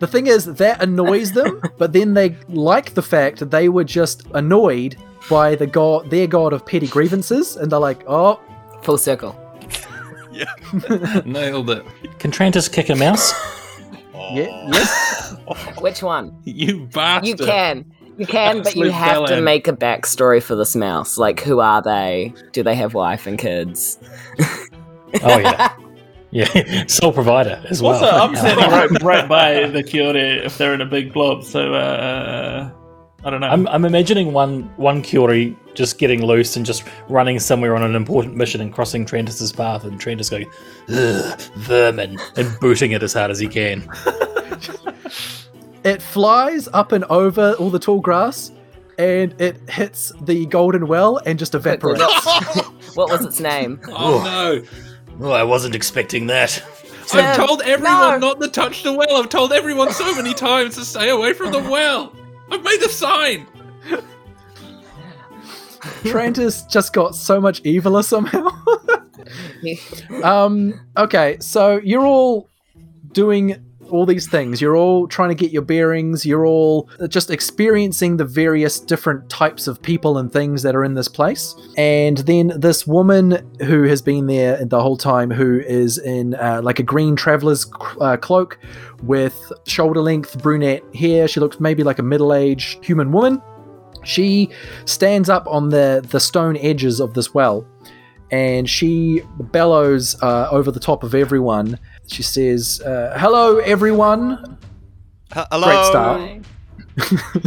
The 0.02 0.08
thing 0.08 0.26
is, 0.26 0.46
that 0.46 0.82
annoys 0.82 1.32
them, 1.32 1.62
but 1.78 1.94
then 1.94 2.16
they 2.16 2.36
like 2.50 2.96
the 2.96 3.04
fact 3.04 3.38
that 3.38 3.52
they 3.52 3.70
were 3.70 3.84
just 3.84 4.24
annoyed 4.34 4.98
by 5.30 5.54
the 5.54 5.68
god, 5.68 6.10
their 6.10 6.26
god 6.26 6.54
of 6.54 6.66
petty 6.66 6.88
grievances, 6.88 7.56
and 7.56 7.72
they're 7.72 7.80
like, 7.80 8.04
oh, 8.08 8.42
full 8.82 8.98
circle. 8.98 9.38
Yeah, 10.34 10.46
nailed 11.26 11.70
it. 11.70 11.86
Can 12.18 12.32
Trantis 12.32 12.72
kick 12.72 12.90
a 12.90 12.96
mouse? 12.96 13.34
Oh. 13.34 14.30
yeah, 14.34 14.70
yes. 14.72 15.36
Which 15.82 16.02
one? 16.02 16.34
You 16.46 16.88
bastard. 16.88 17.28
You 17.42 17.46
can. 17.46 17.92
You 18.18 18.26
can, 18.26 18.64
but 18.64 18.74
you 18.78 18.86
Absolute 18.86 18.94
have 18.94 19.26
to 19.26 19.42
make 19.42 19.68
a 19.68 19.74
backstory 19.74 20.42
for 20.42 20.56
this 20.56 20.74
mouse. 20.74 21.18
Like, 21.18 21.42
who 21.42 21.60
are 21.60 21.82
they? 21.82 22.34
Do 22.54 22.64
they 22.64 22.76
have 22.76 22.94
wife 22.94 23.28
and 23.28 23.38
kids? 23.38 24.00
Oh 25.22 25.38
yeah, 25.38 25.76
yeah. 26.32 26.86
Sole 26.88 27.14
provider 27.14 27.62
as 27.70 27.82
well. 27.82 27.94
Also, 27.94 28.06
I'm 28.12 28.36
standing 28.36 28.70
right, 28.70 29.04
right 29.04 29.28
by 29.30 29.68
the 29.68 29.84
Kiori 29.84 30.44
if 30.44 30.58
they're 30.58 30.74
in 30.74 30.82
a 30.82 30.86
big 30.86 31.14
blob, 31.14 31.44
so 31.44 31.74
uh, 31.74 32.72
I 33.24 33.30
don't 33.30 33.42
know. 33.42 33.48
I'm, 33.48 33.68
I'm 33.68 33.86
imagining 33.86 34.34
one 34.34 34.64
one 34.78 35.04
Kiori 35.04 35.56
just 35.74 35.98
getting 35.98 36.26
loose 36.26 36.56
and 36.56 36.66
just 36.66 36.84
running 37.08 37.40
somewhere 37.40 37.76
on 37.76 37.84
an 37.84 37.96
important 37.96 38.36
mission 38.36 38.62
and 38.62 38.74
crossing 38.74 39.06
Trantis's 39.06 39.52
path, 39.52 39.84
and 39.84 40.00
Trantis 40.00 40.30
going, 40.30 40.50
Ugh, 40.90 41.40
vermin, 41.58 42.18
and 42.36 42.60
booting 42.60 42.92
it 42.92 43.04
as 43.04 43.14
hard 43.14 43.32
as 43.32 43.40
he 43.40 43.48
can. 43.48 43.88
It 45.84 46.00
flies 46.02 46.70
up 46.74 46.92
and 46.92 47.04
over 47.06 47.54
all 47.54 47.72
the 47.72 47.80
tall 47.80 48.02
grass, 48.02 48.52
and 49.00 49.34
it 49.42 49.58
hits 49.68 50.12
the 50.22 50.46
golden 50.46 50.88
well 50.88 51.20
and 51.26 51.40
just 51.40 51.56
evaporates. 51.56 52.00
what 52.96 53.10
was 53.10 53.26
its 53.26 53.40
name? 53.40 53.80
Oh 53.88 54.22
no. 54.24 54.91
Oh, 55.22 55.32
I 55.32 55.44
wasn't 55.44 55.76
expecting 55.76 56.28
that. 56.28 56.64
I've 57.14 57.36
Tim, 57.36 57.46
told 57.46 57.62
everyone 57.62 58.20
no. 58.20 58.30
not 58.30 58.42
to 58.42 58.48
touch 58.48 58.82
the 58.84 58.92
well. 58.92 59.18
I've 59.18 59.30
told 59.30 59.54
everyone 59.54 59.92
so 59.92 60.16
many 60.16 60.34
times 60.34 60.76
to 60.76 60.86
stay 60.86 61.10
away 61.10 61.34
from 61.34 61.52
the 61.52 61.60
well. 61.60 62.16
I've 62.50 62.64
made 62.64 62.82
the 62.82 62.90
sign. 62.90 63.46
Trantis 66.04 66.68
just 66.70 66.94
got 66.94 67.16
so 67.16 67.40
much 67.40 67.62
eviler 67.64 68.04
somehow. 68.04 68.50
um, 70.24 70.80
okay, 70.98 71.38
so 71.40 71.80
you're 71.84 72.06
all 72.06 72.50
doing 73.12 73.64
all 73.92 74.06
these 74.06 74.28
things. 74.28 74.62
You're 74.62 74.76
all 74.76 75.08
trying 75.08 75.30
to 75.30 75.36
get 75.36 75.52
your 75.52 75.62
bearings. 75.62 76.26
You're 76.26 76.46
all 76.46 76.90
just 77.08 77.30
experiencing 77.30 78.18
the 78.18 78.26
various 78.26 78.80
different 78.80 79.30
types 79.30 79.68
of 79.68 79.82
people 79.82 80.18
and 80.18 80.32
things 80.32 80.64
that 80.64 80.76
are 80.76 80.84
in 80.84 80.94
this 80.94 81.08
place. 81.08 81.56
And 81.78 82.18
then 82.20 82.54
this 82.56 82.88
woman 82.88 83.50
who 83.62 83.84
has 83.84 84.02
been 84.02 84.28
there 84.28 84.64
the 84.64 84.82
whole 84.82 84.98
time, 84.98 85.32
who 85.32 85.60
is 85.60 85.98
in 85.98 86.36
uh, 86.36 86.62
like 86.64 86.80
a 86.80 86.84
green 86.84 87.16
traveler's 87.16 87.70
uh, 88.00 88.18
cloak 88.18 88.58
with 89.04 89.52
shoulder 89.68 90.02
length 90.02 90.42
brunette 90.42 90.84
hair. 90.96 91.28
She 91.28 91.40
looks 91.40 91.60
maybe 91.60 91.84
like 91.84 92.00
a 92.00 92.04
middle 92.04 92.34
aged 92.34 92.84
human 92.84 93.12
woman. 93.12 93.42
She 94.04 94.50
stands 94.86 95.30
up 95.30 95.46
on 95.48 95.70
the, 95.70 96.04
the 96.10 96.20
stone 96.20 96.58
edges 96.58 97.00
of 97.00 97.14
this 97.14 97.34
well 97.34 97.68
and 98.32 98.70
she 98.70 99.22
bellows 99.52 100.16
uh, 100.24 100.48
over 100.52 100.72
the 100.72 100.80
top 100.80 101.04
of 101.04 101.14
everyone. 101.14 101.78
She 102.08 102.24
says, 102.24 102.82
uh, 102.82 103.18
"Hello, 103.20 103.58
everyone. 103.60 104.58
H- 105.36 105.46
Hello. 105.52 105.68
Great 105.68 105.86
start. 105.86 107.42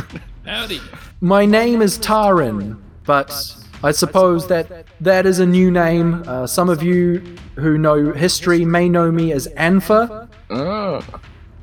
Howdy. 0.46 0.80
My 1.20 1.46
name 1.46 1.80
is 1.82 1.98
Taran, 1.98 2.78
but 3.04 3.56
I 3.82 3.92
suppose 3.92 4.46
that 4.48 4.86
that 5.00 5.26
is 5.26 5.38
a 5.38 5.46
new 5.46 5.70
name. 5.70 6.22
Uh, 6.26 6.46
some 6.46 6.68
of 6.68 6.82
you 6.82 7.22
who 7.56 7.78
know 7.78 8.12
history 8.12 8.64
may 8.64 8.88
know 8.88 9.10
me 9.10 9.32
as 9.32 9.46
Anfa, 9.48 10.28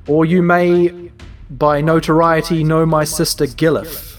or 0.08 0.26
you 0.26 0.42
may, 0.42 1.12
by 1.50 1.82
notoriety, 1.82 2.64
know 2.64 2.86
my 2.86 3.04
sister 3.04 3.46
Gillif." 3.46 4.10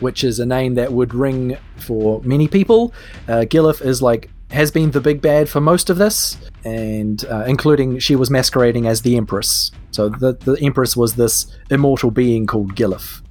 Which 0.00 0.22
is 0.22 0.38
a 0.38 0.46
name 0.46 0.74
that 0.76 0.92
would 0.92 1.12
ring 1.12 1.56
for 1.76 2.20
many 2.22 2.46
people. 2.46 2.94
Uh, 3.26 3.40
Gillif 3.50 3.84
is 3.84 4.00
like 4.00 4.30
has 4.50 4.70
been 4.70 4.90
the 4.92 5.00
big 5.00 5.20
bad 5.20 5.48
for 5.48 5.60
most 5.60 5.90
of 5.90 5.98
this, 5.98 6.36
and 6.64 7.24
uh, 7.26 7.44
including 7.46 7.98
she 7.98 8.16
was 8.16 8.30
masquerading 8.30 8.86
as 8.86 9.02
the 9.02 9.16
Empress. 9.16 9.70
So 9.90 10.08
the 10.08 10.32
the 10.32 10.54
Empress 10.62 10.96
was 10.96 11.14
this 11.14 11.46
immortal 11.70 12.10
being 12.10 12.46
called 12.46 12.74
Gillif. 12.74 13.22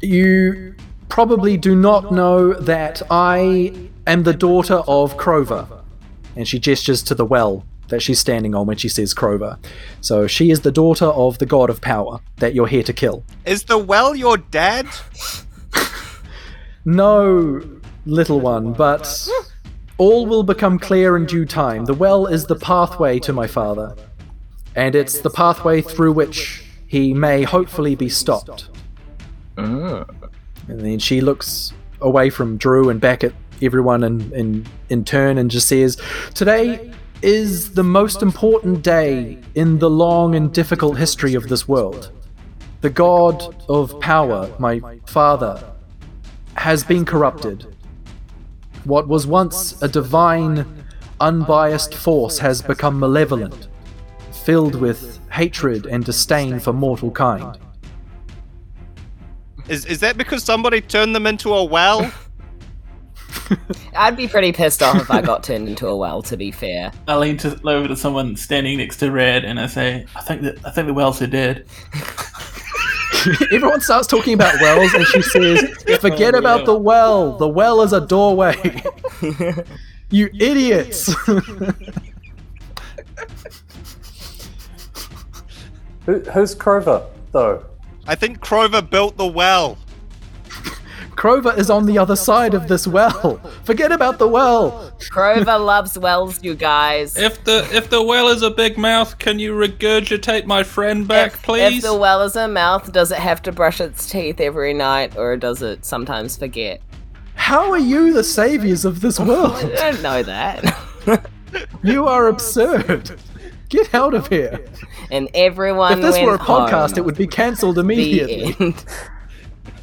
You 0.00 0.74
probably 1.08 1.56
do 1.56 1.74
not 1.74 2.12
know 2.12 2.52
that 2.54 3.02
I 3.10 3.72
am 4.06 4.22
the 4.22 4.34
daughter 4.34 4.82
of 4.86 5.16
Crover, 5.16 5.66
and 6.36 6.46
she 6.46 6.58
gestures 6.58 7.02
to 7.04 7.14
the 7.14 7.24
well 7.24 7.64
that 7.88 8.00
she's 8.00 8.18
standing 8.18 8.54
on 8.54 8.66
when 8.66 8.76
she 8.78 8.88
says 8.88 9.12
Crover. 9.12 9.58
So 10.00 10.26
she 10.26 10.50
is 10.50 10.62
the 10.62 10.72
daughter 10.72 11.06
of 11.06 11.38
the 11.38 11.46
god 11.46 11.68
of 11.68 11.80
power 11.80 12.20
that 12.36 12.54
you're 12.54 12.66
here 12.66 12.82
to 12.82 12.92
kill. 12.92 13.24
Is 13.44 13.64
the 13.64 13.78
well 13.78 14.14
your 14.14 14.38
dad? 14.38 14.88
No, 16.84 17.62
little 18.04 18.40
one, 18.40 18.72
but 18.74 19.28
all 19.98 20.26
will 20.26 20.42
become 20.42 20.78
clear 20.78 21.16
in 21.16 21.26
due 21.26 21.46
time. 21.46 21.84
The 21.84 21.94
well 21.94 22.26
is 22.26 22.46
the 22.46 22.56
pathway 22.56 23.18
to 23.20 23.32
my 23.32 23.46
father, 23.46 23.94
and 24.74 24.94
it's 24.94 25.20
the 25.20 25.30
pathway 25.30 25.82
through 25.82 26.12
which 26.12 26.64
he 26.86 27.14
may 27.14 27.42
hopefully 27.42 27.94
be 27.94 28.08
stopped. 28.08 28.68
Oh. 29.56 30.04
And 30.68 30.80
then 30.80 30.98
she 30.98 31.20
looks 31.20 31.72
away 32.00 32.30
from 32.30 32.56
Drew 32.56 32.88
and 32.88 33.00
back 33.00 33.24
at 33.24 33.32
everyone 33.62 34.02
in, 34.02 34.32
in, 34.32 34.66
in 34.88 35.04
turn 35.04 35.38
and 35.38 35.50
just 35.50 35.68
says, 35.68 36.00
Today 36.34 36.92
is 37.22 37.72
the 37.72 37.82
most 37.82 38.22
important 38.22 38.82
day 38.82 39.38
in 39.54 39.78
the 39.78 39.88
long 39.88 40.34
and 40.34 40.52
difficult 40.52 40.98
history 40.98 41.34
of 41.34 41.48
this 41.48 41.66
world. 41.66 42.10
The 42.80 42.90
god 42.90 43.64
of 43.68 43.98
power, 44.00 44.50
my 44.58 44.80
father, 45.06 45.62
has 46.54 46.84
been 46.84 47.04
corrupted. 47.04 47.73
What 48.84 49.08
was 49.08 49.26
once 49.26 49.80
a 49.82 49.88
divine, 49.88 50.84
unbiased 51.20 51.94
force 51.94 52.38
has 52.38 52.60
become 52.60 53.00
malevolent, 53.00 53.68
filled 54.44 54.74
with 54.74 55.18
hatred 55.30 55.86
and 55.86 56.04
disdain 56.04 56.60
for 56.60 56.72
mortal 56.72 57.10
kind. 57.10 57.58
Is 59.68 59.86
is 59.86 60.00
that 60.00 60.18
because 60.18 60.44
somebody 60.44 60.82
turned 60.82 61.14
them 61.14 61.26
into 61.26 61.54
a 61.54 61.64
well? 61.64 62.12
I'd 63.96 64.16
be 64.16 64.28
pretty 64.28 64.52
pissed 64.52 64.82
off 64.82 64.96
if 64.96 65.10
I 65.10 65.22
got 65.22 65.42
turned 65.42 65.68
into 65.68 65.86
a 65.86 65.96
well. 65.96 66.20
To 66.22 66.36
be 66.36 66.50
fair, 66.50 66.92
I 67.08 67.16
lean 67.16 67.38
to, 67.38 67.58
over 67.66 67.88
to 67.88 67.96
someone 67.96 68.36
standing 68.36 68.78
next 68.78 68.98
to 68.98 69.10
Red 69.10 69.44
and 69.44 69.58
I 69.58 69.66
say, 69.66 70.04
"I 70.14 70.20
think 70.20 70.42
that 70.42 70.58
I 70.66 70.70
think 70.70 70.86
the 70.86 70.94
wells 70.94 71.22
are 71.22 71.26
dead." 71.26 71.64
Everyone 73.52 73.80
starts 73.80 74.06
talking 74.06 74.34
about 74.34 74.60
wells, 74.60 74.92
and 74.94 75.04
she 75.06 75.22
says, 75.22 75.62
Forget 76.00 76.34
oh, 76.34 76.38
about 76.38 76.66
the 76.66 76.74
well. 76.74 77.36
The 77.36 77.48
well 77.48 77.82
is 77.82 77.92
a 77.92 78.00
doorway. 78.00 78.82
you 80.10 80.30
idiots. 80.38 81.14
Who, 86.06 86.20
who's 86.20 86.54
Crover, 86.54 87.06
though? 87.32 87.64
I 88.06 88.14
think 88.14 88.40
Crover 88.40 88.82
built 88.82 89.16
the 89.16 89.26
well. 89.26 89.78
Crover 91.16 91.52
is 91.56 91.70
on 91.70 91.86
the 91.86 91.96
other 91.98 92.16
side 92.16 92.54
of 92.54 92.68
this 92.68 92.86
well. 92.86 93.36
Forget 93.64 93.92
about 93.92 94.18
the 94.18 94.26
well. 94.28 94.92
Crover 95.10 95.58
loves 95.58 95.98
wells, 95.98 96.42
you 96.42 96.54
guys. 96.54 97.16
If 97.16 97.44
the 97.44 97.66
if 97.72 97.88
the 97.90 98.02
well 98.02 98.28
is 98.28 98.42
a 98.42 98.50
big 98.50 98.76
mouth, 98.76 99.18
can 99.18 99.38
you 99.38 99.54
regurgitate 99.54 100.44
my 100.46 100.62
friend 100.62 101.06
back, 101.06 101.34
if, 101.34 101.42
please? 101.42 101.78
If 101.78 101.82
the 101.82 101.96
well 101.96 102.22
is 102.22 102.36
a 102.36 102.48
mouth, 102.48 102.92
does 102.92 103.10
it 103.12 103.18
have 103.18 103.40
to 103.42 103.52
brush 103.52 103.80
its 103.80 104.08
teeth 104.08 104.40
every 104.40 104.74
night, 104.74 105.16
or 105.16 105.36
does 105.36 105.62
it 105.62 105.84
sometimes 105.84 106.36
forget? 106.36 106.80
How 107.34 107.70
are 107.70 107.78
you 107.78 108.12
the 108.12 108.24
saviors 108.24 108.84
of 108.84 109.00
this 109.00 109.18
world? 109.28 109.52
I 109.54 109.90
don't 109.92 110.02
know 110.02 110.22
that. 110.22 110.80
You 111.84 112.08
are 112.08 112.26
absurd. 112.26 113.14
Get 113.68 113.94
out 113.94 114.12
of 114.12 114.26
here. 114.26 114.64
and 115.12 115.28
everyone. 115.34 115.92
If 115.92 116.00
this 116.00 116.14
went 116.16 116.26
were 116.26 116.34
a 116.34 116.38
podcast, 116.38 116.90
home. 116.90 116.98
it 116.98 117.04
would 117.04 117.16
be 117.16 117.28
cancelled 117.28 117.76
The 117.76 117.80
immediately. 117.82 118.74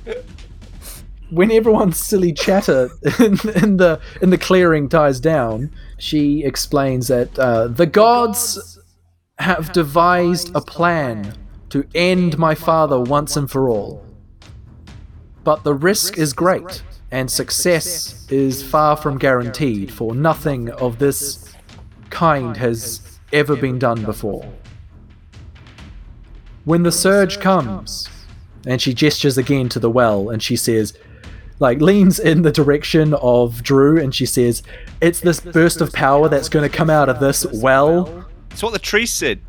when 1.31 1.49
everyone's 1.49 1.97
silly 1.97 2.33
chatter 2.33 2.89
in, 3.19 3.39
in 3.55 3.77
the 3.77 3.99
in 4.21 4.29
the 4.29 4.37
clearing 4.37 4.87
dies 4.87 5.19
down, 5.19 5.71
she 5.97 6.43
explains 6.43 7.07
that 7.07 7.37
uh, 7.39 7.67
the 7.67 7.85
gods 7.85 8.77
have 9.39 9.71
devised 9.71 10.53
a 10.53 10.61
plan 10.61 11.33
to 11.69 11.87
end 11.95 12.37
my 12.37 12.53
father 12.53 12.99
once 12.99 13.37
and 13.37 13.49
for 13.49 13.69
all. 13.69 14.05
But 15.43 15.63
the 15.63 15.73
risk 15.73 16.17
is 16.17 16.33
great, 16.33 16.83
and 17.09 17.31
success 17.31 18.27
is 18.29 18.61
far 18.61 18.97
from 18.97 19.17
guaranteed, 19.17 19.91
for 19.91 20.13
nothing 20.13 20.69
of 20.69 20.99
this 20.99 21.55
kind 22.09 22.57
has 22.57 23.19
ever 23.31 23.55
been 23.55 23.79
done 23.79 24.03
before. 24.03 24.47
When 26.65 26.83
the 26.83 26.91
surge 26.91 27.39
comes, 27.39 28.09
and 28.67 28.81
she 28.81 28.93
gestures 28.93 29.37
again 29.37 29.69
to 29.69 29.79
the 29.79 29.89
well, 29.89 30.29
and 30.29 30.43
she 30.43 30.55
says, 30.55 30.95
like 31.61 31.79
leans 31.79 32.19
in 32.19 32.41
the 32.41 32.51
direction 32.51 33.13
of 33.13 33.61
Drew 33.63 34.01
and 34.01 34.13
she 34.13 34.25
says, 34.25 34.63
It's 34.99 35.21
this 35.21 35.39
burst 35.39 35.79
of 35.79 35.93
power 35.93 36.27
that's 36.27 36.49
going 36.49 36.69
to 36.69 36.75
come 36.75 36.89
out 36.89 37.07
of 37.07 37.19
this 37.19 37.45
well. 37.53 38.25
It's 38.49 38.63
what 38.63 38.73
the 38.73 38.79
tree 38.79 39.05
said. 39.05 39.39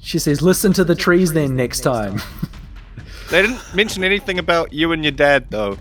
She 0.00 0.18
says, 0.18 0.42
Listen 0.42 0.72
to 0.74 0.84
the 0.84 0.96
trees 0.96 1.32
then 1.32 1.56
next 1.56 1.80
time. 1.80 2.20
They 3.30 3.42
didn't 3.42 3.60
mention 3.74 4.04
anything 4.04 4.38
about 4.38 4.72
you 4.72 4.92
and 4.92 5.04
your 5.04 5.12
dad, 5.12 5.50
though. 5.50 5.76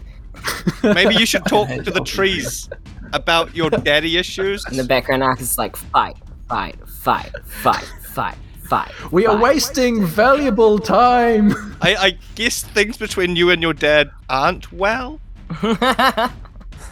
Maybe 0.84 1.16
you 1.16 1.26
should 1.26 1.46
talk 1.46 1.70
to 1.70 1.92
the 1.92 2.02
trees 2.02 2.70
about 3.14 3.56
your 3.56 3.70
daddy 3.70 4.18
issues. 4.18 4.66
In 4.70 4.76
the 4.76 4.84
background, 4.84 5.24
Ark 5.24 5.40
is 5.40 5.58
like 5.58 5.78
fight, 5.78 6.18
fight, 6.50 6.76
fight, 6.86 7.32
fight, 7.46 7.90
fight, 8.04 8.36
fight. 8.68 9.12
we 9.12 9.26
are 9.26 9.34
fight. 9.36 9.44
wasting 9.44 10.06
valuable 10.06 10.80
time. 10.80 11.52
I, 11.82 11.96
I 11.96 12.18
guess 12.36 12.64
things 12.64 12.98
between 12.98 13.36
you 13.36 13.50
and 13.50 13.62
your 13.62 13.74
dad 13.74 14.12
aren't 14.30 14.72
well. 14.72 15.20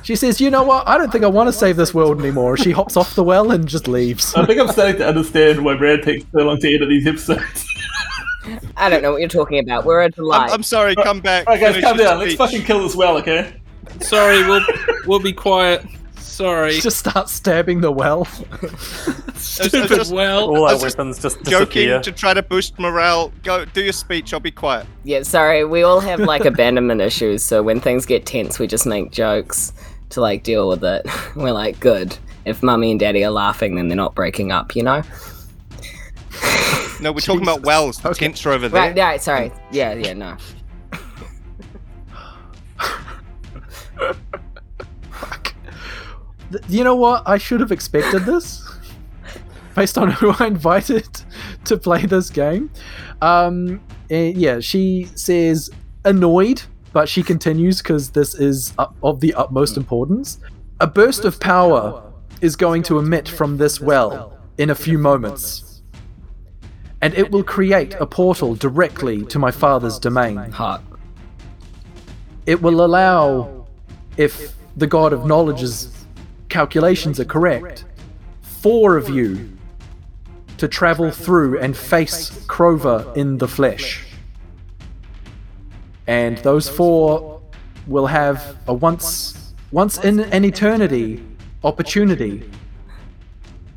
She 0.06 0.16
says, 0.16 0.40
You 0.40 0.52
know 0.52 0.62
what? 0.62 0.88
I 0.88 1.00
don't 1.00 1.12
think 1.12 1.24
I 1.24 1.28
want 1.28 1.48
to 1.48 1.54
save 1.54 1.78
this 1.78 1.92
world 1.92 2.20
anymore. 2.20 2.58
She 2.58 2.70
hops 2.70 2.96
off 2.96 3.16
the 3.16 3.24
well 3.24 3.50
and 3.50 3.68
just 3.68 3.88
leaves. 3.88 4.36
I 4.36 4.46
think 4.46 4.60
I'm 4.60 4.68
starting 4.68 4.98
to 4.98 5.08
understand 5.08 5.66
why 5.66 5.76
Brad 5.76 6.04
takes 6.04 6.26
so 6.32 6.44
long 6.44 6.60
to 6.60 6.76
edit 6.76 6.90
these 6.90 7.08
episodes. 7.08 7.66
I 8.78 8.88
don't 8.88 9.02
know 9.02 9.12
what 9.12 9.20
you're 9.20 9.30
talking 9.30 9.58
about. 9.58 9.84
We're 9.84 10.04
a 10.04 10.12
delight. 10.12 10.50
I'm, 10.50 10.58
I'm 10.58 10.64
sorry, 10.64 10.94
come 10.96 11.22
back. 11.22 11.48
Alright, 11.48 11.60
guys, 11.60 11.72
finish 11.74 11.86
calm 11.86 11.98
down. 11.98 12.20
Let's 12.20 12.36
fucking 12.36 12.62
kill 12.66 12.84
this 12.84 12.96
well, 12.96 13.18
okay? 13.18 13.60
Sorry, 14.00 14.48
we'll 14.48 14.64
we'll 15.08 15.20
be 15.20 15.34
quiet. 15.34 15.84
Sorry. 16.36 16.82
Just 16.82 16.98
start 17.00 17.30
stabbing 17.30 17.80
the 17.80 17.94
well. 17.94 18.26
Stupid 19.36 19.88
just- 19.88 20.14
well. 20.14 20.50
All 20.50 20.66
I 20.66 20.70
our 20.70 20.74
was 20.74 20.82
just 20.84 20.98
weapons 20.98 21.22
just 21.22 21.38
Joking 21.44 21.88
disappear. 21.88 22.02
to 22.02 22.12
try 22.12 22.34
to 22.34 22.44
boost 22.44 22.78
morale. 22.78 23.32
Go, 23.44 23.64
do 23.64 23.82
your 23.82 23.94
speech. 23.94 24.34
I'll 24.34 24.42
be 24.42 24.52
quiet. 24.52 24.86
Yeah, 25.06 25.24
sorry. 25.24 25.64
We 25.64 25.84
all 25.84 26.02
have 26.02 26.20
like 26.20 26.44
abandonment 26.54 27.00
issues, 27.00 27.42
so 27.42 27.64
when 27.64 27.80
things 27.80 28.06
get 28.06 28.26
tense, 28.26 28.60
we 28.60 28.68
just 28.68 28.86
make 28.86 29.12
jokes 29.14 29.72
to 30.10 30.20
like 30.20 30.44
deal 30.44 30.68
with 30.68 30.84
it. 30.84 31.06
We're 31.38 31.54
like, 31.54 31.80
good. 31.80 32.18
If 32.44 32.62
mummy 32.62 32.92
and 32.92 33.00
daddy 33.00 33.24
are 33.24 33.32
laughing, 33.32 33.76
then 33.76 33.88
they're 33.88 33.96
not 33.96 34.14
breaking 34.14 34.52
up, 34.52 34.76
you 34.76 34.84
know? 34.84 35.04
No, 37.02 37.12
we're 37.14 37.20
talking 37.22 37.44
about 37.44 37.64
wells. 37.64 37.98
The 37.98 38.14
tents 38.14 38.46
are 38.46 38.52
over 38.52 38.68
there. 38.70 38.82
Right, 38.94 38.98
right, 38.98 39.22
sorry. 39.22 39.52
Yeah, 39.72 39.94
yeah, 39.94 40.14
no. 40.14 40.38
Th- 46.52 46.64
You 46.70 46.84
know 46.84 46.96
what? 46.96 47.24
I 47.28 47.38
should 47.38 47.60
have 47.60 47.72
expected 47.72 48.26
this. 48.26 48.62
Based 49.76 49.98
on 49.98 50.12
who 50.12 50.34
I 50.40 50.48
invited 50.48 51.08
to 51.66 51.78
play 51.78 52.06
this 52.06 52.30
game. 52.30 52.70
Um, 53.22 53.82
and 54.10 54.38
yeah, 54.38 54.60
she 54.60 55.10
says 55.16 55.70
annoyed, 56.06 56.62
but 56.94 57.10
she 57.10 57.24
continues 57.24 57.82
because 57.82 58.12
this 58.12 58.36
is 58.36 58.74
of 59.04 59.20
the 59.20 59.34
utmost 59.34 59.76
importance. 59.76 60.40
A 60.80 60.88
burst 60.88 61.26
of 61.26 61.40
power 61.40 62.04
is 62.42 62.56
going 62.56 62.84
to 62.84 63.00
emit 63.00 63.28
from 63.28 63.58
this 63.58 63.82
well 63.82 64.38
in 64.58 64.70
a 64.70 64.76
few 64.76 64.98
moments, 64.98 65.82
and 67.02 67.14
it 67.14 67.32
will 67.32 67.44
create 67.44 67.96
a 67.96 68.06
portal 68.06 68.56
directly 68.56 69.24
to 69.26 69.40
my 69.40 69.52
father's 69.52 70.00
domain. 70.00 70.38
Hot. 70.52 70.82
It 72.46 72.62
will 72.62 72.86
allow, 72.86 73.68
if 74.18 74.54
the 74.78 74.88
god 74.88 75.12
of 75.14 75.26
knowledge's 75.26 75.88
calculations 76.50 77.20
are 77.20 77.26
correct, 77.26 77.86
four 78.42 78.98
of 78.98 79.10
you 79.10 79.50
to 80.58 80.68
travel 80.68 81.12
through 81.12 81.60
and 81.60 81.76
face 81.76 82.46
Crover 82.48 83.12
in 83.16 83.38
the 83.38 83.48
flesh. 83.48 84.06
And 86.08 86.38
those 86.40 86.70
four 86.70 87.42
will 87.88 88.08
have 88.08 88.58
a 88.68 88.74
once 88.74 89.54
once 89.72 89.98
in 90.04 90.20
an 90.20 90.46
eternity 90.46 91.22
opportunity 91.64 92.50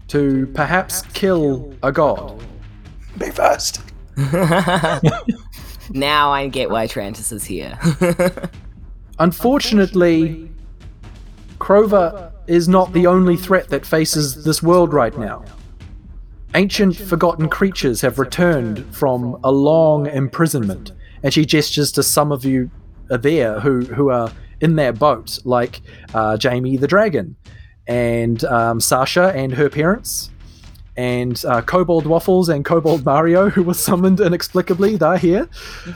to 0.08 0.46
perhaps 0.54 1.02
kill 1.12 1.74
a 1.82 1.90
god. 1.90 2.40
Be 3.18 3.30
first. 3.30 3.82
Now 5.90 6.30
I 6.30 6.48
get 6.48 6.70
why 6.70 6.86
Trantis 6.86 7.32
is 7.32 7.44
here. 7.44 7.78
Unfortunately, 9.18 10.50
Crover 11.58 12.32
is 12.48 12.68
not 12.68 12.92
the 12.92 13.06
only 13.06 13.36
threat 13.36 13.68
that 13.68 13.86
faces 13.86 14.44
this 14.44 14.62
world 14.62 14.92
right 14.92 15.16
now. 15.16 15.44
Ancient 16.54 16.96
forgotten 16.96 17.48
creatures 17.48 18.00
have 18.00 18.18
returned 18.18 18.84
from 18.94 19.38
a 19.44 19.52
long 19.52 20.06
imprisonment, 20.06 20.92
and 21.22 21.32
she 21.32 21.44
gestures 21.44 21.92
to 21.92 22.02
some 22.02 22.32
of 22.32 22.44
you 22.44 22.70
there 23.08 23.60
who, 23.60 23.82
who 23.82 24.10
are 24.10 24.32
in 24.60 24.76
their 24.76 24.92
boat, 24.92 25.38
like 25.44 25.82
uh, 26.14 26.36
Jamie 26.36 26.76
the 26.76 26.88
Dragon, 26.88 27.36
and 27.86 28.42
um, 28.44 28.80
Sasha 28.80 29.32
and 29.34 29.52
her 29.52 29.68
parents, 29.68 30.30
and 30.96 31.44
uh, 31.44 31.62
Kobold 31.62 32.06
Waffles 32.06 32.48
and 32.48 32.64
Kobold 32.64 33.04
Mario, 33.04 33.50
who 33.50 33.62
was 33.62 33.78
summoned 33.78 34.20
inexplicably. 34.20 34.96
They're 34.96 35.16
here. 35.16 35.48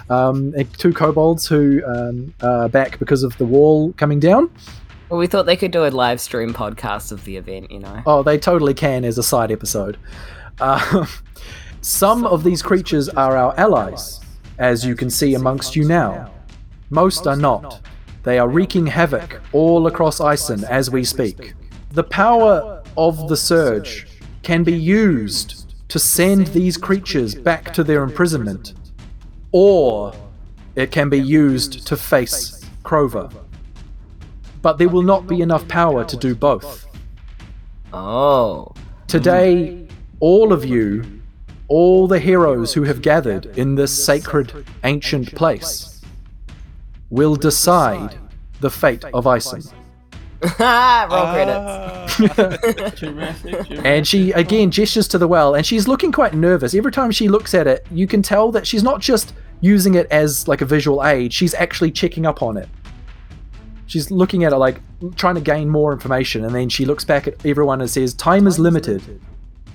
Um, 0.08 0.54
two 0.78 0.92
kobolds 0.92 1.46
who 1.46 1.82
um, 1.84 2.34
are 2.40 2.68
back 2.68 2.98
because 2.98 3.22
of 3.24 3.36
the 3.38 3.44
wall 3.44 3.92
coming 3.94 4.20
down. 4.20 4.50
Well, 5.12 5.18
we 5.18 5.26
thought 5.26 5.44
they 5.44 5.58
could 5.58 5.72
do 5.72 5.84
a 5.84 5.88
live 5.90 6.22
stream 6.22 6.54
podcast 6.54 7.12
of 7.12 7.22
the 7.26 7.36
event, 7.36 7.70
you 7.70 7.80
know. 7.80 8.02
Oh, 8.06 8.22
they 8.22 8.38
totally 8.38 8.72
can 8.72 9.04
as 9.04 9.18
a 9.18 9.22
side 9.22 9.52
episode. 9.52 9.98
Uh, 10.58 11.04
some 11.82 12.24
of 12.24 12.44
these 12.44 12.62
creatures 12.62 13.10
are 13.10 13.36
our 13.36 13.54
allies, 13.60 14.20
as 14.56 14.86
you 14.86 14.94
can 14.94 15.10
see 15.10 15.34
amongst 15.34 15.76
you 15.76 15.86
now. 15.86 16.32
Most 16.88 17.26
are 17.26 17.36
not. 17.36 17.82
They 18.22 18.38
are 18.38 18.48
wreaking 18.48 18.86
havoc 18.86 19.42
all 19.52 19.86
across 19.86 20.18
Ison 20.18 20.64
as 20.64 20.90
we 20.90 21.04
speak. 21.04 21.52
The 21.90 22.04
power 22.04 22.82
of 22.96 23.28
the 23.28 23.36
surge 23.36 24.06
can 24.42 24.64
be 24.64 24.72
used 24.72 25.74
to 25.90 25.98
send 25.98 26.46
these 26.46 26.78
creatures 26.78 27.34
back 27.34 27.74
to 27.74 27.84
their 27.84 28.02
imprisonment, 28.02 28.72
or 29.50 30.14
it 30.74 30.90
can 30.90 31.10
be 31.10 31.20
used 31.20 31.86
to 31.86 31.98
face 31.98 32.64
Crover. 32.82 33.28
But 34.62 34.78
there 34.78 34.88
will 34.88 35.02
not 35.02 35.26
be 35.26 35.40
enough 35.40 35.66
power 35.68 36.04
to 36.04 36.16
do 36.16 36.34
both. 36.34 36.86
Oh. 37.92 38.72
Today, 39.08 39.86
all 40.20 40.52
of 40.52 40.64
you, 40.64 41.04
all 41.68 42.06
the 42.06 42.20
heroes 42.20 42.72
who 42.72 42.84
have 42.84 43.02
gathered 43.02 43.46
in 43.58 43.74
this 43.74 43.92
sacred 44.04 44.64
ancient 44.84 45.34
place, 45.34 46.00
will 47.10 47.36
decide 47.36 48.16
the 48.60 48.70
fate 48.70 49.04
of 49.12 49.26
Ison. 49.26 49.62
Roll 50.42 51.32
credits. 51.32 51.58
Ah. 51.60 52.06
Jurassic, 52.96 52.96
Jurassic. 52.96 53.80
And 53.84 54.06
she 54.06 54.32
again 54.32 54.70
gestures 54.70 55.06
to 55.08 55.18
the 55.18 55.28
well, 55.28 55.54
and 55.54 55.64
she's 55.64 55.86
looking 55.86 56.10
quite 56.10 56.34
nervous. 56.34 56.74
Every 56.74 56.90
time 56.90 57.10
she 57.10 57.28
looks 57.28 57.54
at 57.54 57.66
it, 57.66 57.86
you 57.92 58.06
can 58.06 58.22
tell 58.22 58.50
that 58.52 58.66
she's 58.66 58.82
not 58.82 59.00
just 59.00 59.34
using 59.60 59.94
it 59.94 60.08
as 60.10 60.48
like 60.48 60.60
a 60.60 60.64
visual 60.64 61.04
aid, 61.04 61.32
she's 61.32 61.54
actually 61.54 61.92
checking 61.92 62.26
up 62.26 62.42
on 62.42 62.56
it. 62.56 62.68
She's 63.92 64.10
looking 64.10 64.42
at 64.44 64.54
it 64.54 64.56
like 64.56 64.80
trying 65.16 65.34
to 65.34 65.42
gain 65.42 65.68
more 65.68 65.92
information, 65.92 66.46
and 66.46 66.54
then 66.54 66.70
she 66.70 66.86
looks 66.86 67.04
back 67.04 67.28
at 67.28 67.44
everyone 67.44 67.82
and 67.82 67.90
says, 67.90 68.14
Time 68.14 68.46
is 68.46 68.58
limited, 68.58 69.02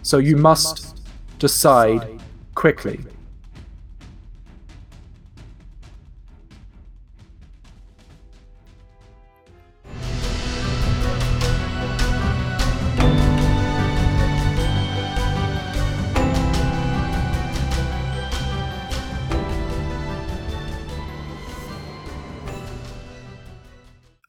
so 0.02 0.18
you 0.18 0.36
must 0.36 1.04
decide 1.38 2.20
quickly. 2.56 3.00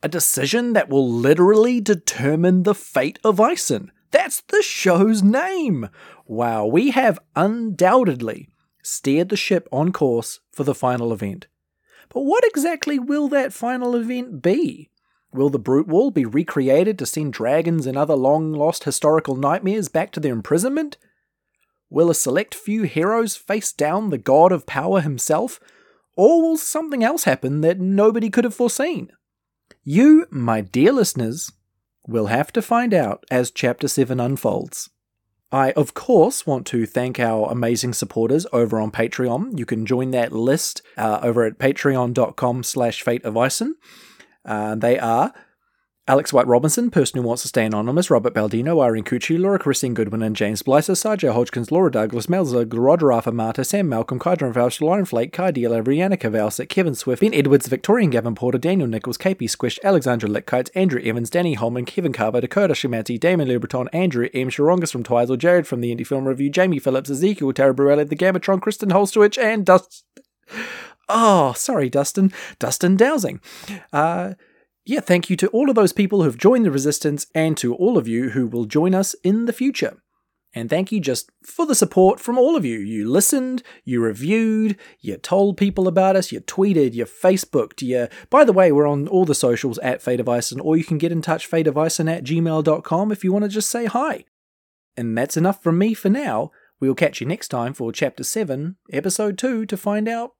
A 0.00 0.08
decision 0.08 0.74
that 0.74 0.88
will 0.88 1.10
literally 1.10 1.80
determine 1.80 2.62
the 2.62 2.74
fate 2.74 3.18
of 3.24 3.40
Ison. 3.40 3.90
That's 4.12 4.40
the 4.42 4.62
show's 4.62 5.22
name. 5.22 5.88
Wow, 6.24 6.66
we 6.66 6.92
have 6.92 7.18
undoubtedly 7.34 8.48
steered 8.82 9.28
the 9.28 9.36
ship 9.36 9.68
on 9.72 9.92
course 9.92 10.40
for 10.52 10.64
the 10.64 10.74
final 10.74 11.12
event. 11.12 11.48
But 12.10 12.22
what 12.22 12.44
exactly 12.44 12.98
will 12.98 13.28
that 13.28 13.52
final 13.52 13.96
event 13.96 14.40
be? 14.40 14.90
Will 15.32 15.50
the 15.50 15.58
Brute 15.58 15.88
Wall 15.88 16.10
be 16.10 16.24
recreated 16.24 16.98
to 16.98 17.06
send 17.06 17.34
dragons 17.34 17.86
and 17.86 17.98
other 17.98 18.14
long 18.14 18.52
lost 18.52 18.84
historical 18.84 19.36
nightmares 19.36 19.88
back 19.88 20.12
to 20.12 20.20
their 20.20 20.32
imprisonment? 20.32 20.96
Will 21.90 22.08
a 22.08 22.14
select 22.14 22.54
few 22.54 22.84
heroes 22.84 23.36
face 23.36 23.72
down 23.72 24.10
the 24.10 24.16
god 24.16 24.52
of 24.52 24.64
power 24.64 25.00
himself? 25.00 25.60
Or 26.16 26.40
will 26.40 26.56
something 26.56 27.04
else 27.04 27.24
happen 27.24 27.60
that 27.60 27.80
nobody 27.80 28.30
could 28.30 28.44
have 28.44 28.54
foreseen? 28.54 29.10
You, 29.90 30.26
my 30.28 30.60
dear 30.60 30.92
listeners, 30.92 31.50
will 32.06 32.26
have 32.26 32.52
to 32.52 32.60
find 32.60 32.92
out 32.92 33.24
as 33.30 33.50
Chapter 33.50 33.88
7 33.88 34.20
unfolds. 34.20 34.90
I, 35.50 35.70
of 35.70 35.94
course, 35.94 36.46
want 36.46 36.66
to 36.66 36.84
thank 36.84 37.18
our 37.18 37.50
amazing 37.50 37.94
supporters 37.94 38.46
over 38.52 38.78
on 38.78 38.90
Patreon. 38.90 39.58
You 39.58 39.64
can 39.64 39.86
join 39.86 40.10
that 40.10 40.30
list 40.30 40.82
uh, 40.98 41.20
over 41.22 41.44
at 41.44 41.56
patreon.com 41.56 42.64
slash 42.64 43.00
fate 43.00 43.24
of 43.24 43.34
Ison. 43.34 43.76
Uh, 44.44 44.74
they 44.74 44.98
are 44.98 45.32
Alex 46.08 46.32
White 46.32 46.46
Robinson, 46.46 46.90
person 46.90 47.20
who 47.20 47.28
wants 47.28 47.42
to 47.42 47.48
stay 47.48 47.66
anonymous, 47.66 48.08
Robert 48.08 48.32
Baldino, 48.32 48.82
Irene 48.82 49.04
Cucci, 49.04 49.38
Laura 49.38 49.58
Christine 49.58 49.92
Goodwin, 49.92 50.22
and 50.22 50.34
James 50.34 50.62
Blyser, 50.62 50.96
Sergio 50.96 51.34
Hodgkins, 51.34 51.70
Laura 51.70 51.90
Douglas, 51.90 52.30
Mel 52.30 52.46
Zug, 52.46 52.72
Rod 52.72 53.02
Rafa 53.02 53.30
Marta, 53.30 53.62
Sam 53.62 53.90
Malcolm, 53.90 54.18
Kydron 54.18 54.54
Vouch, 54.54 54.80
Lauren 54.80 55.04
Flake, 55.04 55.34
Kai 55.34 55.50
Dealer, 55.50 55.82
Rihanna 55.84 56.16
Kavalsik, 56.18 56.70
Kevin 56.70 56.94
Swift, 56.94 57.20
Ben 57.20 57.34
Edwards, 57.34 57.68
Victorian 57.68 58.08
Gavin 58.08 58.34
Porter, 58.34 58.56
Daniel 58.56 58.88
Nichols, 58.88 59.18
KP 59.18 59.50
Squish, 59.50 59.78
Alexandra 59.84 60.30
Litkites, 60.30 60.70
Andrew 60.74 61.02
Evans, 61.04 61.28
Danny 61.28 61.52
Holman, 61.52 61.84
Kevin 61.84 62.14
Carver, 62.14 62.40
Dakota 62.40 62.72
Shimanti, 62.72 63.20
Damon 63.20 63.46
Liberton, 63.46 63.88
Andrew 63.92 64.30
M. 64.32 64.48
Sharongas 64.48 64.90
from 64.90 65.02
Twizel, 65.02 65.36
Jared 65.36 65.66
from 65.66 65.82
the 65.82 65.94
Indie 65.94 66.06
Film 66.06 66.26
Review, 66.26 66.48
Jamie 66.48 66.78
Phillips, 66.78 67.10
Ezekiel 67.10 67.52
Tarabarelli, 67.52 68.08
The 68.08 68.16
Gamatron, 68.16 68.62
Kristen 68.62 68.88
Holstwich, 68.88 69.36
and 69.36 69.66
Dust. 69.66 70.04
Oh, 71.06 71.52
sorry, 71.54 71.90
Dustin. 71.90 72.32
Dustin 72.58 72.96
Dowsing. 72.96 73.40
Uh, 73.92 74.34
yeah, 74.88 75.00
thank 75.00 75.28
you 75.28 75.36
to 75.36 75.48
all 75.48 75.68
of 75.68 75.76
those 75.76 75.92
people 75.92 76.22
who've 76.22 76.38
joined 76.38 76.64
the 76.64 76.70
Resistance 76.70 77.26
and 77.34 77.58
to 77.58 77.74
all 77.74 77.98
of 77.98 78.08
you 78.08 78.30
who 78.30 78.46
will 78.46 78.64
join 78.64 78.94
us 78.94 79.14
in 79.22 79.44
the 79.44 79.52
future. 79.52 79.98
And 80.54 80.70
thank 80.70 80.90
you 80.90 80.98
just 80.98 81.30
for 81.44 81.66
the 81.66 81.74
support 81.74 82.18
from 82.18 82.38
all 82.38 82.56
of 82.56 82.64
you. 82.64 82.78
You 82.78 83.06
listened, 83.06 83.62
you 83.84 84.00
reviewed, 84.00 84.78
you 84.98 85.18
told 85.18 85.58
people 85.58 85.88
about 85.88 86.16
us, 86.16 86.32
you 86.32 86.40
tweeted, 86.40 86.94
you 86.94 87.04
Facebooked, 87.04 87.82
you. 87.82 88.08
By 88.30 88.44
the 88.44 88.52
way, 88.54 88.72
we're 88.72 88.88
on 88.88 89.06
all 89.08 89.26
the 89.26 89.34
socials 89.34 89.76
at 89.80 90.00
Fate 90.00 90.20
of 90.20 90.28
Ison, 90.28 90.58
or 90.58 90.74
you 90.74 90.84
can 90.84 90.96
get 90.96 91.12
in 91.12 91.20
touch 91.20 91.50
fateofison 91.50 92.10
at 92.10 92.24
gmail.com 92.24 93.12
if 93.12 93.22
you 93.22 93.30
want 93.30 93.42
to 93.42 93.50
just 93.50 93.68
say 93.68 93.84
hi. 93.84 94.24
And 94.96 95.18
that's 95.18 95.36
enough 95.36 95.62
from 95.62 95.76
me 95.76 95.92
for 95.92 96.08
now. 96.08 96.50
We'll 96.80 96.94
catch 96.94 97.20
you 97.20 97.26
next 97.26 97.48
time 97.48 97.74
for 97.74 97.92
Chapter 97.92 98.24
7, 98.24 98.76
Episode 98.90 99.36
2 99.36 99.66
to 99.66 99.76
find 99.76 100.08
out 100.08 100.32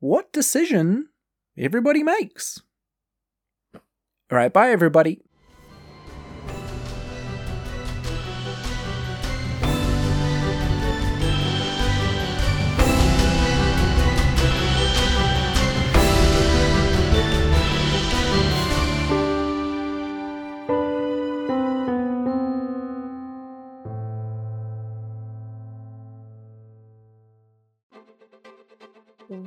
what 0.00 0.32
decision 0.32 1.10
everybody 1.56 2.02
makes. 2.02 2.60
All 4.30 4.38
right, 4.38 4.52
bye 4.52 4.70
everybody. 4.70 5.20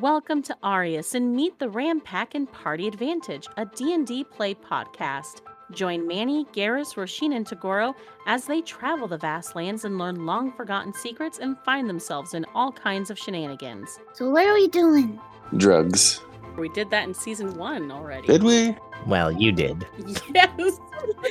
Welcome 0.03 0.41
to 0.43 0.57
Arius 0.65 1.15
and 1.15 1.33
meet 1.33 1.59
the 1.59 1.69
Ram 1.69 2.01
Pack 2.01 2.35
and 2.35 2.51
Party 2.51 2.89
Advantage, 2.89 3.47
a 3.55 3.65
D&D 3.65 4.25
play 4.25 4.53
podcast. 4.53 5.39
Join 5.71 6.05
Manny, 6.05 6.43
Garrus, 6.51 6.95
Roshin, 6.95 7.33
and 7.33 7.47
Tagoro 7.47 7.95
as 8.27 8.45
they 8.45 8.59
travel 8.59 9.07
the 9.07 9.17
vast 9.17 9.55
lands 9.55 9.85
and 9.85 9.97
learn 9.97 10.25
long-forgotten 10.25 10.93
secrets 10.93 11.39
and 11.39 11.57
find 11.59 11.87
themselves 11.87 12.33
in 12.33 12.45
all 12.53 12.69
kinds 12.69 13.11
of 13.11 13.17
shenanigans. 13.17 13.97
So 14.11 14.29
what 14.29 14.45
are 14.45 14.53
we 14.53 14.67
doing? 14.67 15.21
Drugs. 15.55 16.19
We 16.57 16.67
did 16.67 16.89
that 16.89 17.07
in 17.07 17.13
season 17.13 17.55
one 17.55 17.89
already. 17.89 18.27
Did 18.27 18.43
we? 18.43 18.75
Well, 19.07 19.31
you 19.31 19.51
did. 19.51 19.85
Yes. 20.33 20.79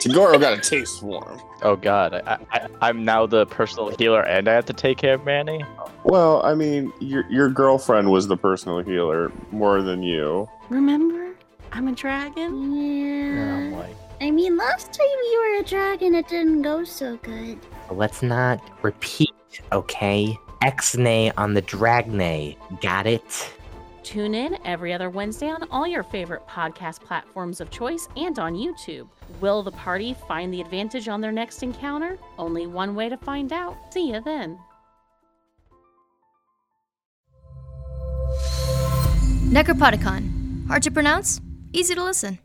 Tagoro 0.01 0.39
got 0.39 0.53
a 0.53 0.61
taste 0.61 1.01
for 1.01 1.27
him. 1.31 1.41
Oh 1.63 1.77
god, 1.77 2.15
I, 2.27 2.39
I, 2.51 2.69
I'm 2.83 3.05
now 3.05 3.27
the 3.27 3.47
personal 3.47 3.89
healer 3.97 4.23
and 4.23 4.49
I 4.49 4.53
have 4.53 4.67
to 4.67 4.73
take 4.73 4.99
care 4.99 5.15
of 5.15 5.25
Manny? 5.25 5.65
Well, 6.05 6.45
I 6.45 6.55
mean, 6.55 6.93
your 7.01 7.25
your 7.31 7.49
girlfriend 7.49 8.11
was 8.11 8.27
the 8.29 8.37
personal 8.37 8.81
healer 8.81 9.33
more 9.51 9.81
than 9.83 10.03
you. 10.03 10.49
Remember? 10.69 11.35
I'm 11.73 11.89
a 11.89 11.93
dragon. 11.93 12.75
Yeah. 12.75 13.71
Oh, 13.75 13.87
I 14.21 14.31
mean, 14.31 14.57
last 14.57 14.93
time 14.93 15.07
you 15.07 15.41
were 15.41 15.61
a 15.61 15.65
dragon, 15.65 16.15
it 16.15 16.29
didn't 16.29 16.63
go 16.63 16.85
so 16.85 17.17
good. 17.19 17.59
Let's 17.91 18.23
not 18.23 18.61
repeat, 18.83 19.33
okay? 19.73 20.39
X-nay 20.61 21.33
on 21.37 21.55
the 21.55 21.63
Dragnay. 21.63 22.57
Got 22.81 23.07
it? 23.09 23.53
Tune 24.03 24.35
in 24.35 24.59
every 24.65 24.93
other 24.93 25.11
Wednesday 25.11 25.49
on 25.49 25.67
all 25.71 25.87
your 25.87 26.03
favorite 26.03 26.47
podcast 26.49 27.01
platforms 27.01 27.61
of 27.61 27.71
choice 27.71 28.09
and 28.17 28.39
on 28.39 28.55
YouTube. 28.55 29.09
Will 29.41 29.63
the 29.63 29.73
party 29.73 30.15
find 30.27 30.53
the 30.53 30.61
advantage 30.61 31.09
on 31.09 31.21
their 31.21 31.33
next 31.33 31.63
encounter? 31.63 32.19
Only 32.39 32.67
one 32.67 32.95
way 32.95 33.09
to 33.09 33.17
find 33.17 33.53
out. 33.53 33.77
See 33.93 34.11
you 34.11 34.21
then. 34.21 34.59
Necropodicon. 39.53 40.67
Hard 40.67 40.83
to 40.83 40.91
pronounce, 40.91 41.41
easy 41.73 41.95
to 41.95 42.03
listen. 42.03 42.39